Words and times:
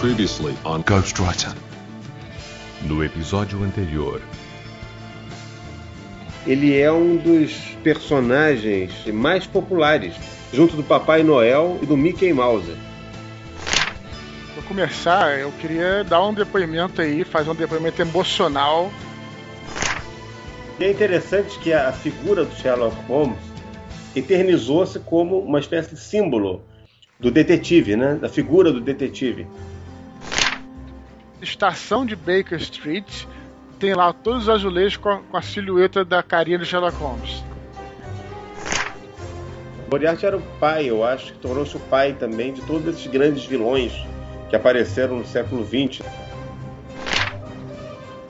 Previously 0.00 0.56
on 0.64 0.80
Ghostwriter. 0.80 1.52
No 2.86 3.04
episódio 3.04 3.62
anterior, 3.62 4.22
Ele 6.46 6.80
é 6.80 6.90
um 6.90 7.18
dos 7.18 7.52
personagens 7.84 8.90
mais 9.12 9.46
populares, 9.46 10.14
junto 10.54 10.74
do 10.74 10.82
Papai 10.82 11.22
Noel 11.22 11.78
e 11.82 11.86
do 11.86 11.98
Mickey 11.98 12.32
Mouse. 12.32 12.74
Pra 14.54 14.62
começar, 14.62 15.38
eu 15.38 15.52
queria 15.60 16.02
dar 16.02 16.26
um 16.26 16.32
depoimento 16.32 17.02
aí, 17.02 17.22
fazer 17.22 17.50
um 17.50 17.54
depoimento 17.54 18.00
emocional. 18.00 18.90
E 20.78 20.84
é 20.84 20.90
interessante 20.90 21.58
que 21.58 21.74
a 21.74 21.92
figura 21.92 22.46
do 22.46 22.54
Sherlock 22.54 22.96
Holmes 23.06 23.38
eternizou-se 24.16 24.98
como 25.00 25.40
uma 25.40 25.60
espécie 25.60 25.94
de 25.94 26.00
símbolo 26.00 26.64
do 27.20 27.30
detetive, 27.30 27.96
né? 27.96 28.14
Da 28.14 28.30
figura 28.30 28.72
do 28.72 28.80
detetive. 28.80 29.46
Estação 31.42 32.04
de 32.04 32.14
Baker 32.14 32.58
Street 32.58 33.24
tem 33.78 33.94
lá 33.94 34.12
todos 34.12 34.42
os 34.42 34.48
azulejos 34.48 34.96
com 34.98 35.08
a, 35.08 35.18
com 35.18 35.36
a 35.36 35.42
silhueta 35.42 36.04
da 36.04 36.22
carinha 36.22 36.58
do 36.58 36.66
Sherlock 36.66 36.96
Holmes. 36.98 37.42
Moriarty 39.90 40.26
era 40.26 40.36
o 40.36 40.42
pai, 40.60 40.88
eu 40.88 41.02
acho, 41.02 41.32
que 41.32 41.38
tornou-se 41.38 41.76
o 41.76 41.80
pai 41.80 42.12
também 42.12 42.52
de 42.52 42.60
todos 42.62 42.86
esses 42.86 43.06
grandes 43.06 43.44
vilões 43.44 43.92
que 44.48 44.54
apareceram 44.54 45.18
no 45.18 45.26
século 45.26 45.66
XX. 45.66 46.06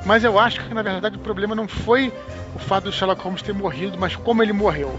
Mas 0.07 0.25
eu 0.25 0.39
acho 0.39 0.67
que 0.67 0.73
na 0.73 0.83
verdade 0.83 1.17
o 1.17 1.21
problema 1.21 1.55
não 1.55 1.69
foi 1.69 2.13
o 2.55 2.59
fato 2.59 2.85
do 2.85 2.93
Sherlock 2.93 3.23
Holmes 3.23 3.43
ter 3.43 3.53
morrido, 3.53 3.99
mas 3.99 4.17
como 4.17 4.43
ele 4.43 4.53
morreu. 4.53 4.99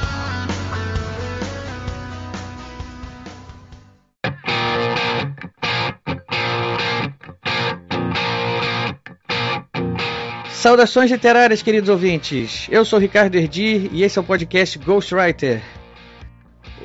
Saudações 10.61 11.09
literárias, 11.09 11.63
queridos 11.63 11.89
ouvintes. 11.89 12.67
Eu 12.69 12.85
sou 12.85 12.99
Ricardo 12.99 13.33
Erdi 13.33 13.89
e 13.91 14.03
esse 14.03 14.19
é 14.19 14.21
o 14.21 14.23
podcast 14.23 14.77
Ghostwriter. 14.77 15.59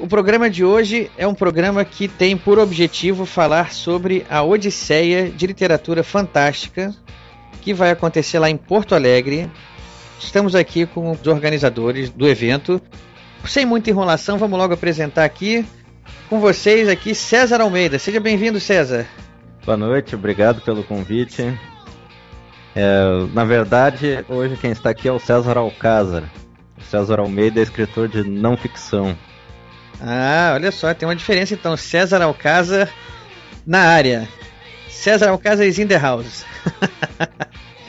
O 0.00 0.06
programa 0.06 0.48
de 0.48 0.64
hoje 0.64 1.10
é 1.14 1.28
um 1.28 1.34
programa 1.34 1.84
que 1.84 2.08
tem 2.08 2.38
por 2.38 2.58
objetivo 2.58 3.27
falar 3.27 3.74
sobre 3.74 4.24
a 4.30 4.42
Odisseia 4.42 5.28
de 5.28 5.46
Literatura 5.46 6.02
Fantástica 6.02 6.94
que 7.60 7.74
vai 7.74 7.91
acontecer 7.91 8.38
lá 8.38 8.48
em 8.48 8.56
Porto 8.56 8.94
Alegre. 8.94 9.50
Estamos 10.18 10.55
aqui 10.55 10.86
com 10.86 11.11
os 11.11 11.27
organizadores 11.27 12.08
do 12.08 12.27
evento. 12.27 12.80
Sem 13.44 13.66
muita 13.66 13.90
enrolação, 13.90 14.38
vamos 14.38 14.58
logo 14.58 14.72
apresentar 14.72 15.27
aqui 15.27 15.66
com 16.30 16.40
vocês 16.40 16.88
aqui 16.88 17.14
César 17.14 17.61
Almeida. 17.61 17.98
Seja 17.98 18.20
bem-vindo, 18.20 18.58
César. 18.58 19.06
Boa 19.66 19.77
noite, 19.77 20.14
obrigado 20.14 20.62
pelo 20.62 20.83
convite. 20.83 21.55
É, 22.78 23.27
na 23.32 23.42
verdade, 23.44 24.22
hoje 24.28 24.55
quem 24.56 24.70
está 24.70 24.91
aqui 24.91 25.08
é 25.08 25.12
o 25.12 25.19
César 25.19 25.56
Alcázar. 25.56 26.24
O 26.77 26.83
César 26.83 27.18
Almeida 27.20 27.58
é 27.58 27.62
escritor 27.62 28.06
de 28.06 28.23
não 28.23 28.55
ficção. 28.55 29.17
Ah, 29.98 30.52
olha 30.55 30.70
só, 30.70 30.92
tem 30.92 31.08
uma 31.08 31.17
diferença 31.17 31.55
então. 31.55 31.74
César 31.74 32.20
Alcázar 32.23 32.90
na 33.67 33.80
área. 33.80 34.28
César 34.90 35.30
Alcázar 35.30 35.67
is 35.67 35.78
in 35.78 35.86
the 35.86 35.96
house. 35.96 36.45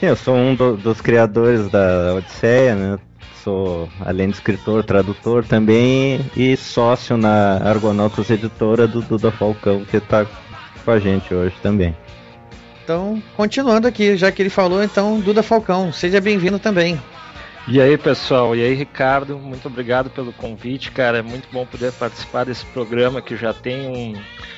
Sim, 0.00 0.06
eu 0.08 0.16
sou 0.16 0.34
um 0.34 0.54
do- 0.54 0.78
dos 0.78 1.02
criadores 1.02 1.68
da 1.70 2.14
Odisseia, 2.16 2.74
né? 2.74 2.98
Sou, 3.44 3.88
além 4.00 4.28
de 4.28 4.34
escritor, 4.34 4.82
tradutor 4.84 5.44
também 5.44 6.20
e 6.34 6.56
sócio 6.56 7.16
na 7.18 7.58
Argonautas 7.62 8.30
Editora 8.30 8.88
do 8.88 9.02
Duda 9.02 9.30
Falcão, 9.30 9.84
que 9.84 9.98
está 9.98 10.26
com 10.84 10.90
a 10.90 10.98
gente 10.98 11.32
hoje 11.34 11.54
também. 11.62 11.94
Então, 12.88 13.22
continuando 13.36 13.86
aqui, 13.86 14.16
já 14.16 14.32
que 14.32 14.40
ele 14.40 14.48
falou, 14.48 14.82
então, 14.82 15.20
Duda 15.20 15.42
Falcão, 15.42 15.92
seja 15.92 16.22
bem-vindo 16.22 16.58
também. 16.58 16.98
E 17.68 17.82
aí, 17.82 17.98
pessoal? 17.98 18.56
E 18.56 18.62
aí, 18.64 18.72
Ricardo? 18.72 19.38
Muito 19.38 19.68
obrigado 19.68 20.08
pelo 20.08 20.32
convite, 20.32 20.90
cara. 20.90 21.18
É 21.18 21.22
muito 21.22 21.46
bom 21.52 21.66
poder 21.66 21.92
participar 21.92 22.44
desse 22.46 22.64
programa 22.64 23.20
que 23.20 23.36
já 23.36 23.52
tem 23.52 23.86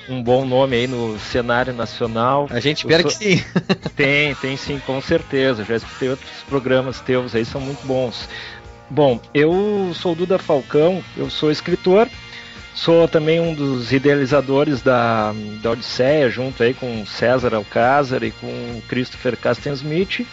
um, 0.09 0.15
um 0.15 0.23
bom 0.23 0.45
nome 0.45 0.77
aí 0.77 0.87
no 0.87 1.19
cenário 1.19 1.73
nacional. 1.75 2.47
A 2.51 2.61
gente 2.61 2.83
espera 2.87 3.03
Eu 3.03 3.07
que 3.09 3.13
sou- 3.15 3.21
sim. 3.21 3.45
Tem, 3.97 4.33
tem 4.37 4.57
sim, 4.57 4.81
com 4.87 5.01
certeza. 5.01 5.65
Já 5.65 5.75
escutei 5.75 6.11
outros 6.11 6.31
programas 6.49 7.01
teus 7.01 7.35
aí, 7.35 7.45
são 7.45 7.61
muito 7.61 7.85
bons. 7.85 8.29
Bom, 8.89 9.21
eu 9.35 9.91
sou 9.93 10.12
o 10.12 10.15
Duda 10.15 10.39
Falcão, 10.39 11.03
eu 11.17 11.29
sou 11.29 11.51
escritor, 11.51 12.07
sou 12.75 13.08
também 13.08 13.41
um 13.41 13.54
dos 13.54 13.92
idealizadores 13.92 14.82
da, 14.82 15.34
da 15.62 15.70
Odisseia, 15.70 16.31
junto 16.31 16.62
aí 16.62 16.75
com 16.75 17.04
César 17.06 17.54
Alcázar 17.54 18.22
e 18.22 18.31
com 18.31 18.81
Christopher 18.88 19.36
Casten 19.36 19.72
Smith. 19.72 20.26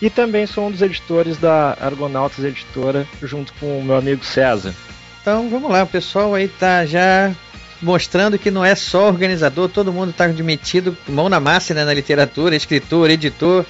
E 0.00 0.10
também 0.10 0.46
sou 0.46 0.66
um 0.66 0.70
dos 0.70 0.82
editores 0.82 1.38
da 1.38 1.76
Argonautas 1.80 2.44
Editora, 2.44 3.06
junto 3.22 3.52
com 3.54 3.78
o 3.78 3.84
meu 3.84 3.96
amigo 3.96 4.24
César. 4.24 4.74
Então, 5.22 5.48
vamos 5.48 5.70
lá, 5.70 5.82
o 5.82 5.86
pessoal 5.86 6.34
aí 6.34 6.48
tá 6.48 6.84
já 6.84 7.34
mostrando 7.80 8.38
que 8.38 8.50
não 8.50 8.64
é 8.64 8.74
só 8.74 9.06
organizador, 9.06 9.68
todo 9.68 9.92
mundo 9.92 10.12
tá 10.12 10.24
admitido, 10.24 10.96
mão 11.08 11.28
na 11.28 11.40
massa 11.40 11.74
né, 11.74 11.84
na 11.84 11.92
literatura, 11.92 12.56
escritor, 12.56 13.10
editor, 13.10 13.64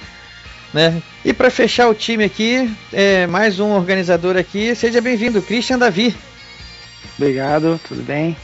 né? 0.73 1.01
E 1.23 1.33
para 1.33 1.49
fechar 1.49 1.87
o 1.87 1.95
time 1.95 2.23
aqui, 2.23 2.69
é, 2.91 3.25
mais 3.27 3.59
um 3.59 3.71
organizador 3.71 4.37
aqui, 4.37 4.75
seja 4.75 5.01
bem-vindo, 5.01 5.41
Christian 5.41 5.79
Davi. 5.79 6.15
Obrigado, 7.17 7.79
tudo 7.87 8.03
bem? 8.03 8.35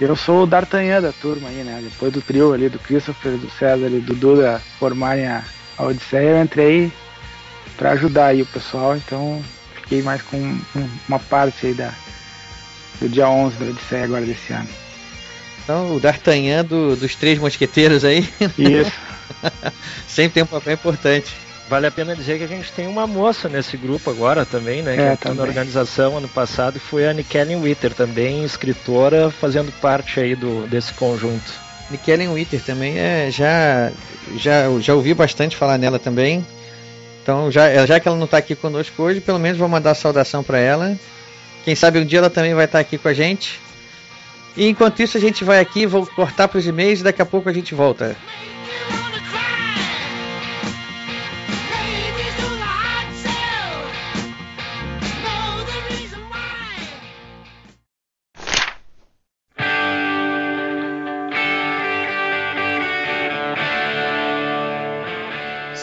Eu 0.00 0.14
sou 0.14 0.42
o 0.42 0.46
D'Artagnan 0.46 1.00
da 1.00 1.12
turma 1.12 1.48
aí, 1.48 1.56
né? 1.64 1.80
Depois 1.82 2.12
do 2.12 2.20
trio 2.20 2.52
ali, 2.52 2.68
do 2.68 2.78
Christopher, 2.78 3.32
do 3.32 3.50
César 3.50 3.86
e 3.88 4.00
do 4.00 4.14
Duda 4.14 4.60
formarem 4.78 5.26
a, 5.26 5.42
a 5.78 5.84
Odisseia, 5.84 6.30
eu 6.30 6.42
entrei 6.42 6.92
pra 7.76 7.92
ajudar 7.92 8.26
aí 8.26 8.42
o 8.42 8.46
pessoal, 8.46 8.96
então 8.96 9.42
fiquei 9.74 10.02
mais 10.02 10.20
com 10.22 10.36
um- 10.36 10.60
uma 11.08 11.18
parte 11.18 11.66
aí 11.66 11.74
da, 11.74 11.92
do 13.00 13.08
dia 13.08 13.28
11 13.28 13.56
da 13.56 13.66
Odisseia 13.66 14.04
agora 14.04 14.24
desse 14.24 14.52
ano. 14.52 14.68
Então, 15.64 15.96
o 15.96 16.00
D'Artagnan 16.00 16.64
do- 16.64 16.94
dos 16.94 17.14
Três 17.16 17.38
Mosqueteiros 17.38 18.04
aí, 18.04 18.28
Isso, 18.58 18.92
sempre 20.06 20.34
tem 20.34 20.42
um 20.42 20.46
papel 20.46 20.74
importante. 20.74 21.34
Vale 21.68 21.86
a 21.88 21.90
pena 21.90 22.14
dizer 22.14 22.38
que 22.38 22.44
a 22.44 22.48
gente 22.48 22.70
tem 22.70 22.86
uma 22.86 23.06
moça 23.08 23.48
nesse 23.48 23.76
grupo 23.76 24.08
agora 24.08 24.46
também, 24.46 24.82
né? 24.82 24.94
Que 24.94 25.02
É, 25.02 25.12
entrou 25.12 25.34
na 25.34 25.42
organização 25.42 26.16
ano 26.16 26.28
passado 26.28 26.76
e 26.76 26.80
foi 26.80 27.08
a 27.08 27.12
Nikellen 27.12 27.56
Witter, 27.56 27.92
também 27.92 28.44
escritora, 28.44 29.30
fazendo 29.32 29.72
parte 29.80 30.20
aí 30.20 30.36
do, 30.36 30.64
desse 30.68 30.94
conjunto. 30.94 31.52
Nikellen 31.90 32.28
Witter 32.28 32.62
também 32.62 32.98
é 32.98 33.30
já 33.30 33.90
já 34.36 34.64
já 34.80 34.94
ouvi 34.94 35.12
bastante 35.12 35.56
falar 35.56 35.76
nela 35.76 35.98
também. 35.98 36.46
Então 37.22 37.50
já 37.50 37.84
já 37.84 37.98
que 37.98 38.06
ela 38.06 38.16
não 38.16 38.26
está 38.26 38.38
aqui 38.38 38.54
conosco 38.54 39.02
hoje, 39.02 39.20
pelo 39.20 39.38
menos 39.38 39.58
vou 39.58 39.68
mandar 39.68 39.94
saudação 39.94 40.44
para 40.44 40.58
ela. 40.58 40.96
Quem 41.64 41.74
sabe 41.74 41.98
um 41.98 42.04
dia 42.04 42.20
ela 42.20 42.30
também 42.30 42.54
vai 42.54 42.66
estar 42.66 42.78
aqui 42.78 42.96
com 42.96 43.08
a 43.08 43.12
gente. 43.14 43.60
E 44.56 44.68
enquanto 44.68 45.00
isso 45.00 45.18
a 45.18 45.20
gente 45.20 45.42
vai 45.42 45.58
aqui, 45.60 45.84
vou 45.84 46.06
cortar 46.06 46.46
para 46.46 46.58
os 46.58 46.66
e-mails 46.66 47.00
e 47.00 47.02
daqui 47.02 47.20
a 47.20 47.26
pouco 47.26 47.48
a 47.48 47.52
gente 47.52 47.74
volta. 47.74 48.16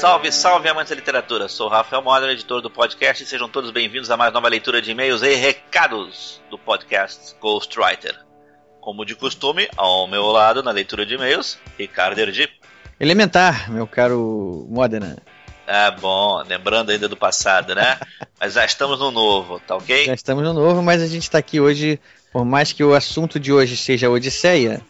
Salve, 0.04 0.34
salve 0.34 0.68
amantes 0.68 0.90
da 0.90 0.98
literatura. 0.98 1.48
Sou 1.48 1.70
Rafael 1.70 2.02
Moller, 2.02 2.32
editor 2.32 2.60
do 2.60 2.70
podcast, 2.70 3.24
e 3.24 3.26
sejam 3.26 3.48
todos 3.48 3.72
bem-vindos 3.72 4.12
a 4.12 4.18
mais 4.18 4.34
nova 4.34 4.50
leitura 4.50 4.82
de 4.82 4.92
e-mails 4.92 5.22
e 5.22 5.34
recados 5.34 6.42
do 6.50 6.58
podcast 6.58 7.34
Ghostwriter. 7.40 8.14
Como 8.82 9.06
de 9.06 9.16
costume, 9.16 9.66
ao 9.78 10.06
meu 10.06 10.26
lado 10.26 10.62
na 10.62 10.72
leitura 10.72 11.06
de 11.06 11.16
e-mails, 11.16 11.58
Ricardo 11.80 12.20
Erdi. 12.20 12.50
Elementar, 13.00 13.72
meu 13.72 13.88
caro 13.88 14.68
Modena. 14.70 15.16
Ah, 15.66 15.92
bom, 15.92 16.44
lembrando 16.46 16.90
ainda 16.90 17.08
do 17.08 17.16
passado, 17.16 17.74
né? 17.74 17.98
Mas 18.38 18.56
já 18.56 18.66
estamos 18.66 19.00
no 19.00 19.10
novo, 19.10 19.62
tá 19.62 19.78
ok? 19.78 20.08
Já 20.08 20.14
estamos 20.14 20.44
no 20.44 20.52
novo, 20.52 20.84
mas 20.84 21.02
a 21.02 21.08
gente 21.08 21.24
está 21.24 21.38
aqui 21.38 21.62
hoje, 21.62 21.98
por 22.30 22.44
mais 22.44 22.74
que 22.74 22.84
o 22.84 22.94
assunto 22.94 23.40
de 23.40 23.54
hoje 23.54 23.78
seja 23.78 24.08
a 24.08 24.10
Odisseia, 24.10 24.82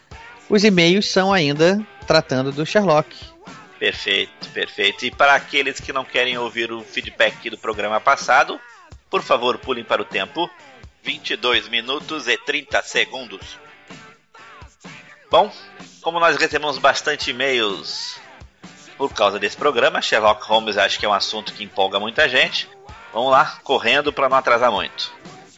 os 0.50 0.63
e-mails 0.63 1.07
são 1.07 1.31
ainda 1.31 1.80
tratando 2.07 2.51
do 2.51 2.65
Sherlock. 2.65 3.32
Perfeito, 3.83 4.47
perfeito. 4.51 5.06
E 5.06 5.12
para 5.12 5.35
aqueles 5.35 5.77
que 5.77 5.91
não 5.91 6.06
querem 6.06 6.38
ouvir 6.38 6.71
o 6.71 6.81
feedback 6.85 7.50
do 7.50 7.57
programa 7.57 8.00
passado, 8.00 8.57
Por 9.09 9.21
favor, 9.21 9.57
pulem 9.57 9.83
para 9.83 10.01
o 10.01 10.06
tempo. 10.06 10.50
22 11.03 11.68
minutos 11.68 12.30
e 12.30 12.38
30 12.38 12.81
segundos. 12.81 13.59
Bom, 15.30 15.51
como 16.01 16.18
nós 16.18 16.38
recebemos 16.38 16.77
bastante 16.77 17.31
e-mails 17.31 18.18
por 18.97 19.13
causa 19.13 19.38
desse 19.38 19.57
programa, 19.57 20.01
Sherlock 20.01 20.45
Holmes 20.45 20.77
acho 20.77 20.97
que 20.97 21.06
é 21.06 21.09
um 21.09 21.13
assunto 21.13 21.53
que 21.53 21.65
empolga 21.65 22.00
muita 22.00 22.29
gente. 22.29 22.69
Vamos 23.12 23.33
lá, 23.33 23.59
correndo 23.65 24.13
para 24.13 24.29
não 24.29 24.38
atrasar 24.38 24.71
muito. 24.71 25.13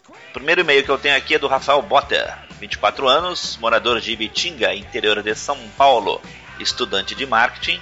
O 0.09 0.33
primeiro 0.33 0.61
e-mail 0.61 0.83
que 0.83 0.89
eu 0.89 0.97
tenho 0.97 1.15
aqui 1.15 1.35
é 1.35 1.39
do 1.39 1.47
Rafael 1.47 1.83
Botter, 1.83 2.35
24 2.59 3.07
anos, 3.07 3.55
morador 3.57 4.01
de 4.01 4.13
Ibitinga, 4.13 4.73
interior 4.73 5.21
de 5.21 5.35
São 5.35 5.57
Paulo, 5.77 6.19
estudante 6.59 7.13
de 7.13 7.27
marketing, 7.27 7.79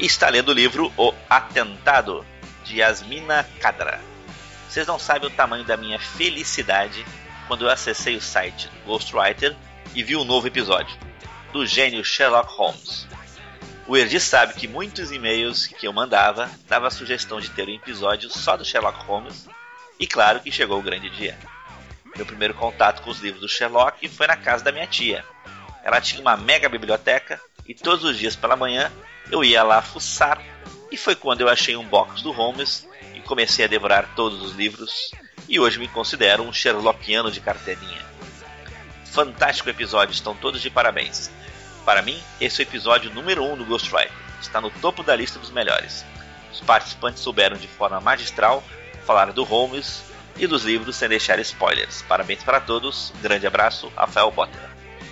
e 0.00 0.06
está 0.06 0.30
lendo 0.30 0.48
o 0.48 0.54
livro 0.54 0.90
O 0.96 1.12
Atentado, 1.28 2.24
de 2.64 2.78
Yasmina 2.78 3.46
Kadra. 3.60 4.00
Vocês 4.66 4.86
não 4.86 4.98
sabem 4.98 5.28
o 5.28 5.32
tamanho 5.32 5.62
da 5.64 5.76
minha 5.76 6.00
felicidade 6.00 7.04
quando 7.46 7.66
eu 7.66 7.70
acessei 7.70 8.16
o 8.16 8.20
site 8.20 8.68
do 8.68 8.86
Ghostwriter 8.86 9.54
e 9.94 10.02
vi 10.02 10.16
um 10.16 10.24
novo 10.24 10.46
episódio 10.46 10.96
do 11.52 11.66
gênio 11.66 12.02
Sherlock 12.02 12.50
Holmes. 12.54 13.06
O 13.86 13.94
Erdi 13.94 14.18
sabe 14.18 14.54
que 14.54 14.66
muitos 14.66 15.12
e-mails 15.12 15.66
que 15.66 15.86
eu 15.86 15.92
mandava 15.92 16.50
dava 16.66 16.86
a 16.86 16.90
sugestão 16.90 17.38
de 17.38 17.50
ter 17.50 17.68
um 17.68 17.74
episódio 17.74 18.30
só 18.30 18.56
do 18.56 18.64
Sherlock 18.64 19.04
Holmes 19.04 19.48
e 19.98 20.06
claro 20.06 20.40
que 20.40 20.50
chegou 20.50 20.78
o 20.78 20.82
grande 20.82 21.10
dia. 21.10 21.36
Meu 22.16 22.24
primeiro 22.24 22.54
contato 22.54 23.02
com 23.02 23.10
os 23.10 23.20
livros 23.20 23.42
do 23.42 23.48
Sherlock 23.48 24.08
foi 24.08 24.26
na 24.26 24.36
casa 24.36 24.64
da 24.64 24.72
minha 24.72 24.86
tia. 24.86 25.24
Ela 25.84 26.00
tinha 26.00 26.22
uma 26.22 26.38
mega 26.38 26.70
biblioteca 26.70 27.38
e 27.66 27.74
todos 27.74 28.04
os 28.04 28.16
dias 28.16 28.34
pela 28.34 28.56
manhã 28.56 28.90
eu 29.30 29.44
ia 29.44 29.62
lá 29.62 29.80
fuçar 29.80 30.42
e 30.90 30.96
foi 30.96 31.14
quando 31.14 31.40
eu 31.40 31.48
achei 31.48 31.76
um 31.76 31.84
box 31.84 32.22
do 32.22 32.32
Holmes 32.32 32.86
e 33.14 33.20
comecei 33.20 33.64
a 33.64 33.68
devorar 33.68 34.14
todos 34.14 34.42
os 34.42 34.52
livros 34.52 35.12
e 35.48 35.58
hoje 35.58 35.78
me 35.78 35.88
considero 35.88 36.42
um 36.42 36.52
Sherlockiano 36.52 37.30
de 37.30 37.40
carteirinha. 37.40 38.04
Fantástico 39.04 39.68
episódio, 39.68 40.12
estão 40.12 40.34
todos 40.34 40.60
de 40.60 40.70
parabéns. 40.70 41.30
Para 41.84 42.02
mim, 42.02 42.20
esse 42.40 42.62
é 42.62 42.64
o 42.64 42.68
episódio 42.68 43.12
número 43.12 43.42
1 43.42 43.52
um 43.52 43.56
do 43.56 43.64
Ghostwriter. 43.64 44.12
Está 44.40 44.60
no 44.60 44.70
topo 44.70 45.02
da 45.02 45.16
lista 45.16 45.38
dos 45.38 45.50
melhores. 45.50 46.04
Os 46.52 46.60
participantes 46.60 47.22
souberam 47.22 47.56
de 47.56 47.66
forma 47.66 48.00
magistral 48.00 48.62
falar 49.04 49.32
do 49.32 49.44
Holmes 49.44 50.02
e 50.36 50.46
dos 50.46 50.64
livros 50.64 50.96
sem 50.96 51.08
deixar 51.08 51.38
spoilers. 51.40 52.02
Parabéns 52.02 52.42
para 52.42 52.60
todos. 52.60 53.12
Grande 53.20 53.46
abraço, 53.46 53.92
Rafael 53.96 54.30
Botter. 54.30 54.60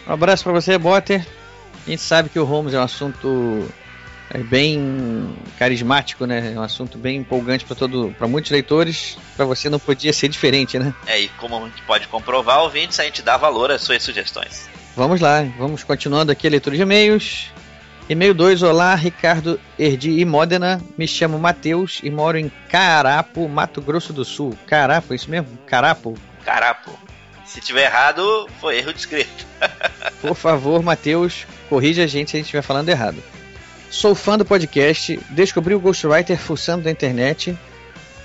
Um 0.07 0.13
abraço 0.13 0.45
para 0.45 0.53
você, 0.53 0.79
Botter. 0.79 1.27
A 1.87 1.91
gente 1.91 2.03
sabe 2.03 2.29
que 2.29 2.39
o 2.39 2.45
Holmes 2.45 2.75
é 2.75 2.79
um 2.79 2.83
assunto 2.83 3.69
é 4.31 4.39
bem 4.39 5.37
carismático, 5.59 6.27
né? 6.27 6.53
É 6.55 6.59
um 6.59 6.63
assunto 6.63 6.99
bem 6.99 7.19
empolgante 7.19 7.65
para 7.65 7.75
todo, 7.75 8.15
para 8.17 8.29
muitos 8.29 8.51
leitores. 8.51 9.17
Para 9.37 9.45
você 9.45 9.71
não 9.71 9.79
podia 9.79 10.13
ser 10.13 10.29
diferente, 10.29 10.79
né? 10.79 10.95
É, 11.07 11.21
e 11.21 11.29
como 11.29 11.57
a 11.57 11.69
gente 11.69 11.83
pode 11.83 12.07
comprovar, 12.09 12.61
ouvintes, 12.61 13.01
a 13.01 13.05
gente 13.05 13.23
dá 13.23 13.37
valor 13.37 13.71
às 13.71 13.83
suas 13.83 14.03
sugestões. 14.03 14.69
Vamos 14.95 15.21
lá, 15.21 15.43
vamos 15.57 15.85
continuando 15.85 16.33
aqui 16.33 16.47
a 16.47 16.51
leitura 16.51 16.77
de 16.77 16.83
e-mails. 16.83 17.51
E-mail 18.09 18.33
2, 18.35 18.63
olá, 18.63 18.95
Ricardo 18.95 19.61
Erdi 19.79 20.19
e 20.19 20.25
Modena. 20.25 20.81
Me 20.97 21.07
chamo 21.07 21.39
Matheus 21.39 22.01
e 22.03 22.11
moro 22.11 22.39
em 22.39 22.51
Carapo, 22.69 23.49
Mato 23.49 23.81
Grosso 23.83 24.13
do 24.13 24.25
Sul. 24.25 24.57
Carapo, 24.67 25.15
isso 25.15 25.31
mesmo? 25.31 25.59
Carapo? 25.67 26.15
Carapo. 26.45 26.99
Se 27.45 27.61
tiver 27.61 27.85
errado, 27.85 28.49
foi 28.61 28.79
erro 28.79 28.93
descrito. 28.93 29.47
Por 30.21 30.35
favor, 30.35 30.83
Matheus, 30.83 31.47
corrija 31.69 32.05
a 32.05 32.07
gente 32.07 32.31
se 32.31 32.37
a 32.37 32.39
gente 32.39 32.47
estiver 32.47 32.63
falando 32.63 32.89
errado. 32.89 33.23
Sou 33.91 34.15
fã 34.15 34.37
do 34.37 34.45
podcast, 34.45 35.19
descobri 35.31 35.75
o 35.75 35.81
Ghostwriter 35.81 36.37
fuçando 36.37 36.85
na 36.85 36.91
internet 36.91 37.57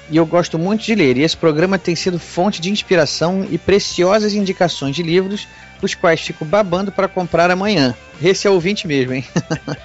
e 0.10 0.18
eu 0.18 0.26
gosto 0.26 0.60
muito 0.60 0.84
de 0.84 0.94
ler. 0.94 1.18
E 1.18 1.24
esse 1.24 1.38
programa 1.38 1.80
tem 1.80 1.96
sido 1.96 2.20
fonte 2.20 2.60
de 2.60 2.70
inspiração 2.70 3.48
e 3.50 3.58
preciosas 3.58 4.34
indicações 4.34 4.96
de 4.96 5.02
livros 5.02 5.48
os 5.82 5.96
quais 5.96 6.22
fico 6.22 6.46
babando 6.46 6.92
para 6.92 7.08
comprar 7.08 7.50
amanhã. 7.50 7.96
Esse 8.22 8.48
é 8.48 8.50
o 8.50 8.54
ouvinte 8.54 8.88
mesmo, 8.88 9.14
hein? 9.14 9.26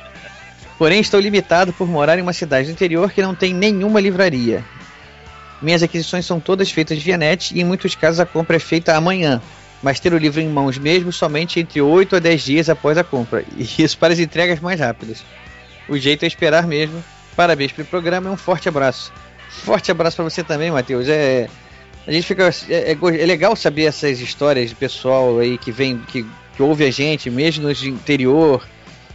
Porém, 0.78 1.00
estou 1.00 1.18
limitado 1.18 1.72
por 1.72 1.88
morar 1.88 2.18
em 2.18 2.22
uma 2.22 2.32
cidade 2.32 2.68
do 2.68 2.72
interior 2.72 3.10
que 3.12 3.22
não 3.22 3.34
tem 3.34 3.52
nenhuma 3.52 4.00
livraria. 4.00 4.64
Minhas 5.60 5.82
aquisições 5.82 6.24
são 6.24 6.38
todas 6.38 6.70
feitas 6.70 7.02
via 7.02 7.16
net 7.16 7.52
e 7.52 7.60
em 7.60 7.64
muitos 7.64 7.96
casos 7.96 8.20
a 8.20 8.26
compra 8.26 8.56
é 8.56 8.60
feita 8.60 8.96
amanhã, 8.96 9.42
mas 9.82 9.98
ter 9.98 10.12
o 10.12 10.18
livro 10.18 10.40
em 10.40 10.48
mãos 10.48 10.78
mesmo 10.78 11.12
somente 11.12 11.58
entre 11.58 11.80
8 11.80 12.14
a 12.14 12.18
10 12.20 12.42
dias 12.42 12.68
após 12.68 12.96
a 12.96 13.02
compra, 13.02 13.44
e 13.56 13.82
isso 13.82 13.98
para 13.98 14.12
as 14.12 14.20
entregas 14.20 14.60
mais 14.60 14.78
rápidas. 14.78 15.24
O 15.88 15.96
jeito 15.96 16.24
é 16.24 16.28
esperar 16.28 16.66
mesmo. 16.66 17.02
Parabéns 17.34 17.72
pelo 17.72 17.86
programa 17.86 18.28
e 18.28 18.32
um 18.32 18.36
forte 18.36 18.68
abraço. 18.68 19.12
Forte 19.48 19.90
abraço 19.90 20.16
para 20.16 20.24
você 20.24 20.42
também, 20.42 20.70
Matheus. 20.70 21.08
É, 21.08 21.48
a 22.06 22.12
gente 22.12 22.26
fica. 22.26 22.48
É, 22.68 22.92
é, 22.92 22.92
é, 22.92 23.26
legal 23.26 23.54
saber 23.54 23.84
essas 23.84 24.20
histórias 24.20 24.70
de 24.70 24.74
pessoal 24.74 25.38
aí 25.38 25.56
que 25.58 25.70
vem, 25.70 25.98
que, 25.98 26.26
que 26.56 26.62
ouve 26.62 26.84
a 26.84 26.90
gente, 26.90 27.30
mesmo 27.30 27.64
no 27.64 27.72
interior, 27.72 28.66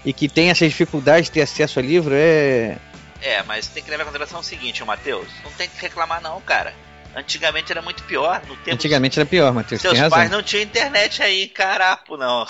e 0.06 0.14
que 0.14 0.28
tem 0.28 0.50
essa 0.50 0.68
dificuldade 0.68 1.26
de 1.26 1.32
ter 1.32 1.42
acesso 1.42 1.80
a 1.80 1.82
livro. 1.82 2.14
É. 2.16 2.78
É, 3.22 3.42
mas 3.44 3.68
tem 3.68 3.82
que 3.82 3.90
levar 3.90 4.04
em 4.04 4.06
consideração 4.06 4.42
o 4.42 4.44
seguinte, 4.44 4.84
Matheus. 4.84 5.28
Não 5.44 5.52
tem 5.52 5.70
que 5.70 5.82
reclamar, 5.82 6.22
não, 6.22 6.42
cara. 6.42 6.74
Antigamente 7.16 7.72
era 7.72 7.82
muito 7.82 8.04
pior. 8.04 8.42
No 8.48 8.56
tempo 8.58 8.76
Antigamente 8.76 9.20
era 9.20 9.26
pior, 9.26 9.54
Matheus. 9.54 9.82
Seus 9.82 10.00
pais 10.10 10.30
não 10.30 10.42
tinham 10.44 10.64
internet 10.64 11.22
aí, 11.22 11.48
carapo, 11.48 12.18
não. 12.18 12.46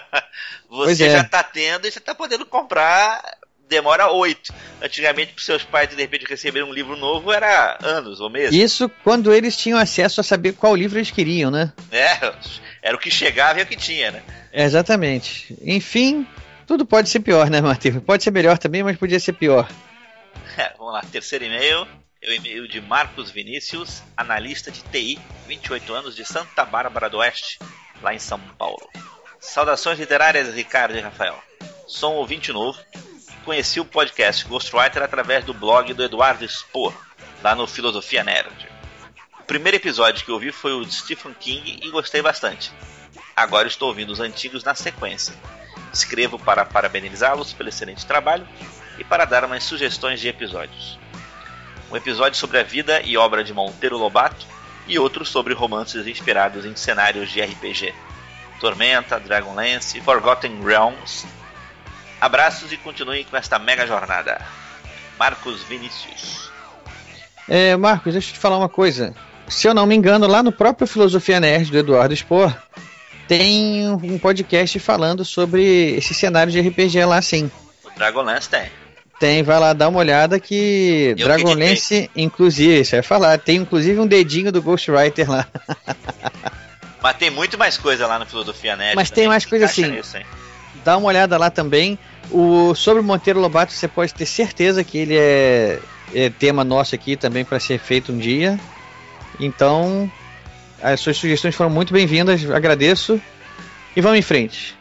você 0.68 1.04
é. 1.04 1.10
já 1.10 1.24
tá 1.24 1.42
tendo 1.42 1.86
e 1.86 1.90
você 1.90 2.00
tá 2.00 2.14
podendo 2.14 2.44
comprar 2.46 3.22
demora 3.68 4.10
oito. 4.10 4.52
Antigamente, 4.82 5.32
para 5.32 5.44
seus 5.44 5.62
pais 5.62 5.88
de 5.88 5.96
repente 5.96 6.26
receberem 6.28 6.68
um 6.68 6.72
livro 6.72 6.96
novo, 6.96 7.32
era 7.32 7.78
anos 7.82 8.20
ou 8.20 8.30
meses. 8.30 8.54
Isso 8.54 8.88
quando 9.02 9.32
eles 9.32 9.56
tinham 9.56 9.78
acesso 9.78 10.20
a 10.20 10.24
saber 10.24 10.52
qual 10.52 10.74
livro 10.74 10.98
eles 10.98 11.10
queriam, 11.10 11.50
né? 11.50 11.72
É, 11.90 12.34
era 12.82 12.96
o 12.96 13.00
que 13.00 13.10
chegava 13.10 13.60
e 13.60 13.62
o 13.62 13.66
que 13.66 13.76
tinha, 13.76 14.10
né? 14.10 14.22
É, 14.52 14.64
exatamente. 14.64 15.56
Enfim, 15.62 16.26
tudo 16.66 16.86
pode 16.86 17.08
ser 17.08 17.20
pior, 17.20 17.50
né, 17.50 17.60
Matheus? 17.60 18.02
Pode 18.02 18.22
ser 18.22 18.30
melhor 18.30 18.58
também, 18.58 18.82
mas 18.82 18.96
podia 18.96 19.20
ser 19.20 19.32
pior. 19.32 19.68
É, 20.56 20.72
vamos 20.78 20.92
lá, 20.92 21.02
terceiro 21.10 21.44
e-mail. 21.44 21.86
É 22.22 22.30
o 22.30 22.32
e-mail 22.32 22.66
de 22.66 22.80
Marcos 22.80 23.30
Vinícius, 23.30 24.02
analista 24.16 24.70
de 24.70 24.80
TI, 24.84 25.18
28 25.46 25.92
anos, 25.92 26.16
de 26.16 26.24
Santa 26.24 26.64
Bárbara 26.64 27.10
do 27.10 27.18
Oeste, 27.18 27.58
lá 28.00 28.14
em 28.14 28.18
São 28.18 28.40
Paulo. 28.58 28.88
Saudações 29.38 29.98
literárias, 29.98 30.54
Ricardo 30.54 30.96
e 30.96 31.02
Rafael. 31.02 31.38
Sou 31.86 32.14
um 32.14 32.16
ouvinte 32.16 32.50
novo 32.50 32.78
conheci 33.44 33.78
o 33.78 33.84
podcast 33.84 34.46
Ghostwriter 34.46 35.02
através 35.02 35.44
do 35.44 35.52
blog 35.52 35.92
do 35.92 36.02
Eduardo 36.02 36.48
Spohr, 36.48 36.94
lá 37.42 37.54
no 37.54 37.66
Filosofia 37.66 38.24
Nerd. 38.24 38.68
O 39.38 39.42
primeiro 39.42 39.76
episódio 39.76 40.24
que 40.24 40.30
eu 40.30 40.34
ouvi 40.34 40.50
foi 40.50 40.72
o 40.72 40.84
de 40.84 40.94
Stephen 40.94 41.34
King 41.38 41.78
e 41.82 41.90
gostei 41.90 42.22
bastante. 42.22 42.72
Agora 43.36 43.68
estou 43.68 43.88
ouvindo 43.88 44.10
os 44.10 44.20
antigos 44.20 44.64
na 44.64 44.74
sequência. 44.74 45.34
Escrevo 45.92 46.38
para 46.38 46.64
parabenizá-los 46.64 47.52
pelo 47.52 47.68
excelente 47.68 48.06
trabalho 48.06 48.48
e 48.98 49.04
para 49.04 49.26
dar 49.26 49.44
umas 49.44 49.62
sugestões 49.62 50.20
de 50.20 50.28
episódios. 50.28 50.98
Um 51.90 51.96
episódio 51.96 52.38
sobre 52.38 52.58
a 52.58 52.62
vida 52.62 53.02
e 53.02 53.16
obra 53.18 53.44
de 53.44 53.52
Monteiro 53.52 53.98
Lobato 53.98 54.46
e 54.88 54.98
outro 54.98 55.24
sobre 55.24 55.52
romances 55.52 56.06
inspirados 56.06 56.64
em 56.64 56.74
cenários 56.74 57.30
de 57.30 57.42
RPG. 57.42 57.94
Tormenta, 58.58 59.20
Dragonlance, 59.20 60.00
Forgotten 60.00 60.64
Realms 60.64 61.26
Abraços 62.24 62.72
e 62.72 62.78
continuem 62.78 63.22
com 63.22 63.36
esta 63.36 63.58
mega 63.58 63.86
jornada. 63.86 64.40
Marcos 65.18 65.62
Vinícius. 65.64 66.50
É, 67.46 67.76
Marcos, 67.76 68.14
deixa 68.14 68.30
eu 68.30 68.32
te 68.32 68.38
falar 68.38 68.56
uma 68.56 68.68
coisa. 68.68 69.14
Se 69.46 69.68
eu 69.68 69.74
não 69.74 69.84
me 69.84 69.94
engano, 69.94 70.26
lá 70.26 70.42
no 70.42 70.50
próprio 70.50 70.86
Filosofia 70.86 71.38
Nerd 71.38 71.70
do 71.70 71.76
Eduardo 71.76 72.16
Spor, 72.16 72.50
tem 73.28 73.90
um 73.90 74.18
podcast 74.18 74.78
falando 74.78 75.22
sobre 75.22 75.96
esse 75.98 76.14
cenário 76.14 76.50
de 76.50 76.58
RPG 76.62 77.04
lá, 77.04 77.20
sim. 77.20 77.50
O 77.84 77.90
Dragonlance 77.90 78.48
tem. 78.48 78.70
Tem, 79.20 79.42
vai 79.42 79.60
lá 79.60 79.74
dar 79.74 79.90
uma 79.90 79.98
olhada 79.98 80.40
que 80.40 81.14
eu 81.18 81.26
Dragonlance, 81.26 82.10
inclusive, 82.16 82.86
você 82.86 82.96
vai 82.96 83.02
falar, 83.02 83.38
tem 83.38 83.56
inclusive 83.56 84.00
um 84.00 84.06
dedinho 84.06 84.50
do 84.50 84.62
Ghostwriter 84.62 85.30
lá. 85.30 85.46
Mas 87.02 87.18
tem 87.18 87.28
muito 87.28 87.58
mais 87.58 87.76
coisa 87.76 88.06
lá 88.06 88.18
no 88.18 88.24
Filosofia 88.24 88.76
Nerd. 88.76 88.96
Mas 88.96 89.10
tem 89.10 89.28
mais 89.28 89.44
coisa 89.44 89.66
assim. 89.66 89.88
Nisso, 89.88 90.16
dá 90.84 90.96
uma 90.96 91.08
olhada 91.08 91.38
lá 91.38 91.50
também. 91.50 91.98
O, 92.30 92.74
sobre 92.74 93.00
o 93.00 93.04
Monteiro 93.04 93.40
Lobato, 93.40 93.72
você 93.72 93.88
pode 93.88 94.14
ter 94.14 94.26
certeza 94.26 94.84
que 94.84 94.98
ele 94.98 95.16
é, 95.16 95.80
é 96.14 96.30
tema 96.30 96.62
nosso 96.62 96.94
aqui 96.94 97.16
também 97.16 97.44
para 97.44 97.58
ser 97.58 97.78
feito 97.78 98.12
um 98.12 98.18
dia. 98.18 98.58
Então, 99.40 100.10
as 100.82 101.00
suas 101.00 101.16
sugestões 101.16 101.54
foram 101.54 101.70
muito 101.70 101.92
bem-vindas, 101.92 102.48
agradeço. 102.50 103.20
E 103.96 104.00
vamos 104.00 104.18
em 104.18 104.22
frente. 104.22 104.76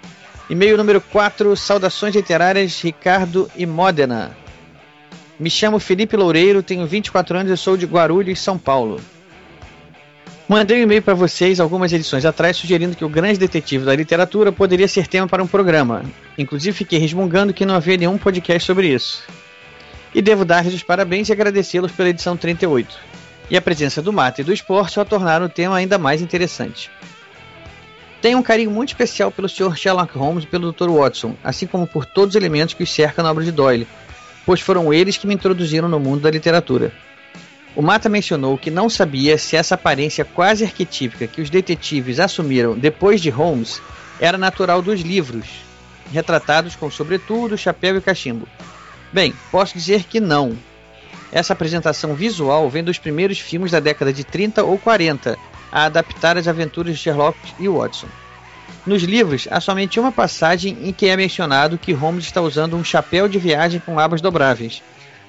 E-mail 0.49 0.77
número 0.77 0.99
4, 0.99 1.55
saudações 1.55 2.15
literárias, 2.15 2.81
Ricardo 2.81 3.49
e 3.55 3.65
Modena. 3.65 4.35
Me 5.39 5.49
chamo 5.49 5.79
Felipe 5.79 6.15
Loureiro, 6.15 6.61
tenho 6.61 6.85
24 6.85 7.37
anos 7.37 7.51
e 7.51 7.57
sou 7.57 7.77
de 7.77 7.85
Guarulhos, 7.85 8.39
São 8.39 8.57
Paulo. 8.57 8.99
Mandei 10.53 10.77
um 10.77 10.83
e-mail 10.83 11.01
para 11.01 11.15
vocês 11.15 11.59
algumas 11.59 11.91
edições 11.91 12.25
atrás 12.25 12.55
sugerindo 12.55 12.95
que 12.95 13.03
o 13.03 13.09
grande 13.09 13.39
detetive 13.39 13.85
da 13.85 13.95
literatura 13.95 14.51
poderia 14.51 14.87
ser 14.87 15.07
tema 15.07 15.27
para 15.27 15.41
um 15.41 15.47
programa. 15.47 16.03
Inclusive 16.37 16.77
fiquei 16.77 16.99
resmungando 16.99 17.55
que 17.55 17.65
não 17.65 17.73
havia 17.73 17.97
nenhum 17.97 18.19
podcast 18.19 18.63
sobre 18.67 18.87
isso. 18.87 19.23
E 20.13 20.21
devo 20.21 20.45
dar-lhes 20.45 20.75
os 20.75 20.83
parabéns 20.83 21.27
e 21.27 21.31
agradecê-los 21.31 21.91
pela 21.91 22.09
edição 22.09 22.37
38. 22.37 22.95
E 23.49 23.57
a 23.57 23.61
presença 23.63 23.99
do 23.99 24.13
mate 24.13 24.41
e 24.41 24.43
do 24.43 24.53
esporte 24.53 24.93
só 24.93 25.03
tornaram 25.03 25.47
o 25.47 25.49
tema 25.49 25.75
ainda 25.75 25.97
mais 25.97 26.21
interessante. 26.21 26.91
Tenho 28.21 28.37
um 28.37 28.43
carinho 28.43 28.69
muito 28.69 28.89
especial 28.89 29.31
pelo 29.31 29.49
Sr. 29.49 29.75
Sherlock 29.75 30.15
Holmes 30.15 30.43
e 30.43 30.47
pelo 30.47 30.71
Dr. 30.71 30.89
Watson, 30.91 31.35
assim 31.43 31.65
como 31.65 31.87
por 31.87 32.05
todos 32.05 32.35
os 32.35 32.39
elementos 32.39 32.75
que 32.75 32.83
os 32.83 32.93
cercam 32.93 33.23
na 33.23 33.31
obra 33.31 33.43
de 33.43 33.51
Doyle, 33.51 33.87
pois 34.45 34.61
foram 34.61 34.93
eles 34.93 35.17
que 35.17 35.25
me 35.25 35.33
introduziram 35.33 35.89
no 35.89 35.99
mundo 35.99 36.21
da 36.21 36.29
literatura. 36.29 36.93
O 37.75 37.81
Mata 37.81 38.07
mencionou 38.07 38.55
que 38.55 38.69
não 38.69 38.87
sabia 38.87 39.35
se 39.37 39.55
essa 39.55 39.73
aparência 39.73 40.23
quase 40.23 40.63
arquetípica 40.63 41.25
que 41.25 41.41
os 41.41 41.49
detetives 41.49 42.19
assumiram 42.19 42.77
depois 42.77 43.19
de 43.19 43.31
Holmes 43.31 43.81
era 44.19 44.37
natural 44.37 44.79
dos 44.79 45.01
livros, 45.01 45.47
retratados 46.11 46.75
com 46.75 46.91
sobretudo, 46.91 47.57
chapéu 47.57 47.97
e 47.97 48.01
cachimbo. 48.01 48.47
Bem, 49.11 49.33
posso 49.51 49.73
dizer 49.73 50.03
que 50.03 50.19
não. 50.19 50.55
Essa 51.31 51.53
apresentação 51.53 52.13
visual 52.13 52.69
vem 52.69 52.83
dos 52.83 52.99
primeiros 52.99 53.39
filmes 53.39 53.71
da 53.71 53.79
década 53.79 54.13
de 54.13 54.23
30 54.23 54.63
ou 54.63 54.77
40, 54.77 55.35
a 55.71 55.85
adaptar 55.85 56.37
as 56.37 56.47
aventuras 56.47 56.93
de 56.93 57.01
Sherlock 57.01 57.37
e 57.59 57.67
Watson. 57.67 58.07
Nos 58.85 59.01
livros, 59.01 59.47
há 59.49 59.59
somente 59.59 59.99
uma 59.99 60.11
passagem 60.11 60.77
em 60.83 60.93
que 60.93 61.07
é 61.07 61.17
mencionado 61.17 61.77
que 61.77 61.91
Holmes 61.91 62.25
está 62.25 62.39
usando 62.39 62.75
um 62.75 62.83
chapéu 62.83 63.27
de 63.27 63.39
viagem 63.39 63.81
com 63.83 63.97
abas 63.97 64.21
dobráveis, 64.21 64.83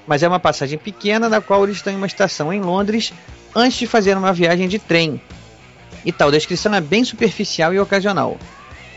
mas 0.07 0.23
é 0.23 0.29
uma 0.29 0.41
passagem 0.41 0.79
pequena 0.79 1.29
na 1.29 1.41
qual 1.41 1.65
eles 1.65 1.77
estão 1.77 1.93
em 1.93 1.97
uma 1.97 2.07
estação 2.07 2.53
em 2.53 2.61
Londres 2.61 3.13
antes 3.55 3.79
de 3.79 3.87
fazer 3.87 4.17
uma 4.17 4.33
viagem 4.33 4.69
de 4.69 4.79
trem. 4.79 5.21
E 6.05 6.13
tal 6.13 6.31
descrição 6.31 6.75
é 6.75 6.81
bem 6.81 7.05
superficial 7.05 7.73
e 7.73 7.79
ocasional. 7.79 8.39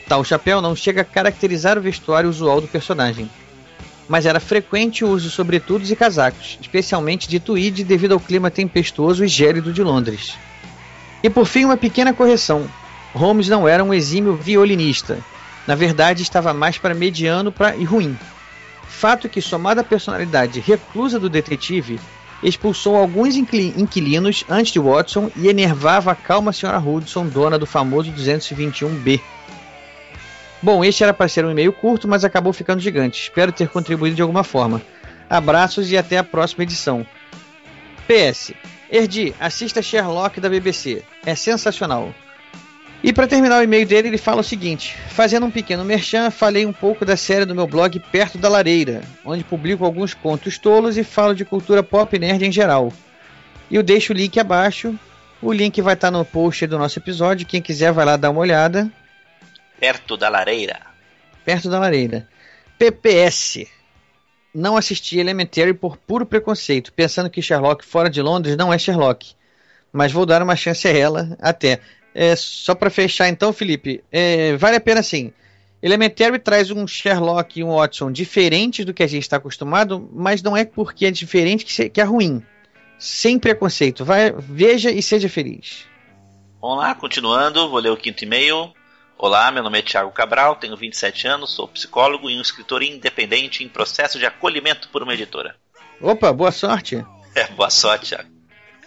Tal 0.07 0.23
chapéu 0.23 0.61
não 0.61 0.75
chega 0.75 1.01
a 1.01 1.05
caracterizar 1.05 1.77
o 1.77 1.81
vestuário 1.81 2.29
usual 2.29 2.61
do 2.61 2.67
personagem. 2.67 3.29
Mas 4.07 4.25
era 4.25 4.39
frequente 4.39 5.03
o 5.03 5.09
uso 5.09 5.29
de 5.29 5.35
sobretudos 5.35 5.91
e 5.91 5.95
casacos, 5.95 6.57
especialmente 6.61 7.27
de 7.27 7.39
tweed 7.39 7.83
devido 7.83 8.13
ao 8.13 8.19
clima 8.19 8.49
tempestuoso 8.49 9.23
e 9.23 9.27
gélido 9.27 9.73
de 9.73 9.83
Londres. 9.83 10.35
E 11.21 11.29
por 11.29 11.45
fim, 11.45 11.65
uma 11.65 11.75
pequena 11.75 12.13
correção. 12.13 12.69
Holmes 13.13 13.49
não 13.49 13.67
era 13.67 13.83
um 13.83 13.93
exímio 13.93 14.35
violinista. 14.35 15.17
Na 15.65 15.75
verdade, 15.75 16.23
estava 16.23 16.53
mais 16.53 16.77
para 16.77 16.93
mediano 16.93 17.51
pra, 17.51 17.75
e 17.75 17.83
ruim. 17.83 18.17
Fato 18.97 19.29
que, 19.29 19.43
somado 19.43 19.79
à 19.79 19.83
personalidade 19.83 20.59
reclusa 20.59 21.19
do 21.19 21.29
detetive, 21.29 21.99
expulsou 22.41 22.95
alguns 22.95 23.35
inquilinos 23.35 24.43
antes 24.49 24.73
de 24.73 24.79
Watson 24.79 25.29
e 25.35 25.47
enervava 25.47 26.11
a 26.11 26.15
calma 26.15 26.49
Sra. 26.49 26.79
Hudson, 26.79 27.27
dona 27.27 27.59
do 27.59 27.67
famoso 27.67 28.11
221B. 28.11 29.21
Bom, 30.63 30.83
este 30.83 31.03
era 31.03 31.13
para 31.13 31.27
ser 31.27 31.45
um 31.45 31.51
e-mail 31.51 31.71
curto, 31.71 32.07
mas 32.07 32.25
acabou 32.25 32.51
ficando 32.51 32.81
gigante. 32.81 33.21
Espero 33.21 33.51
ter 33.51 33.69
contribuído 33.69 34.15
de 34.15 34.23
alguma 34.23 34.43
forma. 34.43 34.81
Abraços 35.29 35.91
e 35.91 35.95
até 35.95 36.17
a 36.17 36.23
próxima 36.23 36.63
edição. 36.63 37.05
PS. 38.07 38.53
Erdi, 38.89 39.35
assista 39.39 39.79
Sherlock 39.79 40.41
da 40.41 40.49
BBC. 40.49 41.03
É 41.23 41.35
sensacional. 41.35 42.15
E 43.03 43.13
para 43.13 43.27
terminar 43.27 43.59
o 43.59 43.63
e-mail 43.63 43.85
dele, 43.87 44.07
ele 44.07 44.17
fala 44.17 44.41
o 44.41 44.43
seguinte: 44.43 44.97
Fazendo 45.09 45.45
um 45.45 45.51
pequeno 45.51 45.85
merchan, 45.85 46.31
falei 46.31 46.65
um 46.65 46.73
pouco 46.73 47.05
da 47.05 47.15
série 47.15 47.45
do 47.45 47.55
meu 47.55 47.67
blog 47.67 47.99
Perto 48.11 48.37
da 48.37 48.49
Lareira, 48.49 49.01
onde 49.23 49.43
publico 49.43 49.85
alguns 49.85 50.13
contos 50.13 50.57
tolos 50.57 50.97
e 50.97 51.03
falo 51.03 51.35
de 51.35 51.45
cultura 51.45 51.83
pop 51.83 52.17
nerd 52.17 52.43
em 52.43 52.51
geral. 52.51 52.91
E 53.69 53.75
eu 53.75 53.83
deixo 53.83 54.13
o 54.13 54.15
link 54.15 54.39
abaixo. 54.39 54.97
O 55.41 55.53
link 55.53 55.79
vai 55.81 55.93
estar 55.93 56.09
no 56.09 56.25
post 56.25 56.65
do 56.65 56.79
nosso 56.79 56.97
episódio. 56.97 57.45
Quem 57.45 57.61
quiser 57.61 57.91
vai 57.91 58.05
lá 58.05 58.17
dar 58.17 58.31
uma 58.31 58.39
olhada. 58.39 58.91
Perto 59.79 60.17
da 60.17 60.29
Lareira. 60.29 60.79
Perto 61.45 61.69
da 61.69 61.77
Lareira. 61.77 62.27
PPS. 62.79 63.67
Não 64.53 64.75
assisti 64.75 65.19
Elementary 65.19 65.73
por 65.73 65.97
puro 65.97 66.25
preconceito, 66.25 66.91
pensando 66.91 67.29
que 67.29 67.41
Sherlock 67.41 67.85
fora 67.85 68.09
de 68.09 68.21
Londres 68.21 68.57
não 68.57 68.73
é 68.73 68.79
Sherlock. 68.79 69.35
Mas 69.91 70.11
vou 70.11 70.25
dar 70.25 70.41
uma 70.41 70.55
chance 70.55 70.87
a 70.87 70.91
ela, 70.91 71.37
até. 71.39 71.79
É, 72.19 72.35
só 72.35 72.73
para 72.73 72.89
fechar 72.89 73.29
então, 73.29 73.53
Felipe, 73.53 74.03
é, 74.11 74.57
vale 74.57 74.75
a 74.75 74.81
pena 74.81 75.03
sim. 75.03 75.31
Elementary 75.83 76.39
traz 76.39 76.71
um 76.71 76.87
Sherlock 76.87 77.59
e 77.59 77.63
um 77.63 77.75
Watson 77.75 78.11
diferentes 78.11 78.83
do 78.83 78.91
que 78.91 79.03
a 79.03 79.07
gente 79.07 79.21
está 79.21 79.37
acostumado, 79.37 80.09
mas 80.11 80.41
não 80.41 80.57
é 80.57 80.65
porque 80.65 81.05
é 81.05 81.11
diferente 81.11 81.63
que, 81.63 81.89
que 81.91 82.01
é 82.01 82.03
ruim. 82.03 82.43
Sem 82.97 83.37
preconceito. 83.37 84.03
Vai, 84.03 84.33
veja 84.35 84.89
e 84.89 84.99
seja 85.03 85.29
feliz. 85.29 85.85
Vamos 86.59 86.79
lá, 86.79 86.95
continuando, 86.95 87.69
vou 87.69 87.79
ler 87.79 87.91
o 87.91 87.97
quinto 87.97 88.23
e-mail. 88.23 88.73
Olá, 89.15 89.51
meu 89.51 89.61
nome 89.61 89.77
é 89.77 89.83
Thiago 89.83 90.09
Cabral, 90.09 90.55
tenho 90.55 90.75
27 90.75 91.27
anos, 91.27 91.53
sou 91.53 91.67
psicólogo 91.67 92.31
e 92.31 92.35
um 92.35 92.41
escritor 92.41 92.81
independente 92.81 93.63
em 93.63 93.69
processo 93.69 94.17
de 94.17 94.25
acolhimento 94.25 94.89
por 94.89 95.03
uma 95.03 95.13
editora. 95.13 95.55
Opa, 96.01 96.33
boa 96.33 96.51
sorte. 96.51 97.05
É, 97.35 97.45
boa 97.49 97.69
sorte, 97.69 98.07
Thiago. 98.07 98.27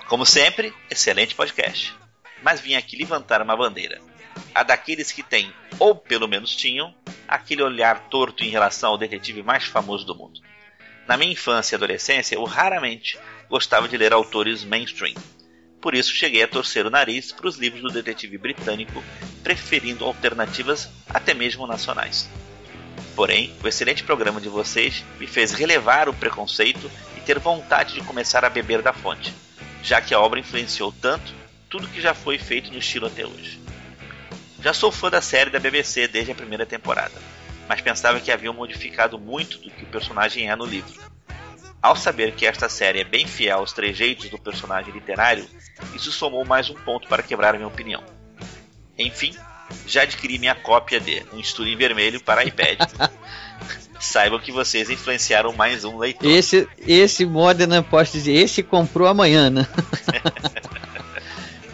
Como 0.08 0.26
sempre, 0.26 0.74
excelente 0.90 1.36
podcast 1.36 1.99
mas 2.42 2.60
vim 2.60 2.74
aqui 2.74 2.96
levantar 2.96 3.42
uma 3.42 3.56
bandeira. 3.56 4.00
A 4.54 4.62
daqueles 4.62 5.12
que 5.12 5.22
têm, 5.22 5.52
ou 5.78 5.94
pelo 5.94 6.28
menos 6.28 6.54
tinham, 6.54 6.94
aquele 7.26 7.62
olhar 7.62 8.08
torto 8.08 8.42
em 8.42 8.48
relação 8.48 8.90
ao 8.90 8.98
detetive 8.98 9.42
mais 9.42 9.64
famoso 9.64 10.04
do 10.04 10.14
mundo. 10.14 10.40
Na 11.06 11.16
minha 11.16 11.32
infância 11.32 11.74
e 11.74 11.76
adolescência, 11.76 12.34
eu 12.34 12.44
raramente 12.44 13.18
gostava 13.48 13.88
de 13.88 13.96
ler 13.96 14.12
autores 14.12 14.64
mainstream. 14.64 15.14
Por 15.80 15.94
isso 15.94 16.14
cheguei 16.14 16.42
a 16.42 16.48
torcer 16.48 16.86
o 16.86 16.90
nariz 16.90 17.32
para 17.32 17.48
os 17.48 17.56
livros 17.56 17.82
do 17.82 17.90
detetive 17.90 18.36
britânico, 18.36 19.02
preferindo 19.42 20.04
alternativas 20.04 20.90
até 21.08 21.32
mesmo 21.32 21.66
nacionais. 21.66 22.28
Porém, 23.16 23.54
o 23.62 23.68
excelente 23.68 24.04
programa 24.04 24.40
de 24.40 24.48
vocês 24.48 25.04
me 25.18 25.26
fez 25.26 25.52
relevar 25.52 26.08
o 26.08 26.14
preconceito 26.14 26.90
e 27.16 27.20
ter 27.20 27.38
vontade 27.38 27.94
de 27.94 28.02
começar 28.02 28.44
a 28.44 28.50
beber 28.50 28.82
da 28.82 28.92
fonte, 28.92 29.32
já 29.82 30.00
que 30.00 30.14
a 30.14 30.20
obra 30.20 30.38
influenciou 30.38 30.92
tanto 30.92 31.39
tudo 31.70 31.88
que 31.88 32.00
já 32.00 32.12
foi 32.12 32.36
feito 32.36 32.72
no 32.72 32.78
estilo 32.78 33.06
até 33.06 33.24
hoje. 33.24 33.60
Já 34.60 34.74
sou 34.74 34.90
fã 34.90 35.08
da 35.08 35.22
série 35.22 35.50
da 35.50 35.60
BBC 35.60 36.08
desde 36.08 36.32
a 36.32 36.34
primeira 36.34 36.66
temporada, 36.66 37.14
mas 37.68 37.80
pensava 37.80 38.20
que 38.20 38.32
haviam 38.32 38.52
modificado 38.52 39.18
muito 39.18 39.58
do 39.58 39.70
que 39.70 39.84
o 39.84 39.86
personagem 39.86 40.50
é 40.50 40.56
no 40.56 40.66
livro. 40.66 40.92
Ao 41.80 41.96
saber 41.96 42.32
que 42.32 42.44
esta 42.44 42.68
série 42.68 43.00
é 43.00 43.04
bem 43.04 43.26
fiel 43.26 43.60
aos 43.60 43.72
trejeitos 43.72 44.28
do 44.28 44.36
personagem 44.36 44.92
literário, 44.92 45.48
isso 45.94 46.12
somou 46.12 46.44
mais 46.44 46.68
um 46.68 46.74
ponto 46.74 47.08
para 47.08 47.22
quebrar 47.22 47.54
minha 47.54 47.68
opinião. 47.68 48.02
Enfim, 48.98 49.34
já 49.86 50.02
adquiri 50.02 50.38
minha 50.38 50.54
cópia 50.54 51.00
de 51.00 51.24
Um 51.32 51.38
Estudo 51.38 51.68
em 51.68 51.76
Vermelho 51.76 52.20
para 52.20 52.44
iPad. 52.44 52.80
Saibam 53.98 54.40
que 54.40 54.50
vocês 54.50 54.90
influenciaram 54.90 55.52
mais 55.52 55.84
um 55.84 55.98
leitor. 55.98 56.28
Esse, 56.28 56.68
esse 56.86 57.24
Modena, 57.24 57.82
posso 57.82 58.12
dizer, 58.12 58.32
esse 58.32 58.62
comprou 58.62 59.06
amanhã, 59.06 59.48
né? 59.50 59.66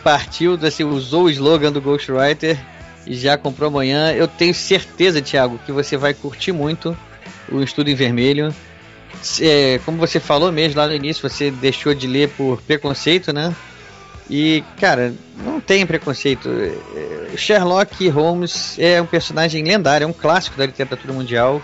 partiu, 0.06 0.56
assim, 0.62 0.84
usou 0.84 1.24
o 1.24 1.30
slogan 1.30 1.72
do 1.72 1.80
Ghostwriter 1.80 2.56
e 3.04 3.12
já 3.16 3.36
comprou 3.36 3.66
amanhã. 3.66 4.12
Eu 4.12 4.28
tenho 4.28 4.54
certeza, 4.54 5.20
Thiago, 5.20 5.58
que 5.66 5.72
você 5.72 5.96
vai 5.96 6.14
curtir 6.14 6.52
muito 6.52 6.96
o 7.50 7.60
Estudo 7.60 7.90
em 7.90 7.94
Vermelho. 7.96 8.54
É, 9.40 9.80
como 9.84 9.98
você 9.98 10.20
falou 10.20 10.52
mesmo 10.52 10.78
lá 10.78 10.86
no 10.86 10.94
início, 10.94 11.28
você 11.28 11.50
deixou 11.50 11.92
de 11.92 12.06
ler 12.06 12.28
por 12.28 12.62
preconceito, 12.62 13.32
né? 13.32 13.52
E, 14.30 14.62
cara, 14.80 15.12
não 15.38 15.60
tem 15.60 15.84
preconceito. 15.84 16.48
É, 16.52 17.36
Sherlock 17.36 18.08
Holmes 18.08 18.78
é 18.78 19.02
um 19.02 19.06
personagem 19.06 19.64
lendário, 19.64 20.04
é 20.04 20.06
um 20.06 20.12
clássico 20.12 20.56
da 20.56 20.66
literatura 20.66 21.12
mundial. 21.12 21.60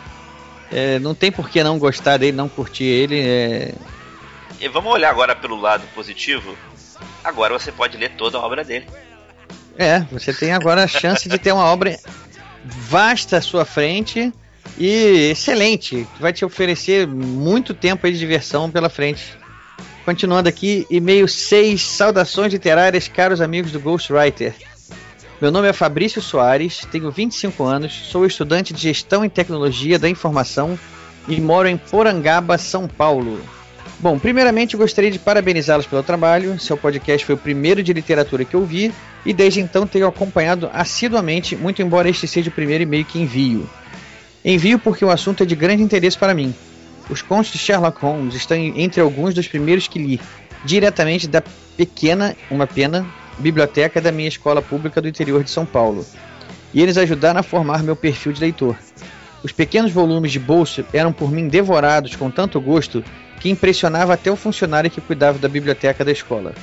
É, 0.73 0.99
não 0.99 1.15
tem 1.15 1.31
por 1.31 1.49
que 1.49 1.63
não 1.63 1.79
gostar 1.79 2.17
dele, 2.17 2.37
não 2.37 2.49
curtir 2.49 2.87
ele. 2.87 3.21
É... 3.21 3.73
E 4.61 4.67
vamos 4.67 4.93
olhar 4.93 5.11
agora 5.11 5.37
pelo 5.37 5.61
lado 5.61 5.85
positivo 5.95 6.57
agora 7.25 7.59
você 7.59 7.71
pode 7.73 7.97
ler 7.97 8.11
toda 8.17 8.39
a 8.39 8.41
obra 8.41 8.65
dele. 8.65 8.87
É, 9.79 10.01
você 10.11 10.33
tem 10.33 10.53
agora 10.53 10.85
a 10.85 10.89
chance 10.89 11.29
de 11.29 11.39
ter 11.39 11.53
uma 11.53 11.65
obra 11.65 11.99
vasta 12.65 13.39
à 13.39 13.41
sua 13.41 13.65
frente 13.65 14.33
e 14.79 15.31
excelente, 15.31 16.07
que 16.15 16.23
vai 16.23 16.33
te 16.33 16.45
oferecer 16.45 17.07
muito 17.07 17.75
tempo 17.75 18.11
de 18.11 18.19
diversão 18.19 18.71
pela 18.71 18.89
frente. 18.89 19.37
Continuando 20.05 20.49
aqui, 20.49 20.87
e-mail 20.91 21.29
6, 21.29 21.81
saudações 21.81 22.53
literárias, 22.53 23.09
caros 23.09 23.41
amigos 23.41 23.71
do 23.71 23.81
Ghostwriter. 23.81 24.55
Meu 25.41 25.51
nome 25.51 25.69
é 25.69 25.73
Fabrício 25.73 26.21
Soares, 26.21 26.87
tenho 26.91 27.11
25 27.11 27.65
anos, 27.65 27.93
sou 28.11 28.27
estudante 28.27 28.73
de 28.73 28.81
Gestão 28.81 29.25
e 29.25 29.29
Tecnologia 29.29 29.99
da 29.99 30.09
Informação 30.09 30.79
e 31.29 31.41
moro 31.41 31.69
em 31.69 31.77
Porangaba, 31.77 32.59
São 32.59 32.89
Paulo. 32.89 33.41
Bom, 33.99 34.19
primeiramente 34.19 34.77
gostaria 34.77 35.11
de 35.11 35.19
parabenizá-los 35.19 35.87
pelo 35.87 36.03
trabalho. 36.03 36.59
Seu 36.59 36.77
podcast 36.77 37.25
foi 37.25 37.35
o 37.37 37.39
primeiro 37.39 37.83
de 37.83 37.93
literatura 37.93 38.45
que 38.45 38.55
eu 38.55 38.65
vi 38.65 38.93
e 39.25 39.33
desde 39.33 39.61
então 39.61 39.87
tenho 39.87 40.07
acompanhado 40.07 40.69
assiduamente, 40.73 41.55
muito 41.55 41.81
embora 41.81 42.09
este 42.09 42.27
seja 42.27 42.51
o 42.51 42.53
primeiro 42.53 42.83
e-mail 42.83 43.05
que 43.05 43.21
envio. 43.21 43.69
Envio 44.45 44.79
porque 44.79 45.05
o 45.05 45.11
assunto 45.11 45.45
é 45.45 45.47
de 45.47 45.55
grande 45.55 45.83
interesse 45.83 46.19
para 46.19 46.35
mim. 46.35 46.53
Os 47.09 47.23
contos 47.23 47.53
de 47.53 47.59
Sherlock 47.59 48.01
Holmes 48.01 48.35
estão 48.35 48.57
entre 48.57 49.01
alguns 49.01 49.35
dos 49.35 49.47
primeiros 49.47 49.87
que 49.87 49.99
li, 49.99 50.21
diretamente 50.65 51.29
da 51.29 51.43
pequena, 51.77 52.37
uma 52.51 52.67
pena, 52.67 53.07
biblioteca 53.39 54.01
da 54.01 54.11
minha 54.11 54.29
escola 54.29 54.61
pública 54.61 55.01
do 55.01 55.09
interior 55.09 55.45
de 55.45 55.51
São 55.51 55.65
Paulo. 55.65 56.05
E 56.75 56.83
eles 56.83 56.97
ajudaram 56.97 57.41
a 57.41 57.43
formar 57.45 57.83
meu 57.83 57.95
perfil 57.95 58.33
de 58.33 58.41
leitor. 58.41 58.77
Os 59.43 59.53
pequenos 59.53 59.93
volumes 59.93 60.33
de 60.33 60.39
bolso 60.39 60.85
eram 60.93 61.13
por 61.13 61.31
mim 61.31 61.49
devorados 61.49 62.17
com 62.17 62.31
tanto 62.31 62.61
gosto 62.61 63.05
que 63.43 63.51
impressionava 63.51 64.15
até 64.15 64.31
o 64.31 64.37
funcionário 64.37 64.89
que 64.89 65.01
cuidava 65.01 65.37
da 65.37 65.49
biblioteca 65.49 66.05
da 66.05 66.13
escola. 66.13 66.55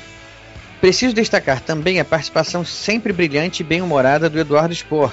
Preciso 0.79 1.13
destacar 1.13 1.59
também 1.59 2.00
a 2.00 2.05
participação 2.05 2.63
sempre 2.63 3.12
brilhante 3.12 3.62
e 3.62 3.65
bem-humorada 3.65 4.29
do 4.29 4.39
Eduardo 4.39 4.74
Spor. 4.74 5.12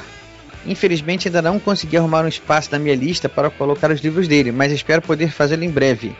Infelizmente 0.64 1.26
ainda 1.26 1.42
não 1.42 1.58
consegui 1.58 1.96
arrumar 1.96 2.25
um 2.25 2.28
espaço 2.28 2.68
na 2.70 2.78
minha 2.78 2.94
lista 2.94 3.28
para 3.28 3.50
colocar 3.50 3.90
os 3.90 4.00
livros 4.00 4.28
dele, 4.28 4.52
mas 4.52 4.70
espero 4.70 5.02
poder 5.02 5.32
fazê-lo 5.32 5.64
em 5.64 5.70
breve. 5.70 6.14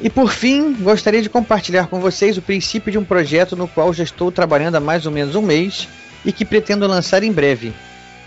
E 0.00 0.10
por 0.10 0.32
fim, 0.32 0.74
gostaria 0.74 1.22
de 1.22 1.30
compartilhar 1.30 1.86
com 1.86 2.00
vocês 2.00 2.36
o 2.36 2.42
princípio 2.42 2.90
de 2.90 2.98
um 2.98 3.04
projeto 3.04 3.54
no 3.54 3.68
qual 3.68 3.94
já 3.94 4.02
estou 4.02 4.32
trabalhando 4.32 4.74
há 4.74 4.80
mais 4.80 5.06
ou 5.06 5.12
menos 5.12 5.36
um 5.36 5.42
mês 5.42 5.86
e 6.24 6.32
que 6.32 6.44
pretendo 6.44 6.88
lançar 6.88 7.22
em 7.22 7.30
breve. 7.30 7.72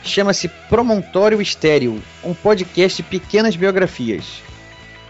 Chama-se 0.01 0.47
Promontório 0.69 1.41
Estéreo, 1.41 2.01
um 2.23 2.33
podcast 2.33 3.03
de 3.03 3.09
pequenas 3.09 3.57
biografias. 3.57 4.41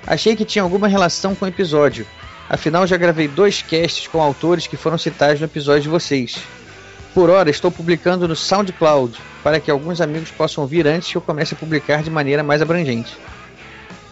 Achei 0.08 0.36
que 0.36 0.46
tinha 0.46 0.62
alguma 0.62 0.88
relação 0.88 1.34
com 1.34 1.46
o 1.46 1.48
episódio, 1.48 2.06
afinal 2.48 2.86
já 2.86 2.96
gravei 2.96 3.28
dois 3.28 3.62
casts 3.62 4.08
com 4.08 4.22
autores 4.22 4.68
que 4.68 4.78
foram 4.78 4.98
citados 4.98 5.40
no 5.40 5.46
episódio 5.46 5.84
de 5.84 5.90
vocês. 5.90 6.38
Por 7.14 7.30
hora 7.30 7.50
estou 7.50 7.72
publicando 7.72 8.28
no 8.28 8.36
SoundCloud, 8.36 9.18
para 9.42 9.60
que 9.60 9.72
alguns 9.72 10.02
amigos 10.02 10.30
possam 10.32 10.64
ouvir 10.64 10.86
antes 10.86 11.10
que 11.10 11.18
eu 11.18 11.22
comece 11.22 11.54
a 11.54 11.58
publicar 11.58 12.04
de 12.04 12.10
maneira 12.10 12.44
mais 12.44 12.62
abrangente. 12.62 13.18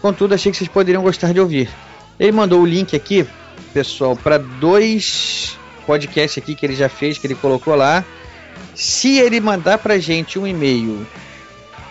Contudo, 0.00 0.34
achei 0.34 0.50
que 0.50 0.58
vocês 0.58 0.70
poderiam 0.70 1.02
gostar 1.02 1.32
de 1.32 1.40
ouvir. 1.40 1.68
Ele 2.18 2.32
mandou 2.32 2.60
o 2.60 2.66
link 2.66 2.96
aqui, 2.96 3.26
pessoal, 3.72 4.16
para 4.16 4.38
dois 4.38 5.56
podcasts 5.86 6.42
aqui 6.42 6.54
que 6.54 6.66
ele 6.66 6.74
já 6.74 6.88
fez, 6.88 7.18
que 7.18 7.26
ele 7.26 7.34
colocou 7.34 7.74
lá. 7.74 8.04
Se 8.74 9.18
ele 9.18 9.40
mandar 9.40 9.78
pra 9.78 9.98
gente 9.98 10.38
um 10.38 10.46
e-mail 10.46 11.06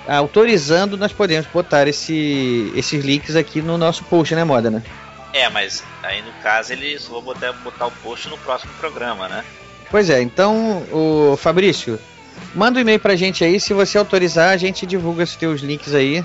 autorizando, 0.07 0.97
nós 0.97 1.13
podemos 1.13 1.47
botar 1.47 1.87
esse, 1.87 2.71
esses 2.75 3.03
links 3.03 3.35
aqui 3.35 3.61
no 3.61 3.77
nosso 3.77 4.03
post, 4.05 4.35
né, 4.35 4.43
Moda, 4.43 4.69
né? 4.69 4.83
É, 5.33 5.49
mas 5.49 5.83
aí 6.03 6.21
no 6.21 6.31
caso 6.43 6.73
ele 6.73 6.97
só 6.99 7.13
vou 7.13 7.21
botar, 7.21 7.51
botar 7.53 7.87
o 7.87 7.91
post 7.91 8.29
no 8.29 8.37
próximo 8.37 8.71
programa, 8.79 9.27
né? 9.27 9.43
Pois 9.89 10.09
é, 10.09 10.21
então, 10.21 10.83
o 10.91 11.37
Fabrício, 11.37 11.99
manda 12.53 12.77
um 12.79 12.81
e-mail 12.81 12.99
pra 12.99 13.15
gente 13.15 13.43
aí, 13.43 13.59
se 13.59 13.73
você 13.73 13.97
autorizar, 13.97 14.49
a 14.49 14.57
gente 14.57 14.85
divulga 14.85 15.23
os 15.23 15.35
teus 15.35 15.61
links 15.61 15.93
aí. 15.93 16.23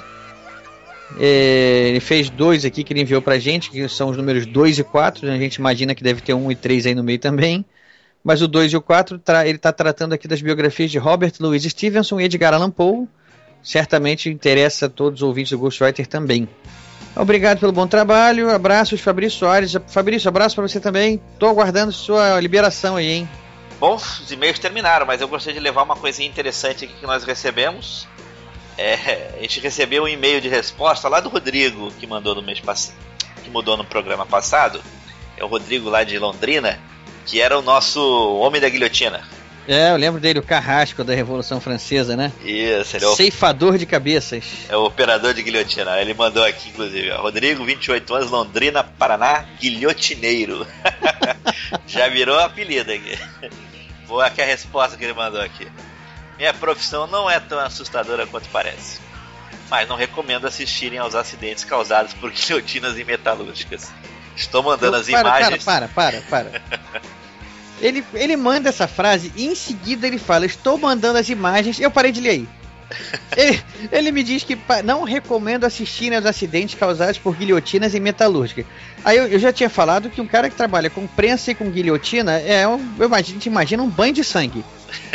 É, 1.18 1.88
ele 1.88 2.00
fez 2.00 2.28
dois 2.28 2.64
aqui 2.64 2.84
que 2.84 2.92
ele 2.92 3.00
enviou 3.00 3.22
pra 3.22 3.38
gente, 3.38 3.70
que 3.70 3.88
são 3.88 4.10
os 4.10 4.16
números 4.16 4.44
2 4.44 4.78
e 4.78 4.84
4, 4.84 5.26
né? 5.26 5.34
a 5.34 5.38
gente 5.38 5.56
imagina 5.56 5.94
que 5.94 6.02
deve 6.02 6.20
ter 6.20 6.34
um 6.34 6.50
e 6.50 6.54
3 6.54 6.86
aí 6.86 6.94
no 6.94 7.02
meio 7.02 7.18
também. 7.18 7.64
Mas 8.22 8.42
o 8.42 8.48
2 8.48 8.72
e 8.72 8.76
o 8.76 8.82
4, 8.82 9.20
ele 9.46 9.56
está 9.56 9.72
tratando 9.72 10.12
aqui 10.12 10.28
das 10.28 10.42
biografias 10.42 10.90
de 10.90 10.98
Robert 10.98 11.32
Louis 11.40 11.62
Stevenson 11.62 12.20
e 12.20 12.24
Edgar 12.24 12.52
Allan 12.52 12.70
Poe. 12.70 13.08
Certamente 13.62 14.28
interessa 14.28 14.86
a 14.86 14.88
todos 14.88 15.20
os 15.20 15.26
ouvintes 15.26 15.52
do 15.52 15.58
Ghostwriter 15.58 16.06
também. 16.06 16.48
Obrigado 17.14 17.58
pelo 17.58 17.72
bom 17.72 17.86
trabalho. 17.86 18.50
Abraços, 18.50 19.00
Fabrício 19.00 19.40
Soares. 19.40 19.76
Fabrício, 19.88 20.28
abraço 20.28 20.54
para 20.54 20.68
você 20.68 20.78
também. 20.78 21.20
Estou 21.32 21.48
aguardando 21.48 21.92
sua 21.92 22.40
liberação 22.40 22.96
aí, 22.96 23.10
hein? 23.10 23.28
Bom, 23.80 23.94
os 23.94 24.30
e-mails 24.30 24.58
terminaram, 24.58 25.06
mas 25.06 25.20
eu 25.20 25.28
gostaria 25.28 25.58
de 25.58 25.64
levar 25.64 25.82
uma 25.82 25.96
coisinha 25.96 26.28
interessante 26.28 26.84
aqui 26.84 26.94
que 26.94 27.06
nós 27.06 27.24
recebemos. 27.24 28.08
É, 28.76 29.34
a 29.36 29.40
gente 29.40 29.60
recebeu 29.60 30.04
um 30.04 30.08
e-mail 30.08 30.40
de 30.40 30.48
resposta 30.48 31.08
lá 31.08 31.18
do 31.18 31.28
Rodrigo, 31.28 31.90
que 31.98 32.06
mandou 32.06 32.34
no 32.34 32.42
mês 32.42 32.60
passado, 32.60 32.96
que 33.42 33.50
mudou 33.50 33.76
no 33.76 33.84
programa 33.84 34.24
passado. 34.24 34.80
É 35.36 35.44
o 35.44 35.48
Rodrigo 35.48 35.88
lá 35.88 36.04
de 36.04 36.18
Londrina, 36.18 36.78
que 37.26 37.40
era 37.40 37.58
o 37.58 37.62
nosso 37.62 38.00
homem 38.38 38.60
da 38.60 38.68
guilhotina. 38.68 39.22
É, 39.68 39.90
eu 39.90 39.96
lembro 39.96 40.18
dele, 40.18 40.38
o 40.38 40.42
carrasco 40.42 41.04
da 41.04 41.14
Revolução 41.14 41.60
Francesa, 41.60 42.16
né? 42.16 42.32
Isso, 42.42 42.96
ele 42.96 43.04
é 43.04 43.08
o... 43.08 43.14
Ceifador 43.14 43.76
de 43.76 43.84
cabeças. 43.84 44.42
É 44.66 44.74
o 44.74 44.84
operador 44.84 45.34
de 45.34 45.42
guilhotina. 45.42 46.00
Ele 46.00 46.14
mandou 46.14 46.42
aqui, 46.42 46.70
inclusive, 46.70 47.10
ó, 47.10 47.20
Rodrigo, 47.20 47.62
28 47.62 48.14
anos, 48.14 48.30
Londrina, 48.30 48.82
Paraná, 48.82 49.44
guilhotineiro. 49.60 50.66
Já 51.86 52.08
virou 52.08 52.38
apelido 52.38 52.90
aqui. 52.90 53.18
Vou 54.06 54.22
aqui 54.22 54.40
a 54.40 54.46
resposta 54.46 54.96
que 54.96 55.04
ele 55.04 55.12
mandou 55.12 55.42
aqui. 55.42 55.68
Minha 56.38 56.54
profissão 56.54 57.06
não 57.06 57.28
é 57.28 57.38
tão 57.38 57.58
assustadora 57.58 58.26
quanto 58.26 58.48
parece. 58.48 59.00
Mas 59.68 59.86
não 59.86 59.96
recomendo 59.96 60.46
assistirem 60.46 60.98
aos 60.98 61.14
acidentes 61.14 61.62
causados 61.62 62.14
por 62.14 62.30
guilhotinas 62.32 62.98
e 62.98 63.04
metalúrgicas. 63.04 63.92
Estou 64.34 64.62
mandando 64.62 64.96
Eu, 64.96 65.00
as 65.00 65.10
para, 65.10 65.20
imagens. 65.20 65.64
Para, 65.64 65.88
para, 65.88 66.22
para, 66.22 66.50
para. 66.52 67.08
ele, 67.80 68.04
ele 68.14 68.36
manda 68.36 68.68
essa 68.68 68.88
frase 68.88 69.32
e 69.36 69.46
em 69.46 69.54
seguida 69.54 70.06
ele 70.06 70.18
fala: 70.18 70.46
Estou 70.46 70.78
mandando 70.78 71.18
as 71.18 71.28
imagens. 71.28 71.80
Eu 71.80 71.90
parei 71.90 72.12
de 72.12 72.20
ler 72.20 72.30
aí. 72.30 72.48
ele, 73.36 73.62
ele, 73.92 74.12
me 74.12 74.22
diz 74.22 74.42
que 74.42 74.58
não 74.84 75.04
recomendo 75.04 75.64
assistir 75.64 76.14
aos 76.14 76.24
acidentes 76.24 76.74
causados 76.74 77.18
por 77.18 77.36
guilhotinas 77.36 77.94
e 77.94 78.00
metalúrgicas. 78.00 78.64
Aí 79.04 79.16
eu, 79.16 79.26
eu, 79.26 79.38
já 79.38 79.52
tinha 79.52 79.68
falado 79.68 80.08
que 80.08 80.20
um 80.20 80.26
cara 80.26 80.48
que 80.48 80.56
trabalha 80.56 80.88
com 80.88 81.06
prensa 81.06 81.50
e 81.50 81.54
com 81.54 81.70
guilhotina 81.70 82.38
é 82.38 82.66
um, 82.66 82.80
eu, 82.98 83.14
a 83.14 83.20
gente 83.20 83.46
imagina 83.46 83.82
um 83.82 83.88
banho 83.88 84.14
de 84.14 84.24
sangue. 84.24 84.64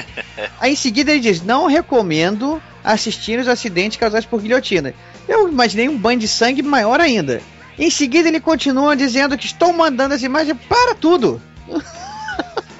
Aí 0.61 0.73
em 0.73 0.75
seguida 0.75 1.11
ele 1.11 1.19
diz: 1.19 1.41
Não 1.41 1.65
recomendo 1.65 2.61
assistir 2.83 3.39
os 3.39 3.47
acidentes 3.47 3.97
causados 3.97 4.25
por 4.25 4.41
guilhotina. 4.41 4.93
Eu 5.27 5.47
imaginei 5.47 5.89
um 5.89 5.97
banho 5.97 6.19
de 6.19 6.27
sangue 6.27 6.61
maior 6.61 6.99
ainda. 6.99 7.41
Em 7.77 7.89
seguida 7.89 8.27
ele 8.27 8.39
continua 8.39 8.95
dizendo 8.95 9.37
que 9.37 9.47
estou 9.47 9.73
mandando 9.73 10.13
as 10.13 10.21
imagens 10.21 10.57
para 10.69 10.93
tudo. 10.93 11.41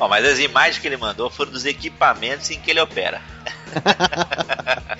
Bom, 0.04 0.10
mas 0.10 0.26
as 0.26 0.38
imagens 0.38 0.80
que 0.80 0.86
ele 0.86 0.98
mandou 0.98 1.30
foram 1.30 1.50
dos 1.50 1.66
equipamentos 1.66 2.52
em 2.52 2.60
que 2.60 2.72
ele 2.72 2.82
opera. 2.82 3.22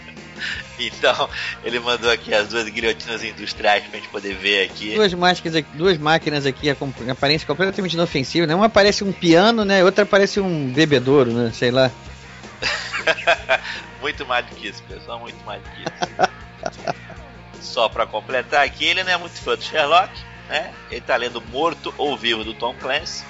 então, 0.80 1.30
ele 1.62 1.78
mandou 1.78 2.10
aqui 2.10 2.34
as 2.34 2.48
duas 2.48 2.70
guilhotinas 2.70 3.22
industriais 3.22 3.84
pra 3.84 4.00
gente 4.00 4.08
poder 4.08 4.34
ver 4.34 4.64
aqui. 4.64 4.96
Duas 4.96 5.14
máquinas 5.14 5.58
aqui, 5.58 5.68
duas 5.74 5.98
máquinas 5.98 6.46
aqui, 6.46 6.70
a 6.70 6.78
aparência 7.12 7.46
completamente 7.46 7.96
inofensiva, 7.96 8.48
né? 8.48 8.56
Uma 8.56 8.70
parece 8.70 9.04
um 9.04 9.12
piano, 9.12 9.66
né? 9.66 9.84
Outra 9.84 10.06
parece 10.06 10.40
um 10.40 10.72
bebedouro, 10.72 11.34
né? 11.34 11.52
Sei 11.54 11.70
lá. 11.70 11.92
muito 14.00 14.26
mais 14.26 14.46
do 14.46 14.56
que 14.56 14.70
isso, 14.70 14.82
pessoal, 14.84 15.20
muito 15.20 15.46
mais 15.46 15.62
do 15.62 15.70
que 15.70 15.82
isso. 15.82 15.92
Só 17.60 17.90
para 17.90 18.06
completar 18.06 18.66
aqui, 18.66 18.86
ele 18.86 19.04
não 19.04 19.12
é 19.12 19.18
muito 19.18 19.36
fã 19.36 19.58
do 19.58 19.62
Sherlock, 19.62 20.14
né? 20.48 20.72
Ele 20.90 21.02
tá 21.02 21.18
lendo 21.18 21.42
Morto 21.42 21.94
ou 21.98 22.16
Vivo 22.16 22.46
do 22.46 22.54
Tom 22.54 22.74
Clancy. 22.76 23.26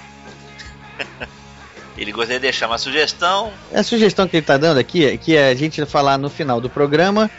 Ele 1.98 2.12
gostaria 2.12 2.40
de 2.40 2.44
deixar 2.44 2.68
uma 2.68 2.78
sugestão. 2.78 3.52
A 3.74 3.84
sugestão 3.84 4.28
que 4.28 4.36
ele 4.36 4.44
está 4.44 4.58
dando 4.58 4.80
aqui 4.80 5.06
é 5.06 5.18
que 5.18 5.38
a 5.38 5.54
gente 5.54 5.86
falar 5.86 6.18
no 6.18 6.30
final 6.30 6.60
do 6.60 6.70
programa 6.70 7.30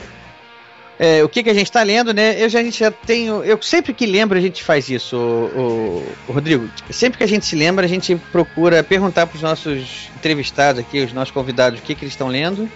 é, 0.98 1.24
o 1.24 1.28
que, 1.28 1.42
que 1.42 1.50
a 1.50 1.54
gente 1.54 1.66
está 1.66 1.82
lendo, 1.82 2.14
né? 2.14 2.40
Eu 2.40 2.48
já, 2.48 2.60
a 2.60 2.62
gente 2.62 2.78
já 2.78 2.90
tenho. 2.90 3.42
Eu 3.42 3.60
sempre 3.60 3.92
que 3.92 4.06
lembro 4.06 4.38
a 4.38 4.40
gente 4.40 4.62
faz 4.62 4.88
isso, 4.88 5.16
o, 5.16 5.46
o, 5.58 6.14
o 6.28 6.32
Rodrigo. 6.32 6.68
Sempre 6.90 7.18
que 7.18 7.24
a 7.24 7.28
gente 7.28 7.44
se 7.46 7.56
lembra, 7.56 7.84
a 7.84 7.88
gente 7.88 8.14
procura 8.30 8.82
perguntar 8.82 9.26
para 9.26 9.36
os 9.36 9.42
nossos 9.42 10.08
entrevistados 10.16 10.80
aqui, 10.80 11.00
os 11.00 11.12
nossos 11.12 11.32
convidados, 11.32 11.80
o 11.80 11.82
que, 11.82 11.94
que 11.94 12.04
eles 12.04 12.12
estão 12.12 12.28
lendo. 12.28 12.70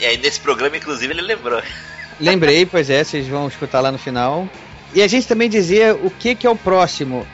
E 0.00 0.04
aí 0.04 0.18
nesse 0.18 0.40
programa, 0.40 0.76
inclusive, 0.76 1.12
ele 1.12 1.22
lembrou. 1.22 1.62
Lembrei, 2.20 2.66
pois 2.66 2.88
é, 2.90 3.02
vocês 3.02 3.26
vão 3.26 3.48
escutar 3.48 3.80
lá 3.80 3.90
no 3.90 3.98
final. 3.98 4.48
E 4.94 5.02
a 5.02 5.08
gente 5.08 5.26
também 5.26 5.48
dizer 5.48 5.94
o 5.94 6.10
que, 6.10 6.34
que 6.34 6.46
é 6.46 6.50
o 6.50 6.54
próximo. 6.54 7.26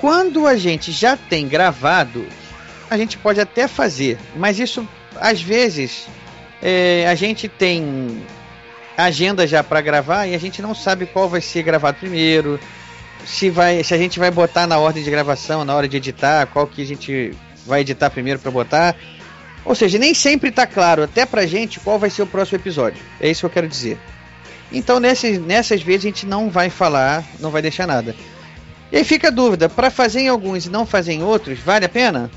Quando 0.00 0.46
a 0.46 0.56
gente 0.56 0.90
já 0.90 1.16
tem 1.16 1.46
gravado, 1.46 2.26
a 2.88 2.96
gente 2.96 3.18
pode 3.18 3.40
até 3.40 3.66
fazer, 3.66 4.18
mas 4.36 4.58
isso 4.58 4.86
às 5.16 5.40
vezes 5.40 6.06
é, 6.62 7.06
a 7.08 7.14
gente 7.14 7.48
tem 7.48 8.22
agenda 8.96 9.46
já 9.46 9.62
para 9.62 9.80
gravar 9.80 10.26
e 10.26 10.34
a 10.34 10.38
gente 10.38 10.62
não 10.62 10.74
sabe 10.74 11.06
qual 11.06 11.28
vai 11.28 11.40
ser 11.40 11.62
gravado 11.62 11.98
primeiro, 11.98 12.58
se 13.24 13.50
vai, 13.50 13.82
se 13.82 13.92
a 13.92 13.98
gente 13.98 14.18
vai 14.18 14.30
botar 14.30 14.66
na 14.66 14.78
ordem 14.78 15.02
de 15.02 15.10
gravação, 15.10 15.64
na 15.64 15.74
hora 15.74 15.88
de 15.88 15.96
editar, 15.96 16.46
qual 16.46 16.66
que 16.66 16.82
a 16.82 16.86
gente 16.86 17.34
vai 17.66 17.80
editar 17.80 18.08
primeiro 18.10 18.38
para 18.38 18.50
botar. 18.50 18.96
Ou 19.64 19.74
seja, 19.74 19.98
nem 19.98 20.14
sempre 20.14 20.50
está 20.50 20.64
claro 20.64 21.02
até 21.02 21.26
pra 21.26 21.44
gente 21.44 21.80
qual 21.80 21.98
vai 21.98 22.08
ser 22.08 22.22
o 22.22 22.26
próximo 22.26 22.58
episódio. 22.58 23.02
É 23.20 23.28
isso 23.28 23.40
que 23.40 23.46
eu 23.46 23.50
quero 23.50 23.68
dizer. 23.68 23.98
Então 24.72 25.00
nessas, 25.00 25.38
nessas 25.38 25.82
vezes 25.82 26.04
a 26.04 26.08
gente 26.08 26.26
não 26.26 26.48
vai 26.48 26.70
falar, 26.70 27.24
não 27.40 27.50
vai 27.50 27.60
deixar 27.60 27.86
nada. 27.86 28.14
E 28.90 28.96
aí 28.96 29.04
fica 29.04 29.28
a 29.28 29.32
dúvida, 29.32 29.68
para 29.68 29.90
fazer 29.90 30.20
em 30.20 30.28
alguns 30.28 30.66
e 30.66 30.70
não 30.70 30.86
fazer 30.86 31.12
em 31.12 31.22
outros, 31.22 31.58
vale 31.58 31.84
a 31.84 31.88
pena? 31.88 32.30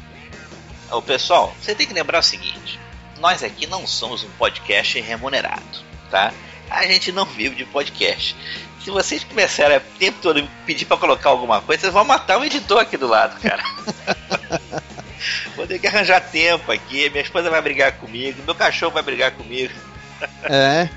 Ô 0.92 1.02
pessoal, 1.02 1.54
você 1.62 1.76
tem 1.76 1.86
que 1.86 1.94
lembrar 1.94 2.20
o 2.20 2.24
seguinte: 2.24 2.80
nós 3.20 3.44
aqui 3.44 3.68
não 3.68 3.86
somos 3.86 4.24
um 4.24 4.30
podcast 4.38 5.00
remunerado, 5.00 5.80
tá? 6.10 6.34
A 6.70 6.86
gente 6.86 7.12
não 7.12 7.26
vive 7.26 7.56
de 7.56 7.66
podcast. 7.66 8.36
Se 8.84 8.90
vocês 8.90 9.24
começarem 9.24 9.78
o 9.78 9.82
tempo 10.00 10.20
todo 10.22 10.48
pedir 10.66 10.86
para 10.86 10.98
colocar 10.98 11.30
alguma 11.30 11.62
coisa, 11.62 11.82
vocês 11.82 11.94
vão 11.94 12.06
matar 12.06 12.40
o 12.40 12.46
editor 12.46 12.80
aqui 12.80 12.98
do 12.98 13.08
lado, 13.08 13.40
cara. 13.40 13.64
Vou 15.56 15.68
ter 15.68 15.80
que 15.80 15.88
arranjar 15.88 16.22
tempo 16.22 16.72
aqui, 16.72 17.10
minha 17.10 17.22
esposa 17.22 17.50
vai 17.50 17.62
brigar 17.62 17.92
comigo, 17.94 18.42
meu 18.44 18.56
cachorro 18.56 18.94
vai 18.94 19.04
brigar 19.04 19.32
comigo. 19.32 19.74
É. 20.44 20.88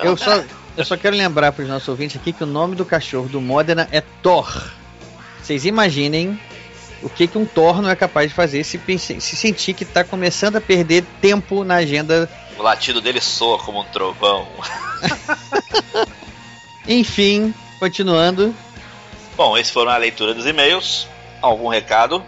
eu 0.00 0.16
só, 0.16 0.44
eu 0.76 0.84
só 0.84 0.96
quero 0.96 1.16
lembrar 1.16 1.52
para 1.52 1.62
os 1.62 1.68
nossos 1.68 1.88
ouvintes 1.88 2.20
aqui 2.20 2.32
que 2.32 2.44
o 2.44 2.46
nome 2.46 2.76
do 2.76 2.84
cachorro 2.84 3.28
do 3.28 3.40
Modena 3.40 3.88
é 3.90 4.02
Thor. 4.22 4.70
Vocês 5.42 5.64
imaginem 5.64 6.38
o 7.02 7.08
que, 7.08 7.26
que 7.26 7.38
um 7.38 7.44
Thor 7.44 7.82
não 7.82 7.90
é 7.90 7.96
capaz 7.96 8.28
de 8.28 8.34
fazer 8.34 8.64
se, 8.64 8.78
se 8.98 9.36
sentir 9.36 9.74
que 9.74 9.84
está 9.84 10.02
começando 10.02 10.56
a 10.56 10.60
perder 10.60 11.04
tempo 11.20 11.64
na 11.64 11.76
agenda. 11.76 12.30
O 12.56 12.62
latido 12.62 13.00
dele 13.00 13.20
soa 13.20 13.58
como 13.58 13.80
um 13.80 13.84
trovão. 13.84 14.48
Enfim, 16.86 17.54
continuando. 17.78 18.54
Bom, 19.36 19.56
esses 19.58 19.72
foram 19.72 19.90
a 19.90 19.96
leitura 19.96 20.32
dos 20.34 20.46
e-mails. 20.46 21.08
Algum 21.42 21.68
recado? 21.68 22.24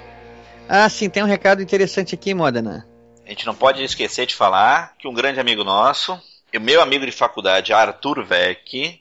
Ah, 0.69 0.89
sim, 0.89 1.09
tem 1.09 1.23
um 1.23 1.27
recado 1.27 1.63
interessante 1.63 2.15
aqui, 2.15 2.35
Modena. 2.35 2.87
A 3.25 3.29
gente 3.29 3.47
não 3.47 3.55
pode 3.55 3.83
esquecer 3.83 4.27
de 4.27 4.35
falar 4.35 4.95
que 4.99 5.09
um 5.09 5.15
grande 5.15 5.41
amigo 5.41 5.65
nosso, 5.65 6.21
o 6.55 6.61
meu 6.61 6.81
amigo 6.81 7.05
de 7.05 7.13
faculdade, 7.13 7.73
Arthur 7.73 8.25
Vec, 8.25 9.01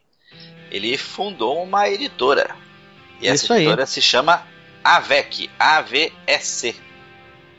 ele 0.72 0.98
fundou 0.98 1.64
uma 1.64 1.88
editora. 1.90 2.56
E 3.22 3.28
essa 3.28 3.46
Isso 3.46 3.54
aí. 3.54 3.62
editora 3.62 3.86
se 3.86 4.02
chama 4.02 4.46
AVEC, 4.86 5.50
A-V-E-C. 5.60 6.76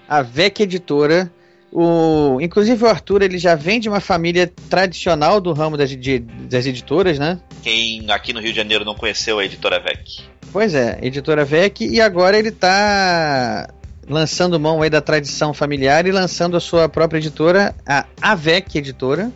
A 0.08 0.22
VEC 0.22 0.60
Editora. 0.62 1.30
O, 1.72 2.38
inclusive 2.40 2.82
o 2.84 2.86
Arthur 2.88 3.22
ele 3.22 3.36
já 3.36 3.54
vem 3.56 3.80
de 3.80 3.88
uma 3.88 3.98
família 4.00 4.50
tradicional 4.70 5.40
do 5.40 5.52
ramo 5.52 5.76
das, 5.76 5.90
de- 5.90 6.20
das 6.20 6.64
editoras, 6.64 7.18
né? 7.18 7.38
Quem 7.62 8.08
aqui 8.10 8.32
no 8.32 8.40
Rio 8.40 8.52
de 8.52 8.56
Janeiro 8.56 8.84
não 8.84 8.94
conheceu 8.94 9.38
a 9.40 9.44
editora 9.44 9.80
VEC? 9.80 10.20
Pois 10.52 10.72
é, 10.74 10.98
editora 11.02 11.44
VEC, 11.44 11.84
e 11.84 12.00
agora 12.00 12.38
ele 12.38 12.52
tá 12.52 13.68
lançando 14.08 14.58
mão 14.60 14.80
aí 14.80 14.88
da 14.88 15.00
tradição 15.02 15.52
familiar 15.52 16.06
e 16.06 16.12
lançando 16.12 16.56
a 16.56 16.60
sua 16.60 16.88
própria 16.88 17.18
editora, 17.18 17.74
a 17.84 18.06
AVEC 18.22 18.78
Editora. 18.78 19.30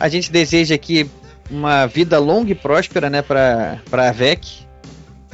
A 0.00 0.08
gente 0.08 0.32
deseja 0.32 0.74
aqui 0.74 1.08
uma 1.50 1.86
vida 1.86 2.18
longa 2.18 2.50
e 2.50 2.54
próspera, 2.54 3.10
né, 3.10 3.20
para 3.22 3.78
a 3.92 4.08
AVEC, 4.08 4.66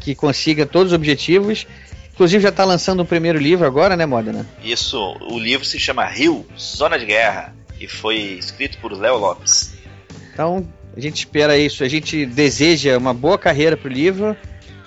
que 0.01 0.15
consiga 0.15 0.67
todos 0.67 0.93
os 0.93 0.97
objetivos. 0.97 1.67
Inclusive 2.13 2.43
já 2.43 2.49
está 2.49 2.65
lançando 2.65 3.01
o 3.01 3.07
primeiro 3.07 3.39
livro 3.39 3.67
agora, 3.67 3.97
né, 3.97 4.05
Modena? 4.05 4.45
Isso, 4.63 4.99
o 5.31 5.39
livro 5.39 5.65
se 5.65 5.79
chama 5.79 6.05
Rio, 6.05 6.45
Zona 6.59 6.99
de 6.99 7.07
Guerra, 7.07 7.55
e 7.81 7.87
foi 7.87 8.17
escrito 8.17 8.79
por 8.79 8.93
Léo 8.93 9.19
Lopes. 9.19 9.75
Então, 10.33 10.67
a 10.97 11.01
gente 11.01 11.19
espera 11.19 11.57
isso, 11.57 11.85
a 11.85 11.89
gente 11.89 12.27
deseja 12.27 12.99
uma 12.99 13.15
boa 13.15 13.39
carreira 13.39 13.77
pro 13.77 13.89
livro 13.89 14.37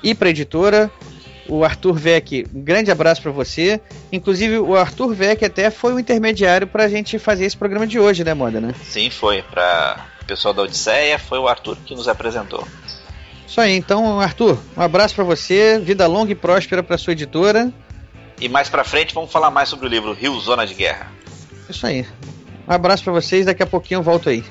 e 0.03 0.13
pra 0.13 0.29
editora. 0.29 0.91
O 1.47 1.63
Arthur 1.63 1.93
Vec, 1.93 2.45
um 2.53 2.61
grande 2.61 2.91
abraço 2.91 3.21
para 3.21 3.31
você. 3.31 3.81
Inclusive, 4.11 4.59
o 4.59 4.75
Arthur 4.75 5.13
Vec 5.13 5.43
até 5.43 5.69
foi 5.69 5.93
o 5.93 5.99
intermediário 5.99 6.67
pra 6.67 6.87
gente 6.87 7.17
fazer 7.17 7.45
esse 7.45 7.57
programa 7.57 7.87
de 7.87 7.99
hoje, 7.99 8.23
né, 8.23 8.33
Moda, 8.33 8.61
né? 8.61 8.73
Sim, 8.83 9.09
foi 9.09 9.41
para 9.41 10.05
o 10.21 10.25
pessoal 10.25 10.53
da 10.53 10.61
Odisseia, 10.61 11.17
foi 11.17 11.39
o 11.39 11.47
Arthur 11.47 11.77
que 11.85 11.95
nos 11.95 12.07
apresentou. 12.07 12.65
Isso 13.51 13.59
aí, 13.59 13.75
então, 13.75 14.17
Arthur, 14.21 14.57
um 14.77 14.81
abraço 14.81 15.13
para 15.13 15.25
você, 15.25 15.77
vida 15.77 16.07
longa 16.07 16.31
e 16.31 16.35
próspera 16.35 16.81
pra 16.81 16.97
sua 16.97 17.11
editora. 17.11 17.69
E 18.39 18.47
mais 18.47 18.69
pra 18.69 18.81
frente 18.85 19.13
vamos 19.13 19.29
falar 19.29 19.51
mais 19.51 19.67
sobre 19.67 19.87
o 19.87 19.89
livro 19.89 20.13
Rio, 20.13 20.39
Zona 20.39 20.65
de 20.65 20.73
Guerra. 20.73 21.11
Isso 21.69 21.85
aí. 21.85 22.07
Um 22.65 22.71
abraço 22.71 23.03
para 23.03 23.11
vocês, 23.11 23.47
daqui 23.47 23.61
a 23.61 23.65
pouquinho 23.65 23.97
eu 23.97 24.03
volto 24.03 24.29
aí. 24.29 24.41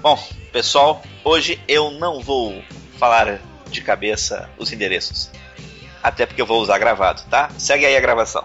Bom, 0.00 0.18
pessoal, 0.50 1.02
hoje 1.22 1.60
eu 1.68 1.90
não 1.90 2.22
vou 2.22 2.62
falar 2.96 3.42
de 3.70 3.82
cabeça 3.82 4.48
os 4.56 4.72
endereços. 4.72 5.30
Até 6.02 6.24
porque 6.24 6.40
eu 6.40 6.46
vou 6.46 6.62
usar 6.62 6.78
gravado, 6.78 7.20
tá? 7.28 7.50
Segue 7.58 7.84
aí 7.84 7.94
a 7.94 8.00
gravação. 8.00 8.42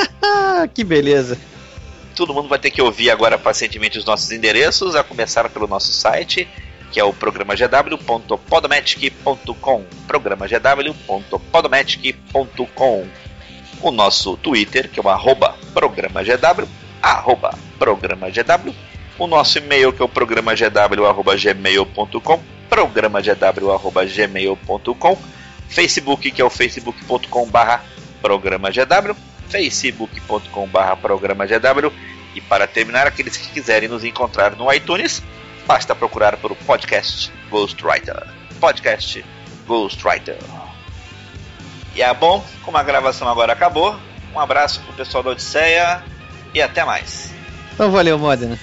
Que 0.74 0.84
beleza. 0.84 1.38
Todo 2.14 2.34
mundo 2.34 2.48
vai 2.48 2.58
ter 2.58 2.70
que 2.70 2.82
ouvir 2.82 3.10
agora 3.10 3.38
pacientemente 3.38 3.98
os 3.98 4.04
nossos 4.04 4.30
endereços, 4.30 4.94
a 4.94 5.02
começar 5.02 5.48
pelo 5.48 5.66
nosso 5.66 5.90
site, 5.90 6.46
que 6.96 7.00
é 7.00 7.04
o 7.04 7.12
programagw.podomatic.com. 7.12 9.84
programagw.podomatic.com. 10.08 13.06
O 13.82 13.90
nosso 13.90 14.38
Twitter, 14.38 14.88
que 14.88 14.98
é 14.98 15.02
o 15.02 15.10
arroba 15.10 15.54
programagw, 15.74 16.66
arroba 17.02 17.54
programagw. 17.78 18.74
O 19.18 19.26
nosso 19.26 19.58
e-mail, 19.58 19.92
que 19.92 20.00
é 20.00 20.06
o 20.06 20.08
programagw.gmail.com, 20.08 22.42
programagw.gmail.com. 22.70 25.18
Facebook, 25.68 26.30
que 26.30 26.40
é 26.40 26.44
o 26.46 26.48
facebook.com 26.48 27.46
barra 27.50 27.84
programagw, 28.22 29.14
facebook.com 29.50 30.66
barra 30.68 30.96
programagw. 30.96 31.92
E 32.34 32.40
para 32.40 32.66
terminar, 32.66 33.06
aqueles 33.06 33.36
que 33.36 33.52
quiserem 33.52 33.86
nos 33.86 34.02
encontrar 34.02 34.56
no 34.56 34.72
iTunes, 34.72 35.22
basta 35.66 35.94
procurar 35.94 36.36
por 36.36 36.54
podcast 36.56 37.32
Ghostwriter. 37.50 38.26
Podcast 38.60 39.24
Ghostwriter. 39.66 40.38
E 41.94 42.02
é 42.02 42.14
bom, 42.14 42.44
como 42.62 42.76
a 42.76 42.82
gravação 42.82 43.28
agora 43.28 43.52
acabou, 43.52 43.98
um 44.34 44.40
abraço 44.40 44.80
pro 44.80 44.92
pessoal 44.92 45.22
da 45.22 45.30
Odisseia 45.30 46.02
e 46.54 46.62
até 46.62 46.84
mais. 46.84 47.32
Então 47.74 47.90
valeu, 47.90 48.18
Modena. 48.18 48.58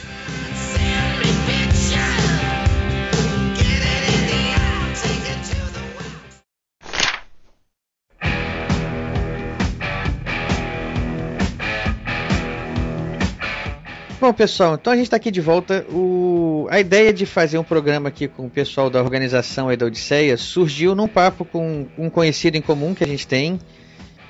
Bom, 14.23 14.31
pessoal, 14.31 14.75
então 14.75 14.93
a 14.93 14.95
gente 14.95 15.07
está 15.07 15.17
aqui 15.17 15.29
de 15.29 15.41
volta. 15.41 15.85
O... 15.89 16.65
A 16.69 16.79
ideia 16.79 17.11
de 17.11 17.25
fazer 17.25 17.57
um 17.57 17.63
programa 17.63 18.07
aqui 18.07 18.25
com 18.25 18.45
o 18.45 18.49
pessoal 18.49 18.89
da 18.89 19.01
organização 19.03 19.67
aí 19.67 19.75
da 19.75 19.85
Odisseia 19.85 20.37
surgiu 20.37 20.95
num 20.95 21.09
papo 21.09 21.43
com 21.43 21.85
um 21.97 22.09
conhecido 22.09 22.55
em 22.55 22.61
comum 22.61 22.95
que 22.95 23.03
a 23.03 23.07
gente 23.07 23.27
tem. 23.27 23.59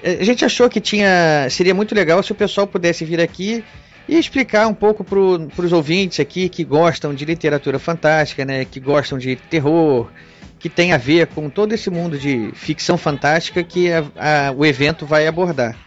Eh, 0.01 0.17
A 0.19 0.23
gente 0.23 0.43
achou 0.43 0.67
que 0.67 0.81
tinha 0.81 1.47
seria 1.51 1.75
muito 1.75 1.93
legal 1.93 2.23
se 2.23 2.31
o 2.31 2.35
pessoal 2.35 2.65
pudesse 2.65 3.05
vir 3.05 3.21
aqui 3.21 3.63
e 4.09 4.17
explicar 4.17 4.65
um 4.65 4.73
pouco 4.73 5.03
para 5.03 5.63
os 5.63 5.71
ouvintes 5.71 6.19
aqui 6.19 6.49
que 6.49 6.63
gostam 6.63 7.13
de 7.13 7.23
literatura 7.23 7.77
fantástica, 7.77 8.43
né, 8.43 8.65
que 8.65 8.79
gostam 8.79 9.19
de 9.19 9.35
terror, 9.35 10.09
que 10.57 10.69
tem 10.69 10.91
a 10.91 10.97
ver 10.97 11.27
com 11.27 11.51
todo 11.51 11.71
esse 11.71 11.91
mundo 11.91 12.17
de 12.17 12.49
ficção 12.55 12.97
fantástica 12.97 13.63
que 13.63 13.91
a- 13.93 14.03
a- 14.17 14.51
o 14.57 14.65
evento 14.65 15.05
vai 15.05 15.27
abordar. 15.27 15.77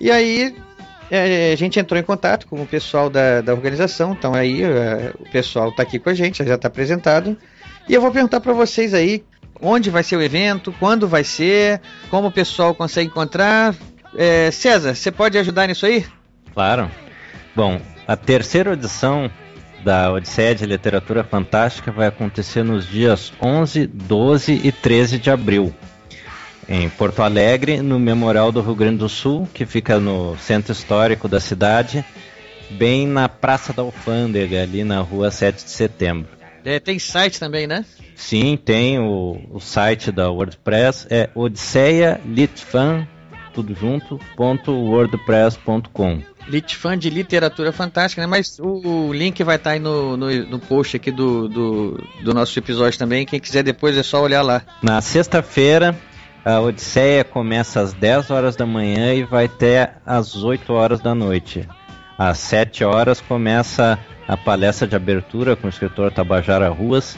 E 0.00 0.12
aí 0.12 0.54
é, 0.71 0.71
a 1.18 1.56
gente 1.56 1.78
entrou 1.78 2.00
em 2.00 2.02
contato 2.02 2.46
com 2.46 2.62
o 2.62 2.66
pessoal 2.66 3.10
da, 3.10 3.40
da 3.40 3.52
organização, 3.52 4.12
então 4.12 4.34
aí 4.34 4.62
é, 4.62 5.12
o 5.18 5.30
pessoal 5.30 5.68
está 5.68 5.82
aqui 5.82 5.98
com 5.98 6.08
a 6.08 6.14
gente, 6.14 6.44
já 6.44 6.54
está 6.54 6.68
apresentado. 6.68 7.36
E 7.88 7.92
eu 7.92 8.00
vou 8.00 8.10
perguntar 8.10 8.40
para 8.40 8.52
vocês 8.52 8.94
aí 8.94 9.22
onde 9.60 9.90
vai 9.90 10.02
ser 10.02 10.16
o 10.16 10.22
evento, 10.22 10.74
quando 10.80 11.06
vai 11.06 11.22
ser, 11.22 11.80
como 12.10 12.28
o 12.28 12.32
pessoal 12.32 12.74
consegue 12.74 13.10
encontrar. 13.10 13.74
É, 14.16 14.50
César, 14.50 14.94
você 14.94 15.10
pode 15.10 15.36
ajudar 15.38 15.68
nisso 15.68 15.86
aí? 15.86 16.04
Claro. 16.52 16.90
Bom, 17.54 17.80
a 18.06 18.16
terceira 18.16 18.72
edição 18.72 19.30
da 19.84 20.12
Odisseia 20.12 20.54
de 20.54 20.64
Literatura 20.64 21.24
Fantástica 21.24 21.90
vai 21.92 22.06
acontecer 22.06 22.62
nos 22.62 22.88
dias 22.88 23.32
11, 23.40 23.86
12 23.86 24.60
e 24.64 24.72
13 24.72 25.18
de 25.18 25.30
abril. 25.30 25.74
Em 26.68 26.88
Porto 26.88 27.22
Alegre, 27.22 27.82
no 27.82 27.98
Memorial 27.98 28.52
do 28.52 28.60
Rio 28.60 28.74
Grande 28.74 28.98
do 28.98 29.08
Sul, 29.08 29.48
que 29.52 29.66
fica 29.66 29.98
no 29.98 30.36
centro 30.38 30.72
histórico 30.72 31.28
da 31.28 31.40
cidade, 31.40 32.04
bem 32.70 33.06
na 33.06 33.28
Praça 33.28 33.72
da 33.72 33.82
Alfândega, 33.82 34.62
ali 34.62 34.84
na 34.84 35.00
rua 35.00 35.30
7 35.30 35.64
de 35.64 35.70
setembro. 35.70 36.28
É, 36.64 36.78
tem 36.78 36.98
site 36.98 37.40
também, 37.40 37.66
né? 37.66 37.84
Sim, 38.14 38.56
tem 38.56 38.98
o, 38.98 39.40
o 39.50 39.60
site 39.60 40.12
da 40.12 40.30
WordPress, 40.30 41.06
é 41.10 41.28
Odisseia 41.34 42.20
Litfan, 42.24 43.06
tudo 43.52 43.74
junto, 43.74 44.18
ponto 44.36 44.72
wordpress.com. 44.72 46.22
Litfan 46.48 46.98
de 46.98 47.10
literatura 47.10 47.72
fantástica, 47.72 48.22
né? 48.22 48.26
Mas 48.26 48.58
o, 48.58 49.08
o 49.08 49.12
link 49.12 49.42
vai 49.44 49.56
estar 49.56 49.70
aí 49.70 49.78
no, 49.78 50.16
no, 50.16 50.30
no 50.46 50.58
post 50.58 50.96
aqui 50.96 51.10
do, 51.10 51.48
do, 51.48 52.04
do 52.22 52.34
nosso 52.34 52.58
episódio 52.58 52.98
também. 52.98 53.26
Quem 53.26 53.38
quiser 53.38 53.62
depois 53.62 53.96
é 53.96 54.02
só 54.02 54.22
olhar 54.22 54.42
lá. 54.42 54.62
Na 54.82 55.00
sexta-feira, 55.00 55.96
a 56.44 56.60
Odisseia 56.60 57.24
começa 57.24 57.80
às 57.80 57.92
10 57.92 58.30
horas 58.30 58.56
da 58.56 58.66
manhã 58.66 59.14
e 59.14 59.22
vai 59.22 59.44
até 59.44 59.94
às 60.04 60.34
8 60.36 60.72
horas 60.72 61.00
da 61.00 61.14
noite. 61.14 61.68
Às 62.18 62.38
7 62.38 62.84
horas 62.84 63.20
começa 63.20 63.98
a 64.26 64.36
palestra 64.36 64.86
de 64.86 64.96
abertura 64.96 65.54
com 65.54 65.66
o 65.66 65.70
escritor 65.70 66.12
Tabajara 66.12 66.68
Ruas. 66.68 67.16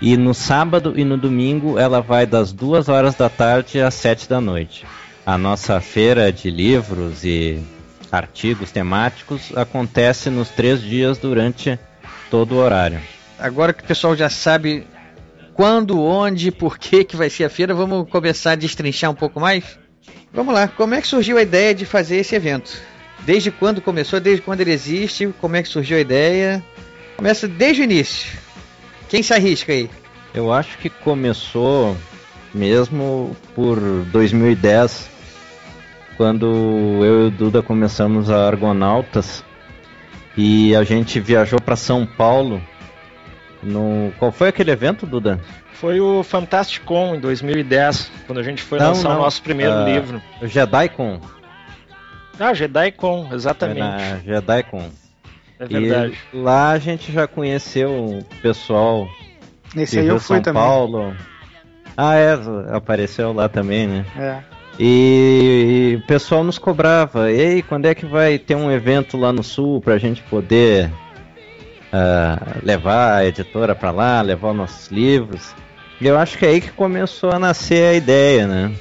E 0.00 0.16
no 0.16 0.34
sábado 0.34 0.92
e 0.94 1.04
no 1.04 1.16
domingo 1.16 1.78
ela 1.78 2.02
vai 2.02 2.26
das 2.26 2.52
2 2.52 2.88
horas 2.88 3.14
da 3.14 3.30
tarde 3.30 3.80
às 3.80 3.94
7 3.94 4.28
da 4.28 4.40
noite. 4.40 4.84
A 5.24 5.38
nossa 5.38 5.80
feira 5.80 6.30
de 6.30 6.50
livros 6.50 7.24
e 7.24 7.62
artigos 8.12 8.70
temáticos 8.70 9.56
acontece 9.56 10.30
nos 10.30 10.48
três 10.50 10.80
dias 10.82 11.18
durante 11.18 11.78
todo 12.30 12.52
o 12.52 12.58
horário. 12.58 13.00
Agora 13.38 13.72
que 13.72 13.82
o 13.82 13.86
pessoal 13.86 14.14
já 14.14 14.28
sabe 14.28 14.86
quando, 15.56 15.98
onde, 15.98 16.52
por 16.52 16.78
que 16.78 17.02
que 17.02 17.16
vai 17.16 17.30
ser 17.30 17.44
a 17.44 17.48
feira, 17.48 17.72
vamos 17.72 18.06
começar 18.10 18.52
a 18.52 18.56
destrinchar 18.56 19.10
um 19.10 19.14
pouco 19.14 19.40
mais? 19.40 19.78
Vamos 20.30 20.52
lá, 20.52 20.68
como 20.68 20.94
é 20.94 21.00
que 21.00 21.08
surgiu 21.08 21.38
a 21.38 21.42
ideia 21.42 21.74
de 21.74 21.86
fazer 21.86 22.18
esse 22.18 22.34
evento? 22.34 22.78
Desde 23.20 23.50
quando 23.50 23.80
começou, 23.80 24.20
desde 24.20 24.42
quando 24.42 24.60
ele 24.60 24.70
existe, 24.70 25.32
como 25.40 25.56
é 25.56 25.62
que 25.62 25.68
surgiu 25.70 25.96
a 25.96 26.00
ideia? 26.00 26.62
Começa 27.16 27.48
desde 27.48 27.80
o 27.80 27.84
início. 27.84 28.38
Quem 29.08 29.22
se 29.22 29.32
arrisca 29.32 29.72
aí? 29.72 29.88
Eu 30.34 30.52
acho 30.52 30.76
que 30.76 30.90
começou 30.90 31.96
mesmo 32.52 33.34
por 33.54 33.80
2010, 34.12 35.08
quando 36.18 36.46
eu 37.02 37.24
e 37.24 37.26
o 37.28 37.30
Duda 37.30 37.62
começamos 37.62 38.28
a 38.28 38.46
Argonautas 38.46 39.42
e 40.36 40.76
a 40.76 40.84
gente 40.84 41.18
viajou 41.18 41.58
para 41.58 41.76
São 41.76 42.04
Paulo. 42.04 42.60
No... 43.62 44.12
Qual 44.18 44.30
foi 44.32 44.48
aquele 44.48 44.70
evento, 44.70 45.06
Duda? 45.06 45.40
Foi 45.74 46.00
o 46.00 46.22
Fantasticon 46.22 47.14
em 47.16 47.20
2010, 47.20 48.10
quando 48.26 48.38
a 48.38 48.42
gente 48.42 48.62
foi 48.62 48.78
lançar 48.78 49.10
o 49.10 49.18
nosso 49.18 49.42
primeiro 49.42 49.72
Ah, 49.72 49.84
livro. 49.84 50.22
O 50.40 50.46
JediCon. 50.46 51.20
Ah, 52.38 52.54
JediCon, 52.54 53.28
exatamente. 53.32 53.80
Na 53.80 54.16
JediCon. 54.18 54.90
É 55.58 55.66
verdade. 55.66 56.18
E 56.32 56.36
lá 56.36 56.70
a 56.72 56.78
gente 56.78 57.10
já 57.12 57.26
conheceu 57.26 57.90
o 57.90 58.24
pessoal 58.42 59.08
Esse 59.74 59.92
de 59.92 59.98
aí 60.00 60.04
Rio 60.06 60.14
eu 60.16 60.20
fui 60.20 60.36
São 60.36 60.42
também. 60.42 60.62
Paulo. 60.62 61.16
Ah, 61.96 62.14
é, 62.16 62.34
apareceu 62.74 63.32
lá 63.32 63.48
também, 63.48 63.86
né? 63.86 64.04
É. 64.18 64.38
E, 64.78 65.92
e 65.94 65.96
o 65.96 66.06
pessoal 66.06 66.44
nos 66.44 66.58
cobrava, 66.58 67.30
ei, 67.32 67.62
quando 67.62 67.86
é 67.86 67.94
que 67.94 68.04
vai 68.04 68.38
ter 68.38 68.54
um 68.54 68.70
evento 68.70 69.16
lá 69.16 69.32
no 69.32 69.42
sul 69.42 69.80
pra 69.80 69.96
gente 69.96 70.22
poder 70.24 70.90
ah, 71.96 72.58
levar 72.62 73.16
a 73.16 73.26
editora 73.26 73.74
pra 73.74 73.90
lá, 73.90 74.20
levar 74.20 74.50
os 74.50 74.56
nossos 74.56 74.88
livros? 74.88 75.54
E 76.00 76.06
eu 76.06 76.18
acho 76.18 76.36
que 76.36 76.44
é 76.44 76.50
aí 76.50 76.60
que 76.60 76.70
começou 76.70 77.30
a 77.30 77.38
nascer 77.38 77.88
a 77.88 77.94
ideia, 77.94 78.46
né? 78.46 78.72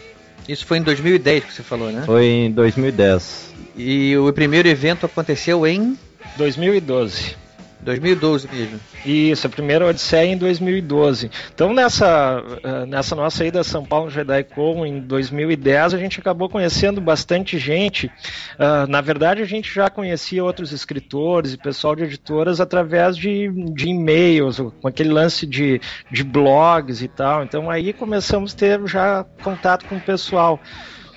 Isso 0.47 0.65
foi 0.65 0.79
em 0.79 0.81
2010 0.81 1.45
que 1.45 1.53
você 1.53 1.63
falou, 1.63 1.91
né? 1.91 2.03
Foi 2.05 2.25
em 2.25 2.51
2010. 2.51 3.53
E 3.77 4.17
o 4.17 4.31
primeiro 4.33 4.67
evento 4.67 5.05
aconteceu 5.05 5.65
em 5.65 5.97
2012. 6.37 7.35
2012 7.85 8.49
mesmo. 8.51 8.79
Isso, 9.05 9.47
a 9.47 9.49
primeira 9.49 9.85
Odisseia 9.85 10.25
em 10.25 10.37
2012. 10.37 11.31
Então 11.53 11.73
nessa, 11.73 12.43
eh, 12.63 12.85
nessa 12.85 13.15
nossa 13.15 13.45
ida 13.45 13.61
a 13.61 13.63
São 13.63 13.85
Paulo 13.85 14.09
JediCon 14.09 14.85
em 14.85 14.99
2010, 14.99 15.93
a 15.93 15.97
gente 15.97 16.19
acabou 16.19 16.49
conhecendo 16.49 16.99
bastante 16.99 17.57
gente. 17.57 18.11
Ah, 18.57 18.85
na 18.87 19.01
verdade, 19.01 19.41
a 19.41 19.45
gente 19.45 19.73
já 19.73 19.89
conhecia 19.89 20.43
outros 20.43 20.71
escritores 20.71 21.53
e 21.53 21.57
pessoal 21.57 21.95
de 21.95 22.03
editoras 22.03 22.59
através 22.59 23.15
de, 23.15 23.49
de 23.73 23.89
e-mails, 23.89 24.59
com 24.81 24.87
aquele 24.87 25.09
lance 25.09 25.45
de, 25.45 25.79
de 26.11 26.23
blogs 26.23 27.01
e 27.01 27.07
tal. 27.07 27.43
Então 27.43 27.69
aí 27.69 27.93
começamos 27.93 28.53
a 28.53 28.57
ter 28.57 28.87
já 28.87 29.25
contato 29.43 29.85
com 29.85 29.95
o 29.95 30.01
pessoal. 30.01 30.59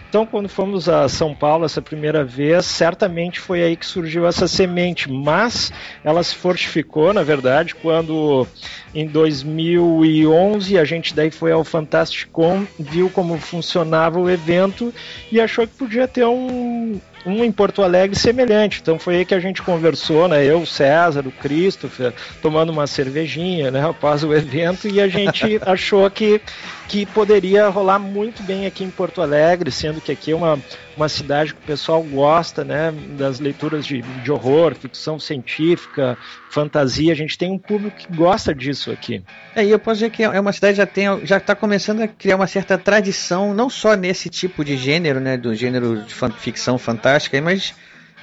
Então, 0.08 0.24
quando 0.24 0.48
fomos 0.48 0.88
a 0.88 1.06
São 1.06 1.34
Paulo 1.34 1.66
essa 1.66 1.82
primeira 1.82 2.24
vez, 2.24 2.64
certamente 2.64 3.38
foi 3.38 3.62
aí 3.62 3.76
que 3.76 3.84
surgiu 3.84 4.26
essa 4.26 4.48
semente, 4.48 5.10
mas 5.10 5.70
ela 6.02 6.22
se 6.22 6.34
fortificou, 6.34 7.12
na 7.12 7.22
verdade, 7.22 7.74
quando 7.74 8.46
em 8.94 9.06
2011 9.06 10.78
a 10.78 10.84
gente 10.84 11.14
daí 11.14 11.30
foi 11.30 11.52
ao 11.52 11.64
Fantasticon, 11.64 12.66
viu 12.78 13.10
como 13.10 13.38
funcionava 13.38 14.18
o 14.18 14.30
evento 14.30 14.92
e 15.30 15.40
achou 15.40 15.66
que 15.66 15.74
podia 15.74 16.08
ter 16.08 16.24
um, 16.24 17.00
um 17.26 17.44
em 17.44 17.52
Porto 17.52 17.82
Alegre 17.82 18.16
semelhante. 18.16 18.80
Então 18.80 18.98
foi 18.98 19.16
aí 19.16 19.24
que 19.24 19.34
a 19.34 19.40
gente 19.40 19.62
conversou, 19.62 20.28
né? 20.28 20.44
Eu, 20.44 20.60
o 20.60 20.66
César, 20.66 21.26
o 21.26 21.32
Christopher, 21.32 22.12
tomando 22.40 22.70
uma 22.70 22.86
cervejinha, 22.86 23.70
né? 23.70 23.86
Após 23.86 24.24
o 24.24 24.34
evento 24.34 24.88
e 24.88 25.00
a 25.00 25.08
gente 25.08 25.60
achou 25.64 26.08
que 26.10 26.40
que 26.88 27.04
poderia 27.04 27.68
rolar 27.68 27.98
muito 27.98 28.42
bem 28.42 28.64
aqui 28.64 28.82
em 28.82 28.90
Porto 28.90 29.20
Alegre, 29.20 29.70
sendo 29.70 30.00
que 30.00 30.10
aqui 30.10 30.32
é 30.32 30.34
uma, 30.34 30.58
uma 30.98 31.08
cidade 31.08 31.54
que 31.54 31.60
o 31.60 31.66
pessoal 31.66 32.02
gosta, 32.02 32.64
né, 32.64 32.92
das 33.16 33.38
leituras 33.38 33.86
de, 33.86 34.02
de 34.02 34.32
horror, 34.32 34.74
ficção 34.74 35.18
científica, 35.18 36.18
fantasia. 36.50 37.12
A 37.12 37.16
gente 37.16 37.38
tem 37.38 37.52
um 37.52 37.58
público 37.58 37.96
que 37.96 38.14
gosta 38.14 38.52
disso 38.52 38.90
aqui. 38.90 39.22
É, 39.54 39.64
e 39.64 39.70
eu 39.70 39.78
posso 39.78 40.00
dizer 40.00 40.10
que 40.10 40.24
é 40.24 40.40
uma 40.40 40.52
cidade 40.52 40.76
já 40.76 40.86
tem, 40.86 41.24
já 41.24 41.36
está 41.36 41.54
começando 41.54 42.00
a 42.00 42.08
criar 42.08 42.36
uma 42.36 42.48
certa 42.48 42.76
tradição, 42.76 43.54
não 43.54 43.70
só 43.70 43.94
nesse 43.94 44.28
tipo 44.28 44.64
de 44.64 44.76
gênero, 44.76 45.20
né, 45.20 45.36
do 45.36 45.54
gênero 45.54 46.02
de 46.02 46.14
ficção 46.38 46.76
fantástica, 46.76 47.40
mas 47.40 47.74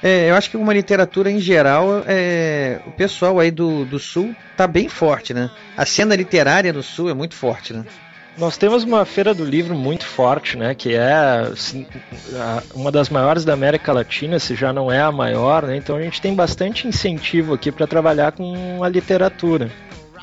é, 0.02 0.30
eu 0.30 0.34
acho 0.34 0.50
que 0.50 0.56
uma 0.56 0.74
literatura 0.74 1.30
em 1.30 1.40
geral, 1.40 2.04
é, 2.06 2.80
o 2.86 2.90
pessoal 2.90 3.40
aí 3.40 3.50
do, 3.50 3.86
do 3.86 3.98
sul 3.98 4.36
tá 4.54 4.66
bem 4.66 4.88
forte, 4.88 5.32
né? 5.32 5.50
A 5.76 5.86
cena 5.86 6.14
literária 6.14 6.72
do 6.72 6.82
sul 6.82 7.08
é 7.08 7.14
muito 7.14 7.34
forte, 7.34 7.72
né? 7.72 7.84
Nós 8.38 8.58
temos 8.58 8.84
uma 8.84 9.04
feira 9.06 9.32
do 9.32 9.44
livro 9.44 9.74
muito 9.74 10.04
forte, 10.04 10.58
né, 10.58 10.74
que 10.74 10.94
é 10.94 11.12
assim, 11.50 11.86
uma 12.74 12.92
das 12.92 13.08
maiores 13.08 13.46
da 13.46 13.54
América 13.54 13.92
Latina, 13.94 14.38
se 14.38 14.54
já 14.54 14.72
não 14.74 14.92
é 14.92 15.00
a 15.00 15.10
maior, 15.10 15.62
né? 15.66 15.76
Então 15.76 15.96
a 15.96 16.02
gente 16.02 16.20
tem 16.20 16.34
bastante 16.34 16.86
incentivo 16.86 17.54
aqui 17.54 17.72
para 17.72 17.86
trabalhar 17.86 18.32
com 18.32 18.84
a 18.84 18.88
literatura. 18.90 19.70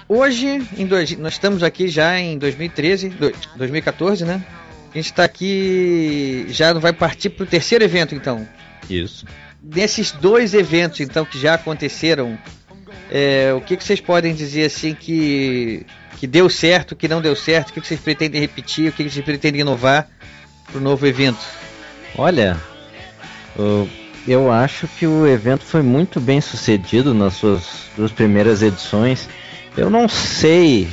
Hoje, 0.08 0.62
em 0.78 0.86
dois, 0.86 1.18
nós 1.18 1.34
estamos 1.34 1.64
aqui 1.64 1.88
já 1.88 2.20
em 2.20 2.38
2013, 2.38 3.10
do- 3.10 3.34
2014, 3.56 4.24
né? 4.26 4.44
A 4.92 4.96
gente 4.98 5.06
está 5.08 5.24
aqui, 5.24 6.46
já 6.50 6.72
vai 6.74 6.94
partir 6.94 7.32
para 7.32 7.46
o 7.46 7.48
terceiro 7.48 7.84
evento, 7.84 8.14
então. 8.14 8.48
Isso. 8.88 9.26
Desses 9.60 10.12
dois 10.12 10.54
eventos, 10.54 11.00
então, 11.00 11.26
que 11.26 11.40
já 11.40 11.56
aconteceram, 11.56 12.38
é, 13.10 13.52
o 13.58 13.62
que, 13.62 13.76
que 13.76 13.84
vocês 13.84 14.00
podem 14.00 14.36
dizer 14.36 14.66
assim 14.66 14.94
que, 14.94 15.84
que 16.24 16.28
deu 16.28 16.50
certo, 16.50 16.96
que 16.96 17.06
não 17.06 17.22
deu 17.22 17.36
certo, 17.36 17.72
o 17.72 17.74
que, 17.74 17.86
vocês 17.86 18.00
pretendem 18.00 18.40
repetir, 18.40 18.88
o 18.88 18.94
que, 18.94 19.04
vocês 19.10 19.26
pretendem 19.26 19.60
inovar 19.60 20.08
para 20.72 20.78
o 20.78 20.82
novo 20.82 21.06
evento? 21.06 21.42
Olha, 22.18 22.56
o- 23.60 23.86
eu 24.26 24.50
acho 24.50 24.88
que 24.88 25.06
o 25.06 25.28
evento 25.28 25.66
foi 25.66 25.82
muito 25.82 26.22
bem 26.22 26.40
sucedido 26.40 27.14
nas 27.14 27.34
suas 27.34 27.90
duas 27.98 28.10
primeiras 28.10 28.62
edições. 28.62 29.28
Eu 29.76 29.90
não 29.90 30.08
sei 30.08 30.88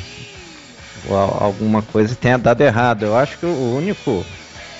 o- 1.08 1.14
alguma 1.14 1.80
coisa 1.80 2.16
tenha 2.16 2.36
dado 2.36 2.62
errado. 2.62 3.04
Eu 3.04 3.16
acho 3.16 3.38
que 3.38 3.46
o 3.46 3.76
único 3.76 4.26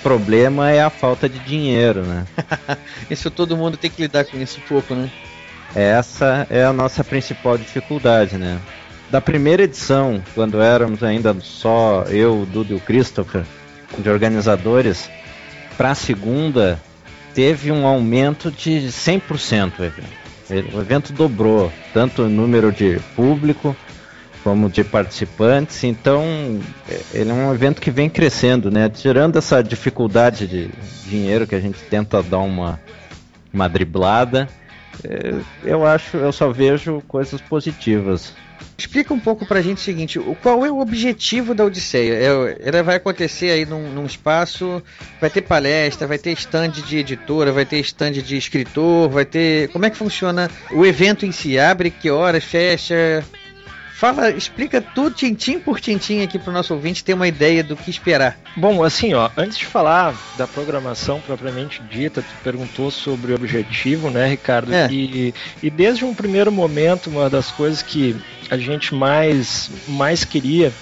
problema 0.03 0.69
é 0.69 0.83
a 0.83 0.91
falta 0.91 1.29
de 1.29 1.39
dinheiro, 1.39 2.03
né? 2.03 2.27
Isso 3.09 3.31
todo 3.31 3.57
mundo 3.57 3.77
tem 3.77 3.89
que 3.89 4.03
lidar 4.03 4.25
com 4.25 4.37
isso 4.37 4.59
um 4.59 4.69
pouco, 4.69 4.97
né? 4.97 5.09
Essa 5.77 6.45
é 6.51 6.65
a 6.65 6.73
nossa 6.73 7.05
principal 7.05 7.57
dificuldade, 7.57 8.37
né? 8.37 8.59
Da 9.11 9.21
primeira 9.21 9.65
edição, 9.65 10.23
quando 10.35 10.63
éramos 10.63 11.03
ainda 11.03 11.37
só 11.41 12.05
eu, 12.09 12.47
Dudu 12.47 12.75
e 12.75 12.77
o 12.77 12.81
Christopher, 12.81 13.45
de 13.99 14.09
organizadores, 14.09 15.11
para 15.77 15.91
a 15.91 15.95
segunda 15.97 16.81
teve 17.35 17.73
um 17.73 17.87
aumento 17.87 18.53
de 18.53 18.89
100% 18.89 19.73
o 19.81 19.85
evento. 19.85 20.21
O 20.77 20.81
evento 20.81 21.13
dobrou, 21.13 21.73
tanto 21.93 22.23
o 22.23 22.29
número 22.29 22.71
de 22.71 23.01
público 23.17 23.75
como 24.45 24.71
de 24.71 24.83
participantes, 24.85 25.85
então 25.85 26.25
ele 27.13 27.31
é 27.31 27.33
um 27.33 27.53
evento 27.53 27.81
que 27.81 27.91
vem 27.91 28.09
crescendo, 28.09 28.71
né? 28.71 28.89
Tirando 28.89 29.37
essa 29.37 29.63
dificuldade 29.63 30.47
de 30.47 30.71
dinheiro 31.05 31.47
que 31.47 31.55
a 31.55 31.61
gente 31.61 31.79
tenta 31.91 32.23
dar 32.23 32.39
uma, 32.39 32.81
uma 33.53 33.69
driblada, 33.69 34.49
eu 35.65 35.87
acho, 35.87 36.17
eu 36.17 36.33
só 36.33 36.51
vejo 36.51 37.03
coisas 37.07 37.41
positivas. 37.41 38.35
Explica 38.77 39.13
um 39.13 39.21
pouco 39.21 39.47
pra 39.47 39.61
gente 39.61 39.79
o 39.79 39.81
seguinte, 39.81 40.19
qual 40.43 40.65
é 40.65 40.71
o 40.71 40.81
objetivo 40.81 41.55
da 41.55 41.65
Odisseia? 41.65 42.15
É, 42.15 42.59
ela 42.63 42.83
vai 42.83 42.97
acontecer 42.97 43.51
aí 43.51 43.67
num, 43.67 43.91
num 43.93 44.07
espaço, 44.07 44.83
vai 45.21 45.29
ter 45.29 45.43
palestra, 45.43 46.07
vai 46.07 46.19
ter 46.19 46.33
stand 46.33 46.71
de 46.71 46.99
editora, 46.99 47.53
vai 47.53 47.67
ter 47.67 47.79
stand 47.81 48.13
de 48.13 48.37
escritor, 48.37 49.09
vai 49.11 49.25
ter. 49.25 49.69
Como 49.69 49.85
é 49.85 49.91
que 49.91 49.97
funciona 49.97 50.51
o 50.73 50.87
evento 50.87 51.27
em 51.27 51.33
si? 51.33 51.59
Abre, 51.59 51.91
que 51.91 52.11
horas, 52.11 52.43
fecha? 52.43 53.23
Fala, 54.01 54.31
explica 54.31 54.81
tudo 54.81 55.15
tintim 55.15 55.59
por 55.59 55.79
tintim 55.79 56.23
aqui 56.23 56.39
pro 56.39 56.51
nosso 56.51 56.73
ouvinte 56.73 57.05
ter 57.05 57.13
uma 57.13 57.29
ideia 57.29 57.63
do 57.63 57.77
que 57.77 57.91
esperar. 57.91 58.35
Bom, 58.57 58.83
assim, 58.83 59.13
ó, 59.13 59.29
antes 59.37 59.59
de 59.59 59.67
falar 59.67 60.15
da 60.39 60.47
programação 60.47 61.21
propriamente 61.21 61.83
dita, 61.83 62.23
tu 62.23 62.35
perguntou 62.43 62.91
sobre 62.91 63.33
o 63.33 63.35
objetivo, 63.35 64.09
né, 64.09 64.27
Ricardo? 64.27 64.73
É. 64.73 64.89
E, 64.91 65.35
e 65.63 65.69
desde 65.69 66.07
um 66.07 66.15
primeiro 66.15 66.51
momento, 66.51 67.11
uma 67.11 67.29
das 67.29 67.51
coisas 67.51 67.83
que 67.83 68.17
a 68.51 68.57
gente 68.57 68.95
mais, 68.95 69.71
mais 69.87 70.25
queria 70.25 70.73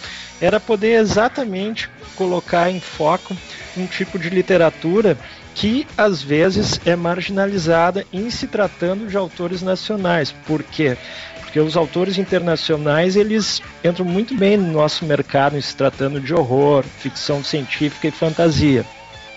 era 0.41 0.61
poder 0.61 1.01
exatamente 1.01 1.91
colocar 2.15 2.71
em 2.71 2.79
foco 2.79 3.37
um 3.77 3.85
tipo 3.85 4.17
de 4.17 4.31
literatura 4.31 5.19
que 5.59 5.89
às 5.97 6.23
vezes 6.23 6.81
é 6.87 6.95
marginalizada 6.95 8.07
em 8.13 8.31
se 8.31 8.47
tratando 8.47 9.09
de 9.09 9.17
autores 9.17 9.61
nacionais. 9.61 10.31
Por 10.47 10.63
quê? 10.63 10.97
Porque 11.49 11.61
os 11.61 11.79
autores 11.79 12.19
internacionais 12.19 13.17
eles 13.17 13.63
entram 13.83 14.05
muito 14.05 14.37
bem 14.37 14.59
no 14.59 14.71
nosso 14.71 15.07
mercado 15.07 15.61
se 15.63 15.75
tratando 15.75 16.21
de 16.21 16.35
horror, 16.35 16.85
ficção 16.85 17.43
científica 17.43 18.07
e 18.07 18.11
fantasia. 18.11 18.85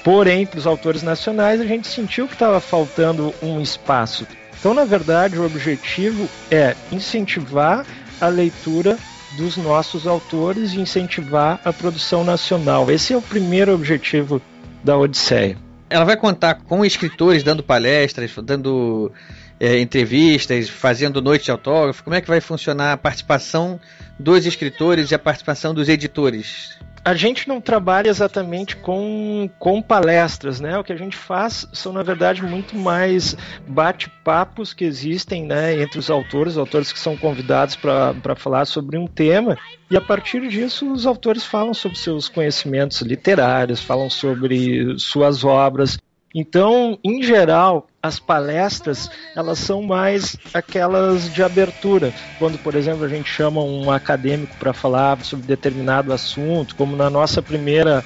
Porém, 0.04 0.46
para 0.46 0.60
os 0.60 0.68
autores 0.68 1.04
nacionais, 1.04 1.62
a 1.62 1.66
gente 1.66 1.88
sentiu 1.88 2.28
que 2.28 2.34
estava 2.34 2.60
faltando 2.60 3.34
um 3.42 3.62
espaço. 3.62 4.28
Então, 4.60 4.74
na 4.74 4.84
verdade, 4.84 5.40
o 5.40 5.46
objetivo 5.46 6.28
é 6.52 6.76
incentivar 6.92 7.86
a 8.20 8.28
leitura 8.28 8.98
dos 9.38 9.56
nossos 9.56 10.06
autores 10.06 10.74
e 10.74 10.82
incentivar 10.82 11.62
a 11.64 11.72
produção 11.72 12.26
nacional. 12.26 12.92
Esse 12.92 13.14
é 13.14 13.18
o 13.18 13.22
primeiro 13.22 13.74
objetivo 13.74 14.42
da 14.84 14.98
Odisseia. 14.98 15.58
Ela 15.90 16.04
vai 16.04 16.18
contar 16.18 16.56
com 16.56 16.84
escritores 16.84 17.42
dando 17.42 17.64
palestras, 17.64 18.34
dando 18.44 19.14
é, 19.62 19.80
entrevistas, 19.80 20.68
fazendo 20.68 21.22
noite 21.22 21.46
de 21.46 21.52
autógrafo. 21.52 22.04
Como 22.04 22.16
é 22.16 22.20
que 22.20 22.28
vai 22.28 22.42
funcionar 22.42 22.94
a 22.94 22.98
participação 22.98 23.80
dos 24.18 24.48
escritores 24.48 25.12
e 25.12 25.16
a 25.16 25.20
participação 25.20 25.72
dos 25.72 25.88
editores? 25.88 26.80
A 27.06 27.14
gente 27.14 27.48
não 27.48 27.62
trabalha 27.62 28.10
exatamente 28.10 28.76
com, 28.76 29.48
com 29.60 29.80
palestras, 29.80 30.60
né? 30.60 30.78
O 30.80 30.84
que 30.84 30.94
a 30.94 30.98
gente 30.98 31.16
faz 31.16 31.68
são, 31.74 31.94
na 31.94 32.02
verdade, 32.02 32.44
muito 32.44 32.76
mais 32.76 33.36
bate-papos 33.68 34.74
que 34.74 34.84
existem 34.84 35.46
né, 35.46 35.80
entre 35.80 36.00
os 36.00 36.10
autores, 36.10 36.58
autores 36.58 36.92
que 36.92 37.00
são 37.00 37.16
convidados 37.16 37.76
para 37.76 38.36
falar 38.36 38.66
sobre 38.66 38.98
um 38.98 39.08
tema, 39.08 39.58
e 39.90 39.98
a 39.98 40.02
partir 40.02 40.48
disso 40.48 40.92
os 40.92 41.06
autores 41.06 41.44
falam 41.44 41.74
sobre 41.74 41.98
seus 41.98 42.30
conhecimentos 42.30 43.02
literários, 43.02 43.82
falam 43.82 44.10
sobre 44.10 44.98
suas 44.98 45.44
obras. 45.44 45.98
Então, 46.34 46.98
em 47.04 47.22
geral, 47.22 47.88
as 48.02 48.20
palestras 48.20 49.10
elas 49.36 49.60
são 49.60 49.82
mais 49.82 50.38
aquelas 50.54 51.32
de 51.34 51.44
abertura, 51.44 52.14
quando, 52.40 52.58
por 52.58 52.76
exemplo, 52.76 53.04
a 53.04 53.08
gente 53.08 53.30
chama 53.30 53.62
um 53.62 53.92
acadêmico 53.92 54.56
para 54.58 54.74
falar 54.74 55.24
sobre 55.24 55.46
determinado 55.46 56.14
assunto, 56.14 56.76
como 56.76 56.96
na 56.96 57.10
nossa 57.10 57.42
primeira 57.42 58.04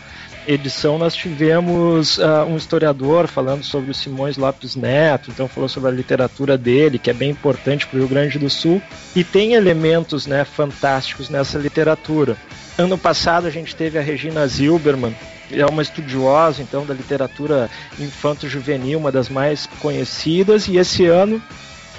edição 0.48 0.98
nós 0.98 1.16
tivemos 1.16 2.18
uh, 2.18 2.46
um 2.48 2.56
historiador 2.56 3.28
falando 3.28 3.64
sobre 3.64 3.92
o 3.92 3.94
Simões 3.94 4.38
Lopes 4.38 4.76
Neto, 4.76 5.32
então 5.32 5.48
falou 5.48 5.68
sobre 5.68 5.90
a 5.90 5.94
literatura 5.94 6.58
dele, 6.58 7.00
que 7.00 7.10
é 7.10 7.14
bem 7.14 7.32
importante 7.32 7.88
para 7.88 7.98
o 7.98 8.00
Rio 8.00 8.10
Grande 8.10 8.38
do 8.38 8.50
Sul, 8.50 8.82
e 9.16 9.24
tem 9.24 9.54
elementos 9.54 10.28
né, 10.28 10.46
fantásticos 10.46 11.30
nessa 11.30 11.58
literatura. 11.58 12.38
Ano 12.78 12.98
passado 12.98 13.48
a 13.48 13.50
gente 13.50 13.76
teve 13.76 13.98
a 13.98 14.02
Regina 14.02 14.46
Zilberman, 14.48 15.16
é 15.52 15.66
uma 15.66 15.82
estudiosa 15.82 16.62
então 16.62 16.86
da 16.86 16.94
literatura 16.94 17.70
infanto-juvenil, 18.00 19.00
uma 19.00 19.12
das 19.12 19.30
mais 19.30 19.68
conhecidas, 19.80 20.68
e 20.68 20.78
esse 20.78 21.06
ano 21.06 21.42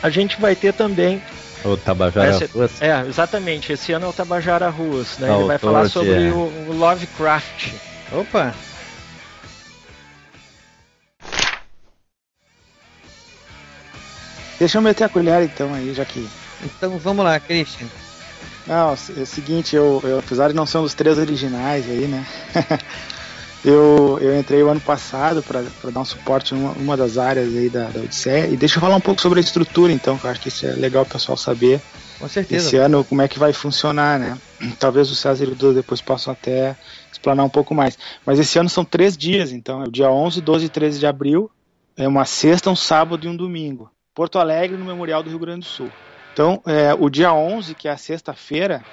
a 0.03 0.11
gente 0.11 0.41
vai 0.41 0.55
ter 0.55 0.73
também 0.73 1.23
o 1.65 1.77
Tabajara 1.77 2.31
esse, 2.31 2.45
Ruas? 2.47 2.81
É, 2.81 3.01
exatamente. 3.09 3.73
Esse 3.73 3.93
ano 3.93 4.07
é 4.07 4.09
o 4.09 4.13
Tabajara 4.13 4.69
Ruas. 4.69 5.19
Né? 5.19 5.35
Ele 5.35 5.45
vai 5.45 5.59
falar 5.59 5.89
sobre 5.89 6.29
é. 6.29 6.31
o, 6.31 6.69
o 6.69 6.73
Lovecraft. 6.73 7.73
Opa! 8.13 8.55
Deixa 14.59 14.79
eu 14.79 14.83
meter 14.83 15.05
a 15.05 15.09
colher 15.09 15.43
então 15.43 15.75
aí, 15.75 15.93
já 15.93 16.05
que. 16.05 16.27
Então 16.65 16.99
vamos 16.99 17.25
lá, 17.25 17.39
Christian. 17.41 17.89
Não, 18.67 18.91
é 18.91 19.23
o 19.23 19.27
seguinte, 19.27 19.77
eu, 19.77 20.01
eu 20.03 20.19
apesar 20.19 20.49
de 20.49 20.55
não 20.55 20.67
ser 20.67 20.79
um 20.79 20.83
dos 20.83 20.95
três 20.95 21.19
originais 21.19 21.89
aí, 21.89 22.07
né? 22.07 22.27
eu, 23.67 24.17
eu 24.21 24.39
entrei 24.39 24.63
o 24.63 24.69
ano 24.69 24.81
passado 24.81 25.43
para 25.43 25.91
dar 25.91 26.01
um 26.01 26.05
suporte 26.05 26.55
em 26.55 26.59
uma, 26.59 26.97
das 26.97 27.19
áreas 27.19 27.49
aí 27.49 27.69
da, 27.69 27.89
da 27.89 27.99
Odisseia. 27.99 28.47
E 28.47 28.57
deixa 28.57 28.77
eu 28.77 28.81
falar 28.81 28.95
um 28.95 29.01
pouco 29.01 29.21
sobre 29.21 29.41
a 29.41 29.43
estrutura, 29.43 29.93
então, 29.93 30.17
que 30.17 30.25
eu 30.25 30.31
acho 30.31 30.41
que 30.41 30.49
isso 30.49 30.65
é 30.65 30.71
legal 30.71 31.03
o 31.03 31.07
pessoal 31.07 31.37
saber. 31.37 31.81
Com 32.17 32.29
certeza. 32.29 32.65
Esse 32.65 32.77
ano, 32.77 33.05
como 33.05 33.23
é 33.23 33.29
que 33.29 33.41
vai 33.41 33.53
funcionar, 33.53 34.21
né? 34.21 34.39
Talvez 34.79 35.11
o 35.11 35.17
César 35.17 35.45
e 35.45 35.49
o 35.49 35.51
Dudu 35.51 35.75
depois 35.75 36.01
possam 36.01 36.33
até 36.33 36.77
explanar 37.11 37.45
um 37.45 37.49
pouco 37.49 37.75
mais. 37.75 37.99
Mas 38.25 38.39
esse 38.39 38.57
ano 38.57 38.69
são 38.69 38.85
três 38.85 39.17
dias, 39.17 39.51
então, 39.51 39.83
é 39.83 39.89
o 39.89 39.91
dia 39.91 40.09
11, 40.09 40.41
12 40.41 40.67
e 40.67 40.69
13 40.69 41.01
de 41.01 41.07
abril, 41.07 41.51
é 41.97 42.07
uma 42.07 42.25
sexta, 42.25 42.71
um 42.71 42.77
sábado 42.77 43.27
e 43.27 43.29
um 43.29 43.37
domingo. 43.37 43.91
Porto 44.15 44.39
Alegre, 44.39 44.77
no 44.77 44.85
Memorial 44.85 45.25
do 45.25 45.31
Rio 45.31 45.41
Grande 45.41 45.61
do 45.61 45.67
Sul. 45.67 45.91
Então, 46.33 46.63
é, 46.65 46.95
o 46.95 47.11
dia 47.11 47.35
11, 47.35 47.75
que 47.75 47.89
é 47.89 47.91
a 47.91 47.97
sexta-feira, 47.97 48.85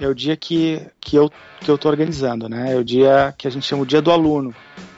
é 0.00 0.06
o 0.06 0.14
dia 0.14 0.36
que, 0.36 0.80
que 1.00 1.16
eu 1.16 1.30
que 1.62 1.70
eu 1.70 1.76
estou 1.76 1.90
organizando, 1.90 2.48
né? 2.48 2.72
É 2.72 2.76
o 2.76 2.84
dia 2.84 3.34
que 3.38 3.46
a 3.46 3.50
gente 3.50 3.66
chama 3.66 3.82
o 3.82 3.86
dia 3.86 4.02
do 4.02 4.10
aluno. 4.10 4.54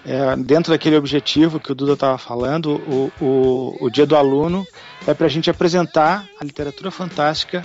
É, 0.07 0.37
dentro 0.37 0.73
daquele 0.73 0.97
objetivo 0.97 1.61
que 1.61 1.73
o 1.73 1.75
Duda 1.75 1.93
estava 1.95 2.19
falando, 2.19 2.77
o, 2.77 3.13
o, 3.21 3.77
o 3.87 3.91
dia 3.91 4.07
do 4.07 4.17
aluno 4.17 4.67
é 5.07 5.15
para 5.15 5.27
a 5.27 5.31
gente 5.31 5.51
apresentar 5.51 6.27
a 6.41 6.45
literatura 6.45 6.91
fantástica 6.91 7.63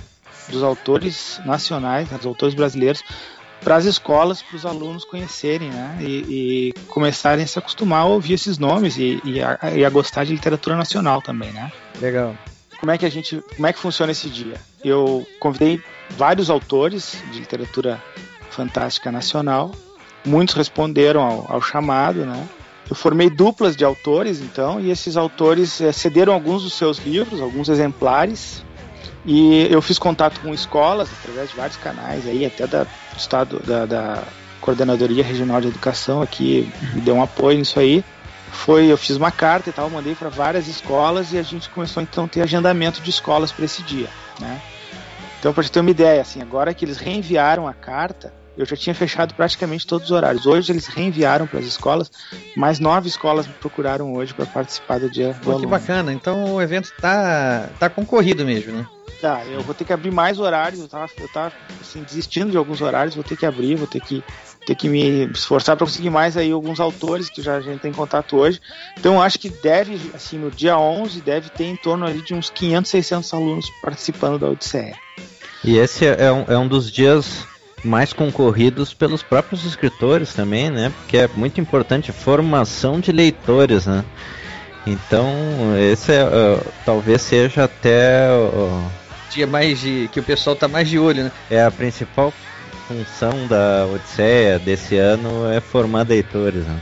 dos 0.50 0.64
autores 0.64 1.40
nacionais, 1.46 2.10
dos 2.10 2.26
autores 2.26 2.56
brasileiros, 2.56 3.04
para 3.62 3.76
as 3.76 3.86
escolas, 3.86 4.42
para 4.42 4.56
os 4.56 4.66
alunos 4.66 5.04
conhecerem, 5.04 5.70
né? 5.70 5.98
E, 6.00 6.06
e, 6.06 6.74
começarem 6.88 7.44
a 7.44 7.48
se 7.48 7.60
acostumar 7.60 8.02
a 8.02 8.06
ouvir 8.06 8.34
esses 8.34 8.58
nomes 8.58 8.98
e, 8.98 9.22
e, 9.26 9.42
a, 9.42 9.60
e, 9.76 9.84
a, 9.84 9.90
gostar 9.90 10.24
de 10.24 10.32
literatura 10.32 10.78
nacional 10.78 11.22
também, 11.22 11.52
né? 11.52 11.72
Legal. 12.00 12.36
Como 12.80 12.92
é 12.92 12.98
que 12.98 13.06
a 13.06 13.12
gente, 13.12 13.42
como 13.56 13.68
é 13.68 13.74
que 13.74 13.80
funciona 13.80 14.14
esse 14.14 14.30
dia? 14.30 14.56
Eu 14.84 15.28
convidei 15.42 15.82
vários 16.12 16.50
autores 16.50 17.18
de 17.32 17.40
literatura 17.40 18.02
fantástica 18.50 19.12
nacional, 19.12 19.72
muitos 20.26 20.56
responderam 20.56 21.22
ao, 21.22 21.46
ao 21.50 21.62
chamado, 21.62 22.26
né? 22.26 22.48
Eu 22.90 22.96
formei 22.96 23.30
duplas 23.30 23.76
de 23.76 23.86
autores, 23.86 24.42
então, 24.42 24.80
e 24.80 24.90
esses 24.90 25.16
autores 25.16 25.80
é, 25.80 25.92
cederam 25.92 26.34
alguns 26.34 26.64
dos 26.64 26.74
seus 26.74 26.98
livros, 26.98 27.40
alguns 27.40 27.70
exemplares, 27.70 28.66
e 29.26 29.68
eu 29.70 29.82
fiz 29.82 30.00
contato 30.00 30.40
com 30.40 30.54
escolas 30.54 31.10
através 31.20 31.52
de 31.52 31.56
vários 31.56 31.78
canais 31.78 32.26
aí, 32.26 32.46
até 32.46 32.66
da 32.66 32.88
estado 33.16 33.60
da, 33.66 33.86
da 33.86 34.24
coordenadoria 34.62 35.24
regional 35.24 35.62
de 35.62 35.68
educação 35.68 36.22
aqui 36.22 36.72
me 36.94 37.02
deu 37.02 37.16
um 37.16 37.22
apoio 37.22 37.58
nisso 37.58 37.80
aí. 37.80 38.04
Foi, 38.52 38.86
eu 38.86 38.98
fiz 38.98 39.16
uma 39.16 39.32
carta 39.32 39.70
e 39.70 39.74
tal, 39.74 39.90
mandei 39.90 40.16
para 40.16 40.30
várias 40.30 40.68
escolas 40.68 41.32
e 41.34 41.38
a 41.38 41.44
gente 41.44 41.70
começou 41.70 42.02
então 42.02 42.26
a 42.26 42.28
ter 42.28 42.42
agendamento 42.42 43.02
de 43.02 43.10
escolas 43.10 43.52
para 43.52 43.66
esse 43.66 43.84
dia, 43.84 44.10
né? 44.40 44.60
Então, 45.40 45.54
para 45.54 45.64
você 45.64 45.70
ter 45.70 45.80
uma 45.80 45.90
ideia, 45.90 46.22
assim, 46.22 46.42
agora 46.42 46.74
que 46.74 46.84
eles 46.84 46.98
reenviaram 46.98 47.68
a 47.68 47.74
carta, 47.74 48.34
eu 48.60 48.66
já 48.66 48.76
tinha 48.76 48.94
fechado 48.94 49.34
praticamente 49.34 49.88
todos 49.88 50.08
os 50.08 50.12
horários. 50.12 50.46
Hoje 50.46 50.70
eles 50.70 50.86
reenviaram 50.86 51.48
para 51.48 51.60
as 51.60 51.66
escolas, 51.66 52.12
mais 52.58 52.78
nove 52.78 53.08
escolas 53.08 53.48
me 53.48 53.54
procuraram 53.54 54.14
hoje 54.14 54.34
para 54.34 54.46
participar 54.46 55.00
do 55.00 55.10
dia 55.10 55.34
Pô, 55.42 55.54
do 55.54 55.62
Que 55.62 55.68
bacana, 55.68 56.12
então 56.12 56.56
o 56.56 56.62
evento 56.62 56.92
tá, 57.00 57.70
tá 57.80 57.90
concorrido 57.90 58.46
mesmo, 58.46 58.74
né? 58.74 58.86
Tá, 59.22 59.46
eu 59.46 59.62
vou 59.62 59.74
ter 59.74 59.86
que 59.86 59.94
abrir 59.94 60.12
mais 60.12 60.40
horários, 60.40 60.82
eu 60.82 60.88
tava, 60.90 61.10
eu 61.20 61.28
tava 61.30 61.54
assim, 61.82 62.04
desistindo 62.04 62.52
de 62.52 62.58
alguns 62.58 62.82
horários, 62.82 63.16
vou 63.16 63.24
ter 63.24 63.38
que 63.38 63.46
abrir, 63.46 63.76
vou 63.76 63.88
ter 63.88 64.02
que, 64.02 64.24
ter 64.66 64.76
que 64.76 64.90
me 64.90 65.26
esforçar 65.32 65.78
para 65.78 65.86
conseguir 65.86 66.10
mais 66.10 66.36
aí 66.36 66.52
alguns 66.52 66.82
autores 66.82 67.30
que 67.30 67.42
já 67.42 67.56
a 67.56 67.62
gente 67.62 67.80
tem 67.80 67.94
contato 67.94 68.38
hoje. 68.38 68.62
Então 68.98 69.22
acho 69.22 69.40
que 69.40 69.50
deve, 69.50 70.00
assim, 70.14 70.38
no 70.38 70.52
dia 70.52 70.78
11, 70.78 71.22
deve 71.22 71.50
ter 71.50 71.66
em 71.66 71.76
torno 71.76 72.06
ali 72.06 72.22
de 72.22 72.34
uns 72.34 72.50
500, 72.50 72.92
600 72.92 73.34
alunos 73.34 73.70
participando 73.82 74.40
da 74.40 74.50
Odisseia. 74.50 74.96
E 75.64 75.78
esse 75.78 76.06
é 76.06 76.32
um, 76.32 76.46
é 76.48 76.58
um 76.58 76.68
dos 76.68 76.92
dias 76.92 77.46
mais 77.84 78.14
concorridos 78.14 78.94
pelos 78.94 79.24
próprios 79.24 79.66
escritores 79.66 80.34
também, 80.34 80.70
né? 80.70 80.92
Porque 80.98 81.18
é 81.18 81.30
muito 81.36 81.60
importante 81.60 82.12
a 82.12 82.14
formação 82.14 83.00
de 83.00 83.12
leitores, 83.12 83.86
né? 83.86 84.04
Então, 84.86 85.34
esse 85.78 86.14
é, 86.14 86.24
uh, 86.24 86.66
talvez 86.86 87.22
seja 87.22 87.66
até 87.66 88.28
uh, 88.32 88.90
dia 89.30 89.46
mais 89.46 89.80
de. 89.80 90.10
que 90.12 90.20
o 90.20 90.24
pessoal 90.24 90.56
tá 90.56 90.68
mais 90.68 90.90
de 90.90 90.98
olho, 90.98 91.26
né? 91.26 91.32
É 91.50 91.64
a 91.64 91.72
principal 91.72 92.34
função 92.88 93.46
da 93.48 93.86
Odisseia 93.86 94.58
desse 94.58 94.98
ano 94.98 95.52
é 95.52 95.60
formar 95.60 96.08
leitores, 96.08 96.66
né? 96.66 96.80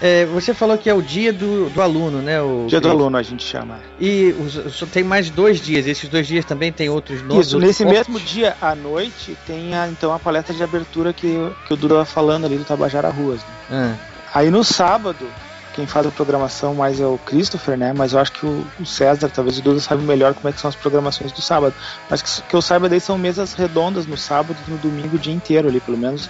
É, 0.00 0.24
você 0.26 0.54
falou 0.54 0.78
que 0.78 0.88
é 0.88 0.94
o 0.94 1.02
dia 1.02 1.32
do, 1.32 1.68
do 1.68 1.82
aluno, 1.82 2.22
né? 2.22 2.40
O, 2.40 2.66
dia 2.66 2.80
do 2.80 2.88
aluno 2.88 3.18
a 3.18 3.22
gente 3.22 3.44
chama. 3.44 3.78
E 4.00 4.34
só 4.70 4.86
tem 4.86 5.04
mais 5.04 5.28
dois 5.28 5.60
dias. 5.60 5.86
Esses 5.86 6.08
dois 6.08 6.26
dias 6.26 6.44
também 6.44 6.72
tem 6.72 6.88
outros 6.88 7.22
nomes. 7.22 7.48
Isso, 7.48 7.58
nesse 7.58 7.84
mesmo 7.84 8.18
dia 8.18 8.56
à 8.62 8.74
noite 8.74 9.36
tem 9.46 9.74
a, 9.74 9.88
então 9.88 10.12
a 10.12 10.18
palestra 10.18 10.54
de 10.54 10.62
abertura 10.62 11.12
que, 11.12 11.36
que 11.66 11.72
o 11.72 11.74
estava 11.74 12.04
falando 12.04 12.46
ali 12.46 12.56
do 12.56 12.64
Tabajara 12.64 13.10
Ruas. 13.10 13.40
Né? 13.40 13.46
Ah. 13.70 14.38
Aí 14.38 14.50
no 14.50 14.64
sábado 14.64 15.26
quem 15.74 15.86
faz 15.86 16.06
a 16.06 16.10
programação 16.10 16.74
mais 16.74 17.00
é 17.00 17.06
o 17.06 17.18
Christopher, 17.18 17.76
né? 17.76 17.92
Mas 17.92 18.12
eu 18.12 18.18
acho 18.18 18.32
que 18.32 18.44
o, 18.44 18.66
o 18.80 18.86
César, 18.86 19.28
talvez 19.28 19.58
o 19.58 19.62
Duda, 19.62 19.80
sabe 19.80 20.02
melhor 20.02 20.34
como 20.34 20.48
é 20.48 20.52
que 20.52 20.60
são 20.60 20.68
as 20.68 20.74
programações 20.74 21.30
do 21.32 21.40
sábado. 21.40 21.74
Mas 22.08 22.22
que, 22.22 22.42
que 22.42 22.54
eu 22.54 22.62
saiba 22.62 22.88
daí 22.88 23.00
são 23.00 23.16
mesas 23.16 23.54
redondas 23.54 24.06
no 24.06 24.16
sábado 24.16 24.56
e 24.66 24.70
no 24.70 24.78
domingo 24.78 25.16
o 25.16 25.18
dia 25.18 25.32
inteiro 25.32 25.68
ali, 25.68 25.80
pelo 25.80 25.96
menos. 25.96 26.28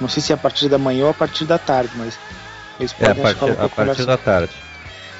Não 0.00 0.08
sei 0.08 0.22
se 0.22 0.32
é 0.32 0.34
a 0.34 0.38
partir 0.38 0.68
da 0.68 0.78
manhã 0.78 1.04
ou 1.04 1.10
a 1.10 1.14
partir 1.14 1.44
da 1.44 1.56
tarde, 1.56 1.92
mas 1.96 2.18
eles 2.78 2.92
podem 2.92 3.08
é, 3.08 3.12
a 3.12 3.34
partir, 3.34 3.44
um 3.44 3.64
a 3.64 3.68
partir 3.68 4.06
da 4.06 4.16
tarde. 4.16 4.52